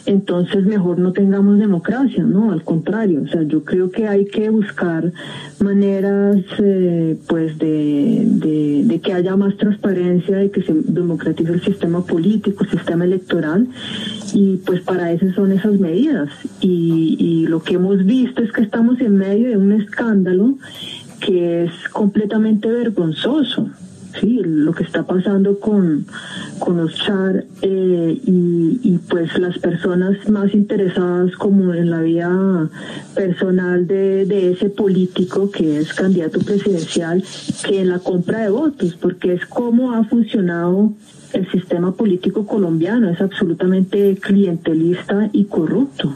entonces 0.05 0.65
mejor 0.65 0.99
no 0.99 1.13
tengamos 1.13 1.57
democracia, 1.57 2.23
¿no? 2.23 2.51
Al 2.51 2.63
contrario, 2.63 3.21
o 3.23 3.27
sea, 3.27 3.43
yo 3.43 3.63
creo 3.63 3.89
que 3.89 4.07
hay 4.07 4.25
que 4.25 4.49
buscar 4.49 5.13
maneras, 5.59 6.37
eh, 6.59 7.17
pues, 7.27 7.57
de, 7.57 8.23
de, 8.25 8.99
que 8.99 9.13
haya 9.13 9.35
más 9.35 9.55
transparencia, 9.57 10.37
de 10.37 10.49
que 10.49 10.61
se 10.63 10.73
democratice 10.73 11.51
el 11.51 11.61
sistema 11.61 12.03
político, 12.05 12.63
el 12.63 12.69
sistema 12.71 13.05
electoral, 13.05 13.67
y 14.33 14.57
pues 14.65 14.81
para 14.81 15.11
eso 15.11 15.31
son 15.33 15.51
esas 15.51 15.79
medidas. 15.79 16.29
Y, 16.59 17.15
y 17.19 17.47
lo 17.47 17.61
que 17.61 17.75
hemos 17.75 18.03
visto 18.03 18.41
es 18.41 18.51
que 18.51 18.61
estamos 18.61 18.99
en 18.99 19.15
medio 19.17 19.49
de 19.49 19.57
un 19.57 19.73
escándalo 19.73 20.55
que 21.25 21.65
es 21.65 21.89
completamente 21.89 22.69
vergonzoso. 22.69 23.69
Sí, 24.19 24.39
lo 24.45 24.71
que 24.71 24.83
está 24.83 25.03
pasando 25.03 25.59
con, 25.59 26.05
con 26.59 26.77
los 26.77 26.95
char 26.95 27.43
eh, 27.61 28.21
y, 28.25 28.97
pues 29.09 29.37
las 29.37 29.57
personas 29.59 30.29
más 30.29 30.53
interesadas 30.53 31.33
como 31.33 31.73
en 31.73 31.89
la 31.89 31.99
vida 31.99 32.69
personal 33.13 33.85
de, 33.87 34.25
de 34.25 34.53
ese 34.53 34.69
político 34.69 35.51
que 35.51 35.79
es 35.79 35.93
candidato 35.93 36.39
presidencial 36.39 37.23
que 37.67 37.81
en 37.81 37.89
la 37.89 37.99
compra 37.99 38.39
de 38.39 38.49
votos, 38.49 38.95
porque 38.95 39.33
es 39.33 39.45
como 39.47 39.91
ha 39.91 40.05
funcionado 40.05 40.93
el 41.33 41.51
sistema 41.51 41.91
político 41.91 42.45
colombiano, 42.45 43.09
es 43.09 43.19
absolutamente 43.19 44.15
clientelista 44.15 45.29
y 45.33 45.45
corrupto. 45.45 46.15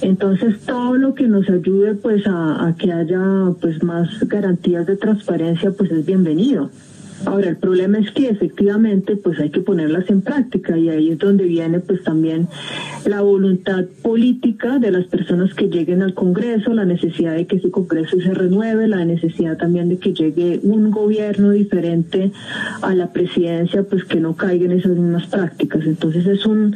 Entonces 0.00 0.60
todo 0.60 0.94
lo 0.94 1.14
que 1.14 1.26
nos 1.26 1.48
ayude 1.48 1.94
pues 1.94 2.24
a, 2.26 2.74
que 2.78 2.92
haya 2.92 3.52
pues 3.60 3.82
más 3.82 4.08
garantías 4.28 4.86
de 4.86 4.96
transparencia 4.96 5.72
pues 5.72 5.90
es 5.90 6.04
bienvenido. 6.04 6.70
Ahora, 7.26 7.48
el 7.48 7.56
problema 7.56 7.98
es 7.98 8.10
que 8.10 8.28
efectivamente 8.28 9.16
pues 9.16 9.38
hay 9.40 9.50
que 9.50 9.60
ponerlas 9.60 10.08
en 10.10 10.22
práctica 10.22 10.76
y 10.76 10.88
ahí 10.88 11.10
es 11.10 11.18
donde 11.18 11.44
viene 11.44 11.80
pues 11.80 12.02
también 12.02 12.48
la 13.06 13.20
voluntad 13.22 13.84
política 14.02 14.78
de 14.78 14.90
las 14.90 15.06
personas 15.06 15.54
que 15.54 15.68
lleguen 15.68 16.02
al 16.02 16.14
Congreso, 16.14 16.74
la 16.74 16.84
necesidad 16.84 17.34
de 17.34 17.46
que 17.46 17.56
ese 17.56 17.70
Congreso 17.70 18.20
se 18.20 18.34
renueve, 18.34 18.88
la 18.88 19.04
necesidad 19.04 19.56
también 19.56 19.88
de 19.88 19.98
que 19.98 20.12
llegue 20.12 20.60
un 20.62 20.90
gobierno 20.90 21.50
diferente 21.50 22.32
a 22.82 22.94
la 22.94 23.12
presidencia, 23.12 23.82
pues 23.84 24.04
que 24.04 24.20
no 24.20 24.36
caigan 24.36 24.72
esas 24.72 24.92
mismas 24.92 25.26
prácticas. 25.26 25.84
Entonces 25.86 26.26
es 26.26 26.44
un 26.46 26.74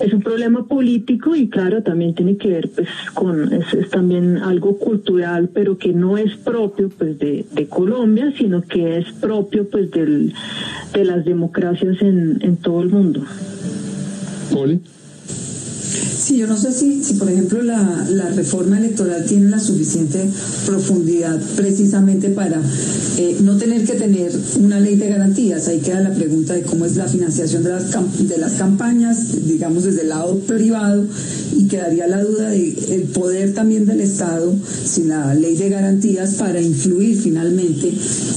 es 0.00 0.12
un 0.12 0.22
problema 0.22 0.66
político 0.66 1.34
y 1.34 1.48
claro, 1.48 1.82
también 1.82 2.14
tiene 2.14 2.36
que 2.36 2.48
ver 2.48 2.70
pues 2.74 2.88
con 3.14 3.52
es, 3.52 3.72
es 3.74 3.90
también 3.90 4.38
algo 4.38 4.78
cultural, 4.78 5.50
pero 5.52 5.78
que 5.78 5.92
no 5.92 6.18
es 6.18 6.36
propio 6.36 6.88
pues 6.88 7.18
de, 7.18 7.46
de 7.52 7.66
Colombia, 7.68 8.32
sino 8.36 8.62
que 8.62 8.98
es 8.98 9.12
propio 9.12 9.68
pues 9.68 9.77
del, 9.86 10.34
de 10.92 11.04
las 11.04 11.24
democracias 11.24 12.00
en, 12.00 12.56
todo 12.56 12.82
el 12.82 12.88
mundo. 12.88 13.24
Sí, 16.28 16.36
yo 16.36 16.46
no 16.46 16.58
sé 16.58 16.74
si, 16.74 17.02
si 17.02 17.14
por 17.14 17.30
ejemplo, 17.30 17.62
la, 17.62 18.06
la 18.10 18.28
reforma 18.28 18.76
electoral 18.76 19.24
tiene 19.24 19.48
la 19.48 19.58
suficiente 19.58 20.28
profundidad 20.66 21.40
precisamente 21.56 22.28
para 22.28 22.60
eh, 23.16 23.38
no 23.40 23.56
tener 23.56 23.86
que 23.86 23.94
tener 23.94 24.30
una 24.60 24.78
ley 24.78 24.96
de 24.96 25.08
garantías. 25.08 25.68
Ahí 25.68 25.78
queda 25.78 26.02
la 26.02 26.12
pregunta 26.12 26.52
de 26.52 26.64
cómo 26.64 26.84
es 26.84 26.96
la 26.96 27.08
financiación 27.08 27.64
de 27.64 27.70
las, 27.70 27.92
de 28.28 28.36
las 28.36 28.52
campañas, 28.52 29.46
digamos, 29.46 29.84
desde 29.84 30.02
el 30.02 30.10
lado 30.10 30.38
privado, 30.40 31.06
y 31.56 31.64
quedaría 31.64 32.06
la 32.06 32.22
duda 32.22 32.50
de 32.50 32.76
el 32.90 33.04
poder 33.04 33.54
también 33.54 33.86
del 33.86 34.02
Estado, 34.02 34.54
sin 34.84 35.08
la 35.08 35.34
ley 35.34 35.56
de 35.56 35.70
garantías, 35.70 36.34
para 36.34 36.60
influir 36.60 37.18
finalmente 37.18 37.90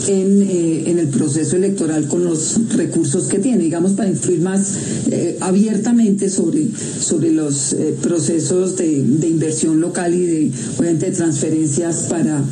en, 0.08 0.42
eh, 0.44 0.84
en 0.92 0.98
el 0.98 1.10
proceso 1.10 1.58
electoral 1.58 2.08
con 2.08 2.24
los 2.24 2.58
recursos 2.74 3.28
que 3.28 3.40
tiene, 3.40 3.62
digamos, 3.62 3.92
para 3.92 4.08
influir 4.08 4.40
más 4.40 4.76
eh, 5.12 5.38
abiertamente 5.42 6.30
sobre, 6.30 6.68
sobre 7.02 7.34
los 7.34 7.76
eh, 7.82 7.98
procesos 8.00 8.78
de, 8.78 8.92
inversión 9.28 9.82
local 9.82 10.14
y 10.14 10.22
de, 10.22 10.52
obviamente, 10.78 11.10
transferencias 11.10 12.08
para, 12.10 12.44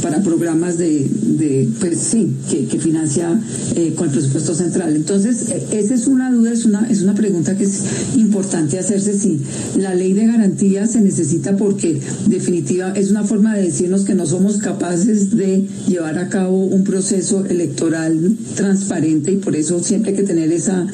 para 0.00 0.22
programas 0.22 0.78
de, 0.78 1.68
pues 1.78 1.98
sí, 1.98 2.32
que, 2.50 2.78
financia 2.78 3.38
eh, 3.76 3.92
con 3.94 4.06
el 4.06 4.12
presupuesto 4.12 4.54
central. 4.54 4.96
Entonces, 4.96 5.50
eh, 5.50 5.66
esa 5.72 5.94
es 5.94 6.06
una 6.06 6.32
duda, 6.32 6.52
es 6.52 6.64
una, 6.64 6.88
es 6.88 7.02
una 7.02 7.14
pregunta 7.14 7.56
que 7.58 7.64
es 7.64 7.82
importante 8.16 8.78
hacerse 8.78 9.18
si 9.18 9.40
la 9.76 9.94
ley 9.94 10.14
de 10.14 10.26
garantía 10.26 10.86
se 10.86 11.02
necesita 11.02 11.56
porque 11.56 12.00
definitiva 12.26 12.92
es 12.92 13.10
una 13.10 13.24
forma 13.24 13.54
de 13.54 13.64
decirnos 13.64 14.04
que 14.04 14.14
no 14.14 14.24
somos 14.24 14.56
capaces 14.56 15.36
de 15.36 15.66
llevar 15.86 16.18
a 16.18 16.30
cabo 16.30 16.64
un 16.64 16.84
proceso 16.84 17.44
electoral 17.44 18.36
transparente 18.54 19.32
y 19.32 19.36
por 19.36 19.54
eso 19.54 19.82
siempre 19.82 20.12
hay 20.12 20.16
que 20.16 20.22
tener 20.22 20.50
esa, 20.50 20.86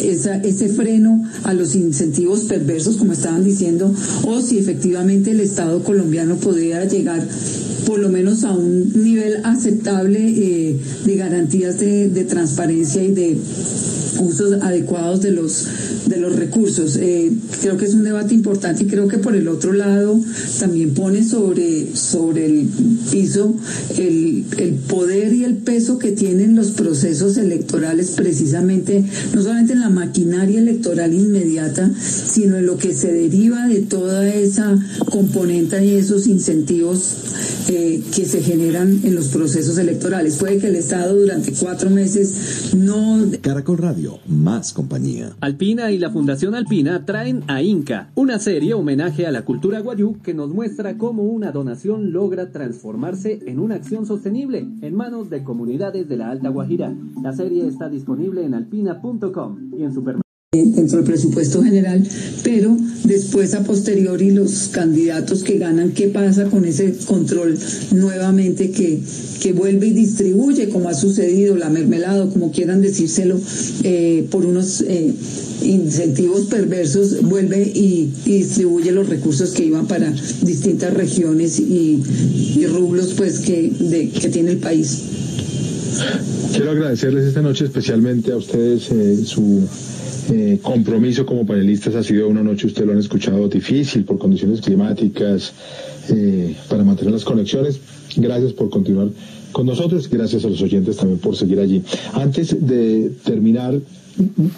esa, 0.00 0.36
ese 0.36 0.68
freno 0.68 1.22
a 1.44 1.54
los 1.54 1.76
incentivos 1.76 2.40
perversos 2.40 2.96
como 2.96 3.12
diciendo, 3.44 3.92
o 4.24 4.40
si 4.40 4.58
efectivamente 4.58 5.30
el 5.30 5.40
Estado 5.40 5.82
colombiano 5.82 6.36
podría 6.36 6.84
llegar 6.84 7.26
por 7.86 8.00
lo 8.00 8.08
menos 8.08 8.42
a 8.44 8.52
un 8.52 9.04
nivel 9.04 9.44
aceptable 9.44 10.18
eh, 10.20 10.76
de 11.04 11.16
garantías 11.16 11.78
de 11.78 12.26
transparencia 12.28 13.02
y 13.02 13.12
de 13.12 13.38
usos 14.18 14.62
adecuados 14.62 15.22
de 15.22 15.30
los 15.30 15.66
de 16.06 16.16
los 16.18 16.36
recursos. 16.36 16.96
Eh, 16.96 17.32
creo 17.60 17.76
que 17.76 17.84
es 17.84 17.94
un 17.94 18.04
debate 18.04 18.34
importante 18.34 18.84
y 18.84 18.86
creo 18.86 19.08
que 19.08 19.18
por 19.18 19.34
el 19.34 19.48
otro 19.48 19.72
lado 19.72 20.20
también 20.58 20.94
pone 20.94 21.24
sobre, 21.24 21.94
sobre 21.96 22.46
el 22.46 22.68
piso 23.10 23.54
el, 23.98 24.44
el 24.58 24.74
poder 24.74 25.32
y 25.32 25.44
el 25.44 25.56
peso 25.56 25.98
que 25.98 26.12
tienen 26.12 26.54
los 26.54 26.70
procesos 26.70 27.36
electorales 27.36 28.10
precisamente, 28.10 29.04
no 29.34 29.42
solamente 29.42 29.72
en 29.72 29.80
la 29.80 29.90
maquinaria 29.90 30.58
electoral 30.58 31.12
inmediata, 31.12 31.90
sino 32.00 32.56
en 32.56 32.66
lo 32.66 32.78
que 32.78 32.94
se 32.94 33.12
deriva 33.12 33.66
de 33.66 33.80
toda 33.80 34.28
esa 34.28 34.78
componente 35.10 35.84
y 35.84 35.94
esos 35.94 36.26
incentivos 36.26 37.16
eh, 37.68 38.02
que 38.14 38.24
se 38.26 38.42
generan 38.42 39.00
en 39.02 39.14
los 39.14 39.28
procesos 39.28 39.78
electorales. 39.78 40.36
Puede 40.36 40.58
que 40.58 40.68
el 40.68 40.76
Estado 40.76 41.16
durante 41.16 41.52
cuatro 41.52 41.90
meses 41.90 42.74
no... 42.76 43.26
Caracol 43.40 43.78
Radio, 43.78 44.05
más 44.26 44.72
compañía. 44.72 45.36
Alpina 45.40 45.90
y 45.90 45.98
la 45.98 46.10
Fundación 46.10 46.54
Alpina 46.54 47.04
traen 47.04 47.42
a 47.48 47.62
Inca, 47.62 48.10
una 48.14 48.38
serie 48.38 48.74
homenaje 48.74 49.26
a 49.26 49.32
la 49.32 49.44
cultura 49.44 49.80
guayú 49.80 50.18
que 50.22 50.34
nos 50.34 50.50
muestra 50.50 50.98
cómo 50.98 51.22
una 51.22 51.52
donación 51.52 52.12
logra 52.12 52.50
transformarse 52.50 53.40
en 53.46 53.58
una 53.58 53.76
acción 53.76 54.06
sostenible 54.06 54.66
en 54.80 54.94
manos 54.94 55.30
de 55.30 55.42
comunidades 55.44 56.08
de 56.08 56.16
la 56.16 56.30
Alta 56.30 56.48
Guajira. 56.48 56.94
La 57.22 57.32
serie 57.32 57.66
está 57.66 57.88
disponible 57.88 58.44
en 58.44 58.54
alpina.com 58.54 59.72
y 59.76 59.82
en 59.84 59.92
supermercados. 59.92 60.25
Dentro 60.52 60.98
del 60.98 61.06
presupuesto 61.06 61.62
general, 61.62 62.06
pero 62.42 62.76
después 63.04 63.54
a 63.54 63.64
posteriori 63.64 64.30
los 64.30 64.68
candidatos 64.68 65.42
que 65.42 65.58
ganan, 65.58 65.90
¿qué 65.90 66.08
pasa 66.08 66.44
con 66.44 66.64
ese 66.64 66.94
control 67.06 67.58
nuevamente 67.92 68.70
que, 68.70 69.00
que 69.42 69.52
vuelve 69.52 69.88
y 69.88 69.92
distribuye, 69.92 70.68
como 70.68 70.88
ha 70.88 70.94
sucedido, 70.94 71.56
la 71.56 71.68
mermelada, 71.68 72.28
como 72.30 72.52
quieran 72.52 72.80
decírselo, 72.80 73.38
eh, 73.82 74.26
por 74.30 74.46
unos 74.46 74.82
eh, 74.82 75.12
incentivos 75.62 76.46
perversos, 76.46 77.22
vuelve 77.22 77.62
y, 77.62 78.12
distribuye 78.24 78.92
los 78.92 79.08
recursos 79.08 79.50
que 79.50 79.64
iban 79.64 79.86
para 79.86 80.12
distintas 80.42 80.94
regiones 80.94 81.58
y, 81.58 82.02
rublos 82.66 83.14
pues 83.16 83.40
que, 83.40 83.72
que 84.20 84.28
tiene 84.28 84.52
el 84.52 84.58
país? 84.58 85.02
Quiero 86.52 86.70
agradecerles 86.70 87.26
esta 87.26 87.42
noche 87.42 87.64
especialmente 87.64 88.32
a 88.32 88.36
ustedes 88.36 88.90
eh, 88.90 89.18
su 89.24 89.66
eh, 90.30 90.58
compromiso 90.62 91.24
como 91.24 91.46
panelistas 91.46 91.94
ha 91.94 92.02
sido 92.02 92.28
una 92.28 92.42
noche, 92.42 92.66
ustedes 92.66 92.86
lo 92.86 92.92
han 92.92 92.98
escuchado, 92.98 93.48
difícil 93.48 94.04
por 94.04 94.18
condiciones 94.18 94.60
climáticas, 94.60 95.52
eh, 96.08 96.54
para 96.68 96.84
mantener 96.84 97.12
las 97.12 97.24
conexiones. 97.24 97.80
Gracias 98.16 98.52
por 98.52 98.70
continuar 98.70 99.08
con 99.52 99.66
nosotros, 99.66 100.08
gracias 100.08 100.44
a 100.44 100.48
los 100.48 100.60
oyentes 100.62 100.96
también 100.96 101.18
por 101.18 101.36
seguir 101.36 101.60
allí. 101.60 101.82
Antes 102.12 102.56
de 102.66 103.12
terminar, 103.24 103.78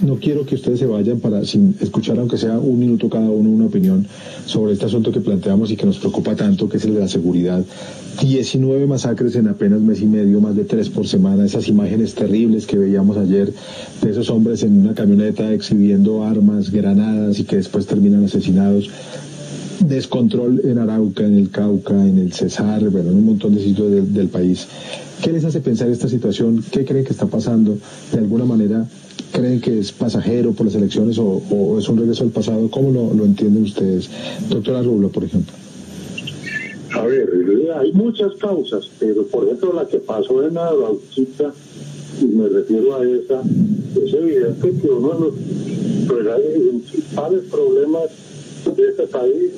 no 0.01 0.17
quiero 0.17 0.47
que 0.47 0.55
ustedes 0.55 0.79
se 0.79 0.87
vayan 0.87 1.19
para 1.19 1.45
sin 1.45 1.75
escuchar 1.81 2.19
aunque 2.19 2.37
sea 2.37 2.59
un 2.59 2.79
minuto 2.79 3.09
cada 3.09 3.29
uno 3.29 3.51
una 3.51 3.67
opinión 3.67 4.07
sobre 4.47 4.73
este 4.73 4.87
asunto 4.87 5.11
que 5.11 5.21
planteamos 5.21 5.71
y 5.71 5.77
que 5.77 5.87
nos 5.87 5.99
preocupa 5.99 6.37
tanto, 6.37 6.69
que 6.69 6.77
es 6.77 6.85
el 6.85 6.95
de 6.95 7.01
la 7.01 7.09
seguridad. 7.09 7.65
19 8.21 8.87
masacres 8.87 9.35
en 9.37 9.49
apenas 9.49 9.81
mes 9.81 10.01
y 10.01 10.07
medio, 10.07 10.41
más 10.41 10.55
de 10.57 10.65
tres 10.65 10.89
por 10.89 11.07
semana, 11.07 11.45
esas 11.45 11.69
imágenes 11.69 12.15
terribles 12.15 12.67
que 12.67 12.79
veíamos 12.79 13.17
ayer 13.17 13.53
de 14.03 14.11
esos 14.11 14.31
hombres 14.31 14.63
en 14.63 14.79
una 14.79 14.95
camioneta 14.95 15.53
exhibiendo 15.53 16.25
armas, 16.25 16.71
granadas 16.71 17.39
y 17.39 17.45
que 17.45 17.57
después 17.57 17.87
terminan 17.87 18.25
asesinados. 18.25 18.91
Descontrol 19.81 20.61
en 20.65 20.79
Arauca, 20.79 21.25
en 21.25 21.37
el 21.37 21.51
Cauca, 21.51 21.95
en 21.95 22.19
el 22.19 22.33
Cesar, 22.33 22.83
en 22.83 23.09
un 23.09 23.25
montón 23.25 23.55
de 23.55 23.63
sitios 23.63 23.91
del, 23.91 24.13
del 24.13 24.29
país. 24.29 24.67
¿Qué 25.23 25.33
les 25.33 25.45
hace 25.45 25.61
pensar 25.61 25.89
esta 25.89 26.09
situación? 26.09 26.65
¿Qué 26.71 26.85
creen 26.85 27.05
que 27.05 27.13
está 27.13 27.27
pasando? 27.27 27.77
De 28.13 28.19
alguna 28.19 28.45
manera 28.45 28.87
creen 29.33 29.61
que 29.61 29.79
es 29.79 29.93
pasajero 29.93 30.53
por 30.53 30.67
las 30.67 30.75
elecciones 30.75 31.19
o, 31.19 31.77
es 31.79 31.89
un 31.89 31.99
regreso 31.99 32.25
al 32.25 32.31
pasado? 32.31 32.69
¿Cómo 32.71 33.13
lo, 33.15 33.25
entienden 33.25 33.65
ustedes? 33.65 34.09
Doctora 34.49 34.83
Rublo, 34.83 35.09
por 35.09 35.25
ejemplo. 35.25 35.55
A 36.93 37.03
ver, 37.05 37.29
hay 37.77 37.93
muchas 37.93 38.35
causas, 38.35 38.89
pero 38.99 39.27
por 39.27 39.45
ejemplo 39.45 39.73
la 39.73 39.87
que 39.87 39.99
pasó 39.99 40.47
en 40.47 40.55
la 40.55 40.73
Bauchita, 40.73 41.53
y 42.21 42.25
me 42.25 42.49
refiero 42.49 42.97
a 42.97 43.05
esa, 43.05 43.43
es 44.03 44.15
evidente 44.15 44.73
que 44.81 44.89
uno 44.89 45.15
de 45.15 45.21
los 45.21 45.35
principales 46.09 47.43
problemas 47.51 48.05
de 48.77 48.89
este 48.89 49.07
país 49.07 49.53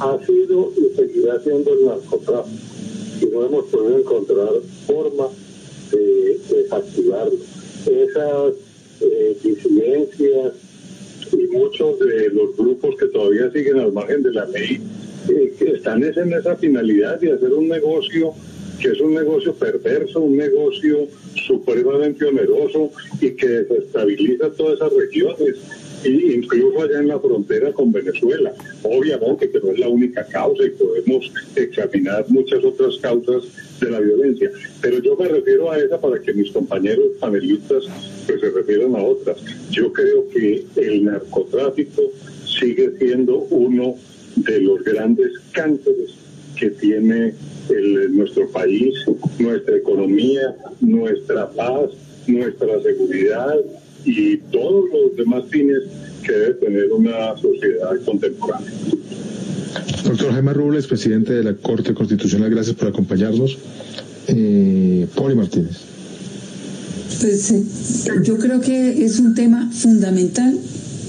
ha 0.00 0.18
sido 0.26 0.72
y 0.76 0.96
seguirá 0.96 1.40
siendo 1.40 1.72
el 1.72 1.86
narcotráfico. 1.86 2.62
Y 3.20 3.26
no 3.26 3.46
hemos 3.46 3.64
podido 3.66 3.98
encontrar 3.98 4.50
forma 4.86 5.28
de 5.92 6.40
desactivarlo. 6.50 7.38
Esas 7.86 8.54
eh, 9.00 9.36
disidencias 9.42 10.54
y 11.32 11.46
muchos 11.48 11.98
de 11.98 12.28
los 12.30 12.56
grupos 12.56 12.96
que 12.96 13.06
todavía 13.06 13.50
siguen 13.50 13.78
al 13.78 13.92
margen 13.92 14.22
de 14.22 14.32
la 14.32 14.46
ley 14.46 14.80
eh, 15.28 15.54
están 15.74 16.02
en 16.02 16.32
esa 16.32 16.56
finalidad 16.56 17.20
de 17.20 17.32
hacer 17.32 17.52
un 17.52 17.68
negocio 17.68 18.34
que 18.80 18.88
es 18.88 19.00
un 19.00 19.14
negocio 19.14 19.54
perverso, 19.54 20.20
un 20.20 20.36
negocio 20.36 21.06
supremamente 21.46 22.24
oneroso 22.24 22.90
y 23.20 23.30
que 23.30 23.46
desestabiliza 23.46 24.50
todas 24.50 24.74
esas 24.74 24.92
regiones 24.92 25.56
incluso 26.04 26.82
allá 26.82 27.00
en 27.00 27.08
la 27.08 27.18
frontera 27.18 27.72
con 27.72 27.92
Venezuela. 27.92 28.52
Obviamente 28.82 29.50
que 29.50 29.60
no 29.60 29.70
es 29.70 29.78
la 29.78 29.88
única 29.88 30.26
causa 30.26 30.64
y 30.64 30.70
podemos 30.70 31.32
examinar 31.56 32.24
muchas 32.28 32.64
otras 32.64 32.96
causas 32.98 33.44
de 33.80 33.90
la 33.90 34.00
violencia, 34.00 34.50
pero 34.80 34.98
yo 35.00 35.16
me 35.16 35.28
refiero 35.28 35.70
a 35.70 35.78
esa 35.78 36.00
para 36.00 36.20
que 36.20 36.32
mis 36.32 36.50
compañeros 36.52 37.06
panelistas 37.18 37.84
pues, 38.26 38.40
se 38.40 38.50
refieran 38.50 38.94
a 38.94 39.02
otras. 39.02 39.38
Yo 39.70 39.92
creo 39.92 40.28
que 40.28 40.64
el 40.76 41.04
narcotráfico 41.04 42.02
sigue 42.46 42.92
siendo 42.98 43.38
uno 43.50 43.96
de 44.36 44.60
los 44.60 44.82
grandes 44.84 45.32
cánceres 45.52 46.14
que 46.58 46.70
tiene 46.70 47.34
nuestro 48.10 48.48
país, 48.48 48.94
nuestra 49.38 49.76
economía, 49.76 50.54
nuestra 50.80 51.50
paz, 51.50 51.90
nuestra 52.26 52.80
seguridad, 52.82 53.56
y 54.04 54.36
todos 54.50 54.84
los 54.90 55.16
demás 55.16 55.44
fines 55.50 55.82
que 56.22 56.32
debe 56.32 56.54
tener 56.54 56.92
una 56.92 57.36
sociedad 57.36 57.90
contemporánea. 58.04 58.70
Doctor 60.04 60.32
Jaime 60.32 60.52
Rubles, 60.52 60.86
presidente 60.86 61.32
de 61.32 61.44
la 61.44 61.54
Corte 61.54 61.94
Constitucional, 61.94 62.50
gracias 62.50 62.76
por 62.76 62.88
acompañarnos. 62.88 63.58
Eh, 64.28 65.06
Poli 65.14 65.34
Martínez. 65.34 65.78
Pues 67.20 67.50
eh, 67.50 67.62
yo 68.24 68.36
creo 68.38 68.60
que 68.60 69.04
es 69.04 69.18
un 69.18 69.34
tema 69.34 69.70
fundamental 69.72 70.58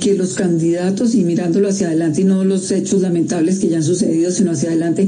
que 0.04 0.16
los 0.16 0.34
candidatos 0.34 1.16
y 1.16 1.24
mirándolo 1.24 1.70
hacia 1.70 1.88
adelante 1.88 2.22
y 2.22 2.24
no 2.26 2.44
los 2.44 2.70
hechos 2.72 3.02
lamentables 3.02 3.60
que 3.60 3.70
ya 3.70 3.78
han 3.78 3.84
sucedido, 3.84 4.32
sino 4.32 4.52
hacia 4.52 4.70
adelante, 4.70 5.08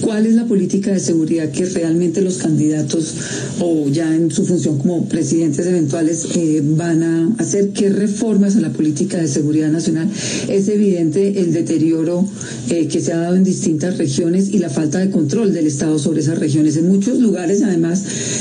cuál 0.00 0.24
es 0.24 0.34
la 0.34 0.44
política 0.44 0.92
de 0.92 1.00
seguridad 1.00 1.50
que 1.50 1.66
realmente 1.66 2.22
los 2.22 2.36
candidatos 2.36 3.14
o 3.60 3.88
ya 3.88 4.14
en 4.14 4.30
su 4.30 4.46
función 4.46 4.78
como 4.78 5.08
presidentes 5.08 5.66
eventuales 5.66 6.28
eh, 6.36 6.62
van 6.64 7.02
a 7.02 7.34
hacer, 7.38 7.70
qué 7.70 7.88
reformas 7.88 8.54
a 8.54 8.60
la 8.60 8.72
política 8.72 9.18
de 9.18 9.26
seguridad 9.26 9.68
nacional. 9.68 10.08
Es 10.48 10.68
evidente 10.68 11.40
el 11.40 11.52
deterioro 11.52 12.24
eh, 12.70 12.86
que 12.86 13.00
se 13.00 13.12
ha 13.12 13.16
dado 13.16 13.34
en 13.34 13.42
distintas 13.42 13.98
regiones 13.98 14.50
y 14.52 14.58
la 14.58 14.70
falta 14.70 15.00
de 15.00 15.10
control 15.10 15.52
del 15.54 15.66
Estado 15.66 15.98
sobre 15.98 16.20
esas 16.20 16.38
regiones. 16.38 16.76
En 16.76 16.86
muchos 16.86 17.18
lugares 17.18 17.62
además 17.62 18.00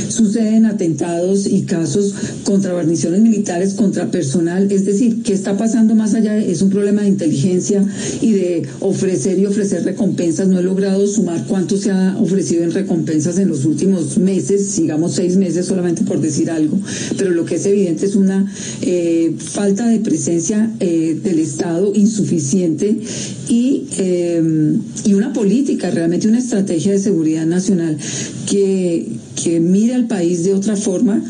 suceden 0.10 0.68
atentados 0.68 1.48
y 1.48 1.64
casos 1.64 2.14
contra 2.44 2.74
guarniciones 2.74 3.22
militares, 3.22 3.74
contra 3.74 4.12
personal, 4.12 4.72
es 4.72 4.86
decir, 4.86 5.24
¿qué 5.24 5.34
está 5.34 5.58
pasando 5.58 5.95
más 5.96 6.14
allá, 6.14 6.38
es 6.38 6.62
un 6.62 6.70
problema 6.70 7.02
de 7.02 7.10
inteligencia 7.10 7.84
y 8.22 8.34
de 8.34 8.64
ofrecer 8.80 9.40
y 9.40 9.46
ofrecer 9.46 9.84
recompensas. 9.84 10.48
No 10.48 10.60
he 10.60 10.64
logrado 10.64 11.06
sumar 11.08 11.46
cuánto 11.48 11.78
se 11.78 11.92
ha 11.92 12.18
ofrecido 12.20 12.64
en 12.64 12.72
recompensas 12.72 13.38
en 13.38 13.50
los 13.50 13.66
últimos 13.66 14.18
meses, 14.18 14.76
digamos 14.76 15.14
seis 15.14 15.38
meses 15.38 15.66
solamente 15.66 16.04
por 16.04 16.22
decir 16.22 16.52
algo, 16.52 16.78
pero 17.18 17.32
lo 17.32 17.46
que 17.46 17.56
es 17.56 17.66
evidente 17.66 18.06
es 18.06 18.16
una 18.16 18.52
eh, 18.82 19.34
falta 19.38 19.88
de 19.88 20.00
presencia 20.00 20.72
eh, 20.80 21.20
del 21.24 21.40
Estado 21.40 21.94
insuficiente 21.96 22.98
y, 23.50 23.88
eh, 23.98 24.78
y 25.06 25.14
una 25.14 25.34
política, 25.34 25.92
realmente 25.92 26.28
una 26.28 26.40
estrategia 26.40 26.92
de 26.92 27.00
seguridad 27.00 27.46
nacional 27.46 27.98
que, 28.50 29.08
que 29.42 29.60
mire 29.60 29.96
al 29.96 30.08
país 30.08 30.44
de 30.44 30.54
otra 30.54 30.76
forma 30.76 31.24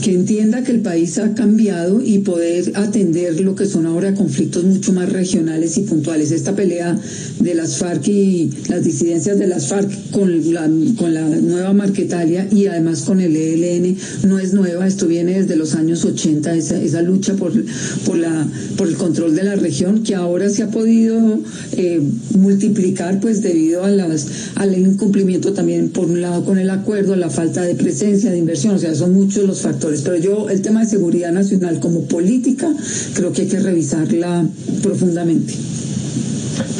que 0.00 0.12
entienda 0.12 0.62
que 0.62 0.72
el 0.72 0.80
país 0.80 1.18
ha 1.18 1.34
cambiado 1.34 2.02
y 2.02 2.18
poder 2.18 2.72
atender 2.74 3.40
lo 3.40 3.54
que 3.54 3.66
son 3.66 3.86
ahora 3.86 4.14
conflictos 4.14 4.64
mucho 4.64 4.92
más 4.92 5.10
regionales 5.12 5.76
y 5.78 5.82
puntuales. 5.82 6.30
Esta 6.30 6.54
pelea 6.54 6.98
de 7.40 7.54
las 7.54 7.76
FARC 7.78 8.08
y 8.08 8.50
las 8.68 8.84
disidencias 8.84 9.38
de 9.38 9.46
las 9.46 9.68
FARC 9.68 10.10
con 10.10 10.52
la, 10.52 10.70
con 10.96 11.14
la 11.14 11.26
nueva 11.28 11.72
Marquetalia 11.72 12.48
y 12.50 12.66
además 12.66 13.02
con 13.02 13.20
el 13.20 13.34
ELN 13.34 13.96
no 14.26 14.38
es 14.38 14.52
nueva, 14.52 14.86
esto 14.86 15.06
viene 15.06 15.40
desde 15.40 15.56
los 15.56 15.74
años 15.74 16.04
80, 16.04 16.54
esa, 16.54 16.80
esa 16.80 17.02
lucha 17.02 17.34
por, 17.34 17.52
por, 18.04 18.16
la, 18.16 18.46
por 18.76 18.88
el 18.88 18.94
control 18.94 19.34
de 19.34 19.44
la 19.44 19.56
región 19.56 20.02
que 20.02 20.14
ahora 20.14 20.48
se 20.50 20.62
ha 20.62 20.70
podido 20.70 21.40
eh, 21.72 22.00
multiplicar 22.36 23.20
pues 23.20 23.42
debido 23.42 23.84
a 23.84 23.90
las, 23.90 24.26
al 24.54 24.76
incumplimiento 24.76 25.52
también 25.52 25.90
por 25.90 26.06
un 26.06 26.20
lado 26.20 26.44
con 26.44 26.58
el 26.58 26.70
acuerdo, 26.70 27.16
la 27.16 27.30
falta 27.30 27.62
de 27.62 27.74
presencia, 27.74 28.30
de 28.30 28.38
inversión, 28.38 28.74
o 28.74 28.78
sea, 28.78 28.94
son 28.94 29.12
muchos 29.12 29.44
los 29.44 29.60
factores 29.60 29.87
pero 30.04 30.16
yo 30.16 30.48
el 30.48 30.62
tema 30.62 30.80
de 30.80 30.86
seguridad 30.86 31.32
nacional 31.32 31.80
como 31.80 32.02
política 32.04 32.72
creo 33.14 33.32
que 33.32 33.42
hay 33.42 33.48
que 33.48 33.58
revisarla 33.58 34.46
profundamente. 34.82 35.54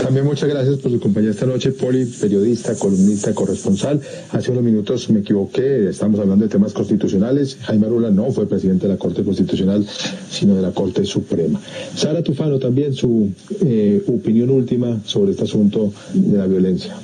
También 0.03 0.27
muchas 0.27 0.49
gracias 0.49 0.79
por 0.79 0.91
su 0.91 1.01
compañía 1.01 1.31
esta 1.31 1.47
noche, 1.47 1.73
Poli, 1.73 2.05
periodista, 2.07 2.75
columnista, 2.75 3.35
corresponsal. 3.35 4.01
Hace 4.31 4.51
unos 4.53 4.63
minutos 4.63 5.11
me 5.11 5.21
equivoqué, 5.21 5.89
estamos 5.89 6.21
hablando 6.21 6.45
de 6.45 6.51
temas 6.51 6.73
constitucionales. 6.73 7.59
Jaime 7.63 7.87
Arula 7.87 8.11
no 8.11 8.31
fue 8.31 8.49
presidente 8.49 8.87
de 8.87 8.95
la 8.95 8.99
Corte 8.99 9.23
Constitucional, 9.23 9.87
sino 10.31 10.55
de 10.55 10.63
la 10.63 10.71
Corte 10.71 11.05
Suprema. 11.05 11.61
Sara 11.95 12.23
Tufano, 12.23 12.59
también 12.59 12.95
su 12.95 13.31
eh, 13.61 14.03
opinión 14.07 14.51
última 14.51 15.01
sobre 15.05 15.33
este 15.33 15.45
asunto 15.45 15.93
de 16.15 16.39
la 16.39 16.47
violencia. 16.47 16.95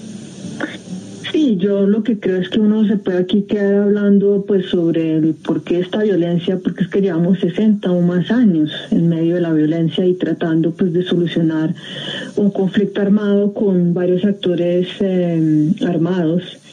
Sí, 1.45 1.59
yo 1.59 1.87
lo 1.87 2.03
que 2.03 2.19
creo 2.19 2.41
es 2.41 2.49
que 2.49 2.59
uno 2.59 2.87
se 2.87 2.97
puede 2.97 3.19
aquí 3.19 3.43
quedar 3.43 3.75
hablando 3.83 4.47
pues 4.49 4.65
sobre 4.71 5.19
el 5.19 5.35
por 5.35 5.63
qué 5.63 5.81
esta 5.81 6.03
violencia, 6.03 6.59
porque 6.59 6.85
es 6.85 6.89
que 6.89 7.03
llevamos 7.03 7.39
60 7.41 7.93
o 7.93 8.01
más 8.01 8.31
años 8.31 8.71
en 8.91 9.11
medio 9.11 9.35
de 9.35 9.43
la 9.43 9.53
violencia 9.53 10.07
y 10.07 10.15
tratando 10.15 10.71
pues 10.71 10.95
de 10.95 11.03
solucionar 11.03 11.75
un 12.37 12.51
conflicto 12.51 13.03
armado 13.03 13.53
con 13.53 13.93
varios 13.93 14.25
actores 14.25 14.89
eh, 15.01 15.71
armados 15.87 16.64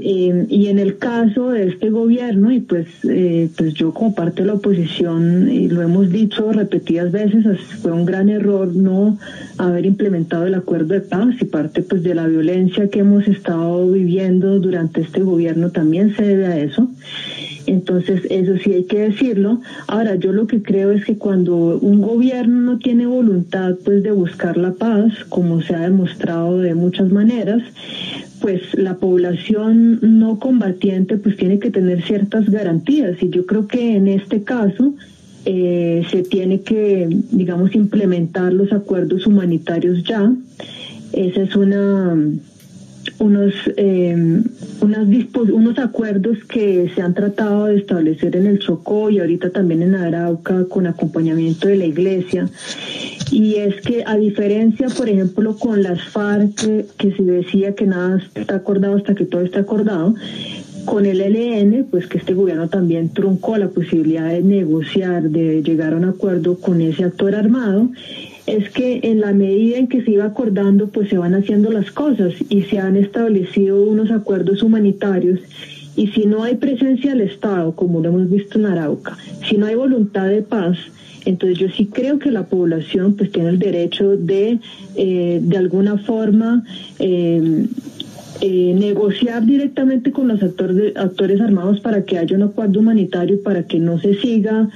Eh, 0.00 0.46
y 0.48 0.66
en 0.66 0.78
el 0.78 0.98
caso 0.98 1.50
de 1.50 1.68
este 1.68 1.90
gobierno, 1.90 2.52
y 2.52 2.60
pues, 2.60 2.86
eh, 3.08 3.48
pues 3.56 3.74
yo 3.74 3.92
como 3.92 4.14
parte 4.14 4.42
de 4.42 4.48
la 4.48 4.54
oposición, 4.54 5.50
y 5.50 5.68
lo 5.68 5.82
hemos 5.82 6.10
dicho 6.10 6.52
repetidas 6.52 7.12
veces, 7.12 7.60
fue 7.82 7.92
un 7.92 8.04
gran 8.04 8.28
error 8.28 8.74
no 8.74 9.18
haber 9.58 9.86
implementado 9.86 10.46
el 10.46 10.54
acuerdo 10.54 10.94
de 10.94 11.00
paz 11.00 11.34
y 11.40 11.44
parte 11.44 11.82
pues 11.82 12.02
de 12.02 12.14
la 12.14 12.26
violencia 12.26 12.88
que 12.88 13.00
hemos 13.00 13.26
estado 13.26 13.90
viviendo 13.90 14.58
durante 14.60 15.00
este 15.00 15.22
gobierno 15.22 15.70
también 15.70 16.14
se 16.14 16.22
debe 16.22 16.46
a 16.46 16.58
eso. 16.58 16.88
Entonces, 17.66 18.22
eso 18.30 18.56
sí 18.62 18.72
hay 18.72 18.84
que 18.84 19.00
decirlo. 19.00 19.60
Ahora, 19.88 20.14
yo 20.14 20.32
lo 20.32 20.46
que 20.46 20.62
creo 20.62 20.92
es 20.92 21.04
que 21.04 21.16
cuando 21.16 21.78
un 21.78 22.00
gobierno 22.00 22.60
no 22.60 22.78
tiene 22.78 23.06
voluntad 23.06 23.74
pues 23.84 24.02
de 24.02 24.12
buscar 24.12 24.56
la 24.56 24.72
paz, 24.74 25.12
como 25.28 25.60
se 25.62 25.74
ha 25.74 25.80
demostrado 25.80 26.60
de 26.60 26.74
muchas 26.74 27.10
maneras, 27.10 27.62
pues 28.40 28.62
la 28.74 28.96
población 28.96 29.98
no 30.02 30.38
combatiente 30.38 31.16
pues 31.16 31.36
tiene 31.36 31.58
que 31.58 31.70
tener 31.70 32.02
ciertas 32.02 32.48
garantías 32.48 33.20
y 33.22 33.30
yo 33.30 33.46
creo 33.46 33.66
que 33.66 33.96
en 33.96 34.06
este 34.08 34.42
caso 34.42 34.94
eh, 35.44 36.04
se 36.10 36.22
tiene 36.22 36.60
que, 36.60 37.08
digamos, 37.30 37.74
implementar 37.74 38.52
los 38.52 38.72
acuerdos 38.72 39.26
humanitarios 39.26 40.04
ya. 40.04 40.32
Esa 41.12 41.42
es 41.42 41.56
una 41.56 42.16
unos 43.18 43.54
eh, 43.76 44.42
unos 44.80 45.78
acuerdos 45.78 46.38
que 46.48 46.90
se 46.94 47.02
han 47.02 47.14
tratado 47.14 47.66
de 47.66 47.78
establecer 47.78 48.36
en 48.36 48.46
el 48.46 48.58
Chocó 48.58 49.10
y 49.10 49.18
ahorita 49.18 49.50
también 49.50 49.82
en 49.82 49.94
Arauca 49.94 50.66
con 50.68 50.86
acompañamiento 50.86 51.68
de 51.68 51.76
la 51.76 51.84
Iglesia. 51.84 52.48
Y 53.30 53.56
es 53.56 53.80
que 53.80 54.04
a 54.06 54.16
diferencia 54.16 54.88
por 54.88 55.08
ejemplo 55.08 55.56
con 55.56 55.82
las 55.82 56.02
FARC 56.02 56.54
que, 56.96 57.12
se 57.12 57.22
decía 57.22 57.74
que 57.74 57.86
nada 57.86 58.22
está 58.34 58.56
acordado 58.56 58.96
hasta 58.96 59.14
que 59.14 59.24
todo 59.24 59.42
está 59.42 59.60
acordado 59.60 60.14
con 60.84 61.04
el 61.04 61.18
LN, 61.18 61.86
pues 61.90 62.06
que 62.06 62.18
este 62.18 62.32
gobierno 62.32 62.68
también 62.68 63.08
truncó 63.08 63.56
la 63.56 63.68
posibilidad 63.68 64.28
de 64.28 64.42
negociar, 64.42 65.24
de 65.30 65.62
llegar 65.62 65.92
a 65.92 65.96
un 65.96 66.04
acuerdo 66.04 66.58
con 66.60 66.80
ese 66.80 67.04
actor 67.04 67.34
armado 67.34 67.90
es 68.46 68.70
que 68.70 69.00
en 69.02 69.20
la 69.20 69.32
medida 69.32 69.76
en 69.76 69.88
que 69.88 70.02
se 70.02 70.12
iba 70.12 70.24
acordando, 70.24 70.88
pues 70.88 71.08
se 71.08 71.18
van 71.18 71.34
haciendo 71.34 71.70
las 71.72 71.90
cosas 71.90 72.34
y 72.48 72.62
se 72.62 72.78
han 72.78 72.96
establecido 72.96 73.82
unos 73.82 74.10
acuerdos 74.10 74.62
humanitarios. 74.62 75.40
Y 75.96 76.08
si 76.08 76.26
no 76.26 76.44
hay 76.44 76.56
presencia 76.56 77.10
del 77.10 77.22
Estado, 77.22 77.74
como 77.74 78.00
lo 78.00 78.10
hemos 78.10 78.30
visto 78.30 78.58
en 78.58 78.66
Arauca, 78.66 79.16
si 79.48 79.56
no 79.56 79.66
hay 79.66 79.74
voluntad 79.74 80.28
de 80.28 80.42
paz, 80.42 80.78
entonces 81.24 81.58
yo 81.58 81.68
sí 81.70 81.86
creo 81.86 82.18
que 82.20 82.30
la 82.30 82.44
población 82.44 83.14
pues 83.16 83.32
tiene 83.32 83.48
el 83.48 83.58
derecho 83.58 84.16
de, 84.16 84.60
eh, 84.94 85.40
de 85.42 85.56
alguna 85.56 85.98
forma, 85.98 86.64
eh, 87.00 87.66
eh, 88.42 88.74
negociar 88.78 89.44
directamente 89.44 90.12
con 90.12 90.28
los 90.28 90.42
actores, 90.42 90.94
actores 90.96 91.40
armados 91.40 91.80
para 91.80 92.04
que 92.04 92.18
haya 92.18 92.36
un 92.36 92.42
acuerdo 92.42 92.78
humanitario, 92.80 93.42
para 93.42 93.64
que 93.64 93.80
no 93.80 93.98
se 93.98 94.14
siga 94.20 94.68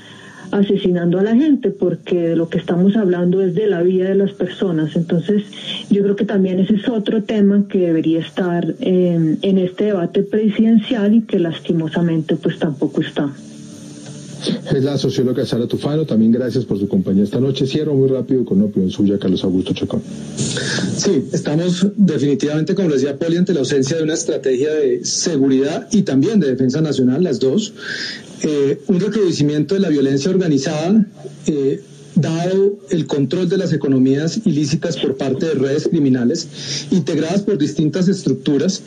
asesinando 0.50 1.18
a 1.18 1.22
la 1.22 1.34
gente, 1.34 1.70
porque 1.70 2.34
lo 2.36 2.48
que 2.48 2.58
estamos 2.58 2.96
hablando 2.96 3.40
es 3.40 3.54
de 3.54 3.66
la 3.66 3.82
vida 3.82 4.08
de 4.08 4.14
las 4.14 4.32
personas. 4.32 4.96
Entonces, 4.96 5.44
yo 5.90 6.02
creo 6.02 6.16
que 6.16 6.24
también 6.24 6.60
ese 6.60 6.74
es 6.74 6.88
otro 6.88 7.22
tema 7.22 7.66
que 7.68 7.78
debería 7.78 8.20
estar 8.20 8.74
en, 8.80 9.38
en 9.42 9.58
este 9.58 9.84
debate 9.84 10.22
presidencial 10.22 11.14
y 11.14 11.22
que 11.22 11.38
lastimosamente 11.38 12.36
pues 12.36 12.58
tampoco 12.58 13.00
está. 13.00 13.32
Es 14.74 14.84
la 14.84 14.96
socióloga 14.96 15.44
Sara 15.44 15.66
Tufano. 15.66 16.06
También 16.06 16.32
gracias 16.32 16.64
por 16.64 16.78
su 16.78 16.88
compañía 16.88 17.24
esta 17.24 17.40
noche. 17.40 17.66
Cierro 17.66 17.94
muy 17.94 18.08
rápido 18.08 18.44
con 18.44 18.58
una 18.58 18.66
opinión 18.66 18.90
suya, 18.90 19.18
Carlos 19.18 19.44
Augusto 19.44 19.74
Chacón. 19.74 20.02
Sí, 20.96 21.26
estamos 21.32 21.86
definitivamente, 21.96 22.74
como 22.74 22.88
decía 22.88 23.18
Poli, 23.18 23.36
ante 23.36 23.52
la 23.52 23.60
ausencia 23.60 23.96
de 23.96 24.02
una 24.02 24.14
estrategia 24.14 24.72
de 24.72 25.04
seguridad 25.04 25.88
y 25.92 26.02
también 26.02 26.40
de 26.40 26.48
defensa 26.48 26.80
nacional, 26.80 27.22
las 27.22 27.38
dos. 27.38 27.74
Eh, 28.42 28.80
un 28.86 29.00
recrudecimiento 29.00 29.74
de 29.74 29.80
la 29.80 29.88
violencia 29.90 30.30
organizada, 30.30 31.04
eh, 31.46 31.82
dado 32.14 32.78
el 32.90 33.06
control 33.06 33.48
de 33.48 33.58
las 33.58 33.72
economías 33.72 34.40
ilícitas 34.44 34.96
por 34.96 35.16
parte 35.16 35.46
de 35.46 35.54
redes 35.54 35.88
criminales 35.88 36.48
integradas 36.90 37.42
por 37.42 37.58
distintas 37.58 38.08
estructuras. 38.08 38.82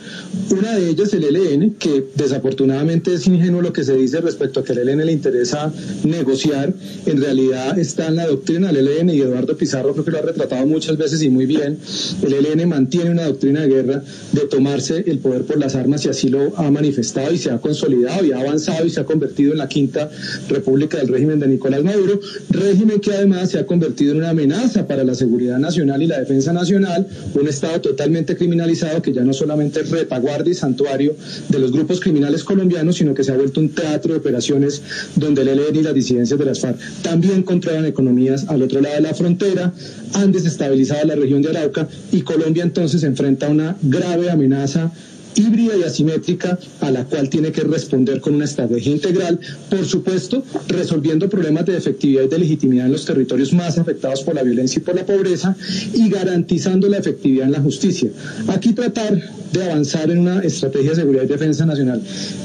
Una 0.50 0.76
de 0.76 0.90
ellas 0.90 1.12
el 1.12 1.24
ELN, 1.24 1.74
que 1.74 2.04
desafortunadamente 2.14 3.14
es 3.14 3.26
ingenuo 3.26 3.62
lo 3.62 3.72
que 3.72 3.84
se 3.84 3.94
dice 3.96 4.20
respecto 4.20 4.60
a 4.60 4.64
que 4.64 4.72
al 4.72 4.78
ELN 4.78 5.06
le 5.06 5.12
interesa 5.12 5.72
negociar. 6.04 6.72
En 7.06 7.20
realidad 7.20 7.78
está 7.78 8.08
en 8.08 8.16
la 8.16 8.26
doctrina 8.26 8.72
del 8.72 8.88
ELN 8.88 9.10
y 9.10 9.20
Eduardo 9.20 9.56
Pizarro 9.56 9.92
creo 9.92 10.04
que 10.04 10.10
lo 10.10 10.18
ha 10.18 10.22
retratado 10.22 10.66
muchas 10.66 10.96
veces 10.96 11.22
y 11.22 11.30
muy 11.30 11.46
bien. 11.46 11.78
El 12.22 12.34
ELN 12.34 12.68
mantiene 12.68 13.10
una 13.10 13.24
doctrina 13.24 13.62
de 13.62 13.68
guerra 13.68 14.04
de 14.32 14.40
tomarse 14.42 15.04
el 15.06 15.18
poder 15.18 15.44
por 15.44 15.58
las 15.58 15.74
armas 15.74 16.04
y 16.04 16.08
así 16.08 16.28
lo 16.28 16.56
ha 16.58 16.70
manifestado 16.70 17.32
y 17.32 17.38
se 17.38 17.50
ha 17.50 17.58
consolidado 17.58 18.24
y 18.24 18.32
ha 18.32 18.40
avanzado 18.40 18.86
y 18.86 18.90
se 18.90 19.00
ha 19.00 19.04
convertido 19.04 19.52
en 19.52 19.58
la 19.58 19.68
quinta 19.68 20.10
república 20.48 20.98
del 20.98 21.08
régimen 21.08 21.40
de 21.40 21.48
Nicolás 21.48 21.82
Maduro, 21.82 22.20
régimen 22.50 23.00
que 23.00 23.13
además 23.14 23.50
se 23.50 23.58
ha 23.58 23.66
convertido 23.66 24.12
en 24.12 24.18
una 24.18 24.30
amenaza 24.30 24.86
para 24.86 25.04
la 25.04 25.14
seguridad 25.14 25.58
nacional 25.58 26.02
y 26.02 26.06
la 26.06 26.20
defensa 26.20 26.52
nacional, 26.52 27.06
un 27.34 27.48
Estado 27.48 27.80
totalmente 27.80 28.36
criminalizado 28.36 29.02
que 29.02 29.12
ya 29.12 29.22
no 29.22 29.32
solamente 29.32 29.80
es 29.80 29.90
retaguardia 29.90 30.52
y 30.52 30.54
santuario 30.54 31.16
de 31.48 31.58
los 31.58 31.72
grupos 31.72 32.00
criminales 32.00 32.44
colombianos, 32.44 32.96
sino 32.96 33.14
que 33.14 33.24
se 33.24 33.32
ha 33.32 33.36
vuelto 33.36 33.60
un 33.60 33.70
teatro 33.70 34.12
de 34.12 34.18
operaciones 34.18 34.82
donde 35.16 35.42
el 35.42 35.48
ELN 35.48 35.76
y 35.76 35.82
las 35.82 35.94
disidencias 35.94 36.38
de 36.38 36.44
las 36.44 36.60
FARC 36.60 36.78
también 37.02 37.42
controlan 37.42 37.86
economías 37.86 38.46
al 38.48 38.62
otro 38.62 38.80
lado 38.80 38.96
de 38.96 39.00
la 39.02 39.14
frontera, 39.14 39.72
han 40.14 40.32
desestabilizado 40.32 41.06
la 41.06 41.14
región 41.14 41.42
de 41.42 41.50
Arauca 41.50 41.88
y 42.12 42.22
Colombia 42.22 42.62
entonces 42.62 43.02
enfrenta 43.02 43.48
una 43.48 43.76
grave 43.82 44.30
amenaza 44.30 44.92
híbrida 45.36 45.76
y 45.76 45.82
asimétrica 45.82 46.58
a 46.80 46.90
la 46.90 47.04
cual 47.04 47.28
tiene 47.28 47.52
que 47.52 47.62
responder 47.62 48.20
con 48.20 48.34
una 48.34 48.44
estrategia 48.44 48.92
integral, 48.92 49.38
por 49.70 49.84
supuesto, 49.84 50.42
resolviendo 50.68 51.28
problemas 51.28 51.66
de 51.66 51.76
efectividad 51.76 52.24
y 52.24 52.28
de 52.28 52.38
legitimidad 52.38 52.86
en 52.86 52.92
los 52.92 53.04
territorios 53.04 53.52
más 53.52 53.78
afectados 53.78 54.22
por 54.22 54.34
la 54.34 54.42
violencia 54.42 54.78
y 54.78 54.82
por 54.82 54.94
la 54.94 55.06
pobreza 55.06 55.56
y 55.92 56.08
garantizando 56.08 56.88
la 56.88 56.98
efectividad 56.98 57.46
en 57.46 57.52
la 57.52 57.60
justicia. 57.60 58.10
Aquí 58.48 58.72
tratar 58.72 59.20
de 59.52 59.64
avanzar 59.64 60.10
en 60.10 60.18
una 60.18 60.40
estrategia 60.40 60.90
de 60.90 60.96
seguridad 60.96 61.22
y 61.24 61.26
defensa 61.26 61.64
nacional 61.64 62.02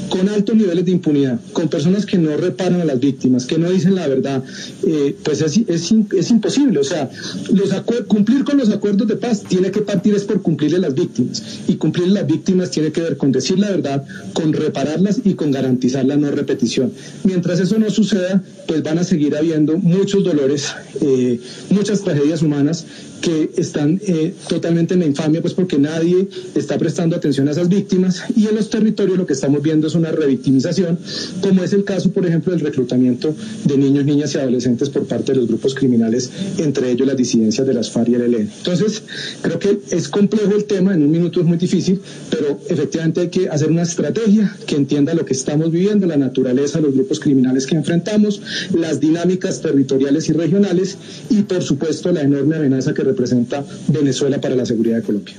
con 0.08 0.28
altos 0.28 0.54
niveles 0.56 0.84
de 0.84 0.90
impunidad, 0.90 1.40
con 1.52 1.68
personas 1.68 2.04
que 2.04 2.18
no 2.18 2.36
reparan 2.36 2.80
a 2.80 2.84
las 2.84 2.98
víctimas, 3.00 3.46
que 3.46 3.58
no 3.58 3.70
dicen 3.70 3.94
la 3.94 4.06
verdad, 4.06 4.42
eh, 4.86 5.16
pues 5.22 5.40
es, 5.40 5.60
es, 5.68 6.30
imposible. 6.30 6.80
O 6.80 6.84
sea, 6.84 7.08
los 7.52 7.70
cumplir 8.06 8.44
con 8.44 8.58
los 8.58 8.68
acuerdos 8.70 9.06
de 9.08 9.16
paz 9.16 9.42
tiene 9.48 9.70
que 9.70 9.80
partir 9.80 10.14
es 10.14 10.24
por 10.24 10.42
cumplirle 10.42 10.78
a 10.78 10.80
las 10.80 10.94
víctimas 10.94 11.42
y 11.68 11.76
cumplirle 11.76 12.18
a 12.18 12.22
las 12.22 12.26
víctimas 12.30 12.70
tiene 12.80 12.92
que 12.92 13.02
ver 13.02 13.16
con 13.18 13.30
decir 13.30 13.58
la 13.58 13.70
verdad, 13.70 14.04
con 14.32 14.52
repararlas 14.52 15.20
y 15.22 15.34
con 15.34 15.50
garantizar 15.50 16.04
la 16.06 16.16
no 16.16 16.30
repetición. 16.30 16.92
Mientras 17.24 17.60
eso 17.60 17.78
no 17.78 17.90
suceda, 17.90 18.42
pues 18.66 18.82
van 18.82 18.98
a 18.98 19.04
seguir 19.04 19.36
habiendo 19.36 19.76
muchos 19.76 20.24
dolores, 20.24 20.74
eh, 21.02 21.38
muchas 21.68 22.00
tragedias 22.00 22.40
humanas 22.40 22.86
que 23.20 23.50
están 23.56 24.00
eh, 24.06 24.34
totalmente 24.48 24.94
en 24.94 25.00
la 25.00 25.06
infamia, 25.06 25.40
pues 25.40 25.54
porque 25.54 25.78
nadie 25.78 26.28
está 26.54 26.78
prestando 26.78 27.16
atención 27.16 27.48
a 27.48 27.52
esas 27.52 27.68
víctimas 27.68 28.22
y 28.36 28.46
en 28.46 28.54
los 28.54 28.70
territorios 28.70 29.18
lo 29.18 29.26
que 29.26 29.34
estamos 29.34 29.62
viendo 29.62 29.86
es 29.86 29.94
una 29.94 30.10
revictimización, 30.10 30.98
como 31.40 31.62
es 31.62 31.72
el 31.72 31.84
caso, 31.84 32.10
por 32.10 32.26
ejemplo, 32.26 32.52
del 32.52 32.60
reclutamiento 32.60 33.34
de 33.64 33.76
niños, 33.76 34.04
niñas 34.04 34.34
y 34.34 34.38
adolescentes 34.38 34.88
por 34.90 35.04
parte 35.04 35.32
de 35.32 35.38
los 35.38 35.48
grupos 35.48 35.74
criminales, 35.74 36.30
entre 36.58 36.90
ellos 36.90 37.06
las 37.06 37.16
disidencias 37.16 37.66
de 37.66 37.74
las 37.74 37.90
FARC 37.90 38.08
y 38.08 38.14
el 38.14 38.22
ELN. 38.22 38.50
Entonces, 38.58 39.02
creo 39.42 39.58
que 39.58 39.80
es 39.90 40.08
complejo 40.08 40.54
el 40.54 40.64
tema, 40.64 40.94
en 40.94 41.02
un 41.02 41.10
minuto 41.10 41.40
es 41.40 41.46
muy 41.46 41.58
difícil, 41.58 42.00
pero 42.30 42.60
efectivamente 42.68 43.20
hay 43.20 43.28
que 43.28 43.48
hacer 43.48 43.70
una 43.70 43.82
estrategia 43.82 44.56
que 44.66 44.76
entienda 44.76 45.14
lo 45.14 45.24
que 45.24 45.34
estamos 45.34 45.70
viviendo, 45.70 46.06
la 46.06 46.16
naturaleza 46.16 46.78
de 46.78 46.86
los 46.86 46.94
grupos 46.94 47.20
criminales 47.20 47.66
que 47.66 47.76
enfrentamos, 47.76 48.40
las 48.72 49.00
dinámicas 49.00 49.60
territoriales 49.60 50.28
y 50.28 50.32
regionales 50.32 50.96
y, 51.28 51.42
por 51.42 51.62
supuesto, 51.62 52.12
la 52.12 52.22
enorme 52.22 52.56
amenaza 52.56 52.94
que 52.94 53.04
representa 53.10 53.64
Venezuela 53.88 54.40
para 54.40 54.56
la 54.56 54.66
seguridad 54.66 54.96
de 54.96 55.02
Colombia. 55.02 55.34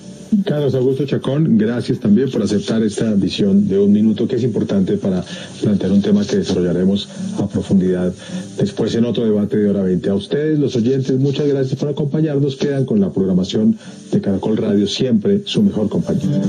Carlos 0.46 0.74
Augusto 0.76 1.06
Chacón, 1.06 1.58
gracias 1.58 2.00
también 2.00 2.32
por 2.32 2.42
aceptar 2.42 2.82
esta 2.84 3.14
visión 3.14 3.68
de 3.68 3.78
un 3.78 3.92
minuto 3.92 4.28
que 4.28 4.38
es 4.38 4.44
importante 4.44 4.96
para 4.98 5.26
plantear 5.62 5.92
un 5.92 6.02
tema 6.02 6.26
que 6.26 6.38
desarrollaremos 6.38 7.10
a 7.38 7.48
profundidad 7.48 8.14
después 8.58 8.96
en 8.96 9.06
otro 9.06 9.26
debate 9.26 9.58
de 9.58 9.70
hora 9.70 9.84
20. 9.84 10.10
A 10.10 10.16
ustedes, 10.16 10.58
los 10.58 10.76
oyentes, 10.78 11.18
muchas 11.18 11.48
gracias 11.48 11.78
por 11.78 11.90
acompañarnos. 11.90 12.56
Quedan 12.56 12.86
con 12.86 13.02
la 13.02 13.12
programación 13.12 13.78
de 14.12 14.22
Caracol 14.22 14.56
Radio, 14.56 14.88
siempre 14.88 15.42
su 15.46 15.64
mejor 15.64 15.90
compañía. 15.90 16.42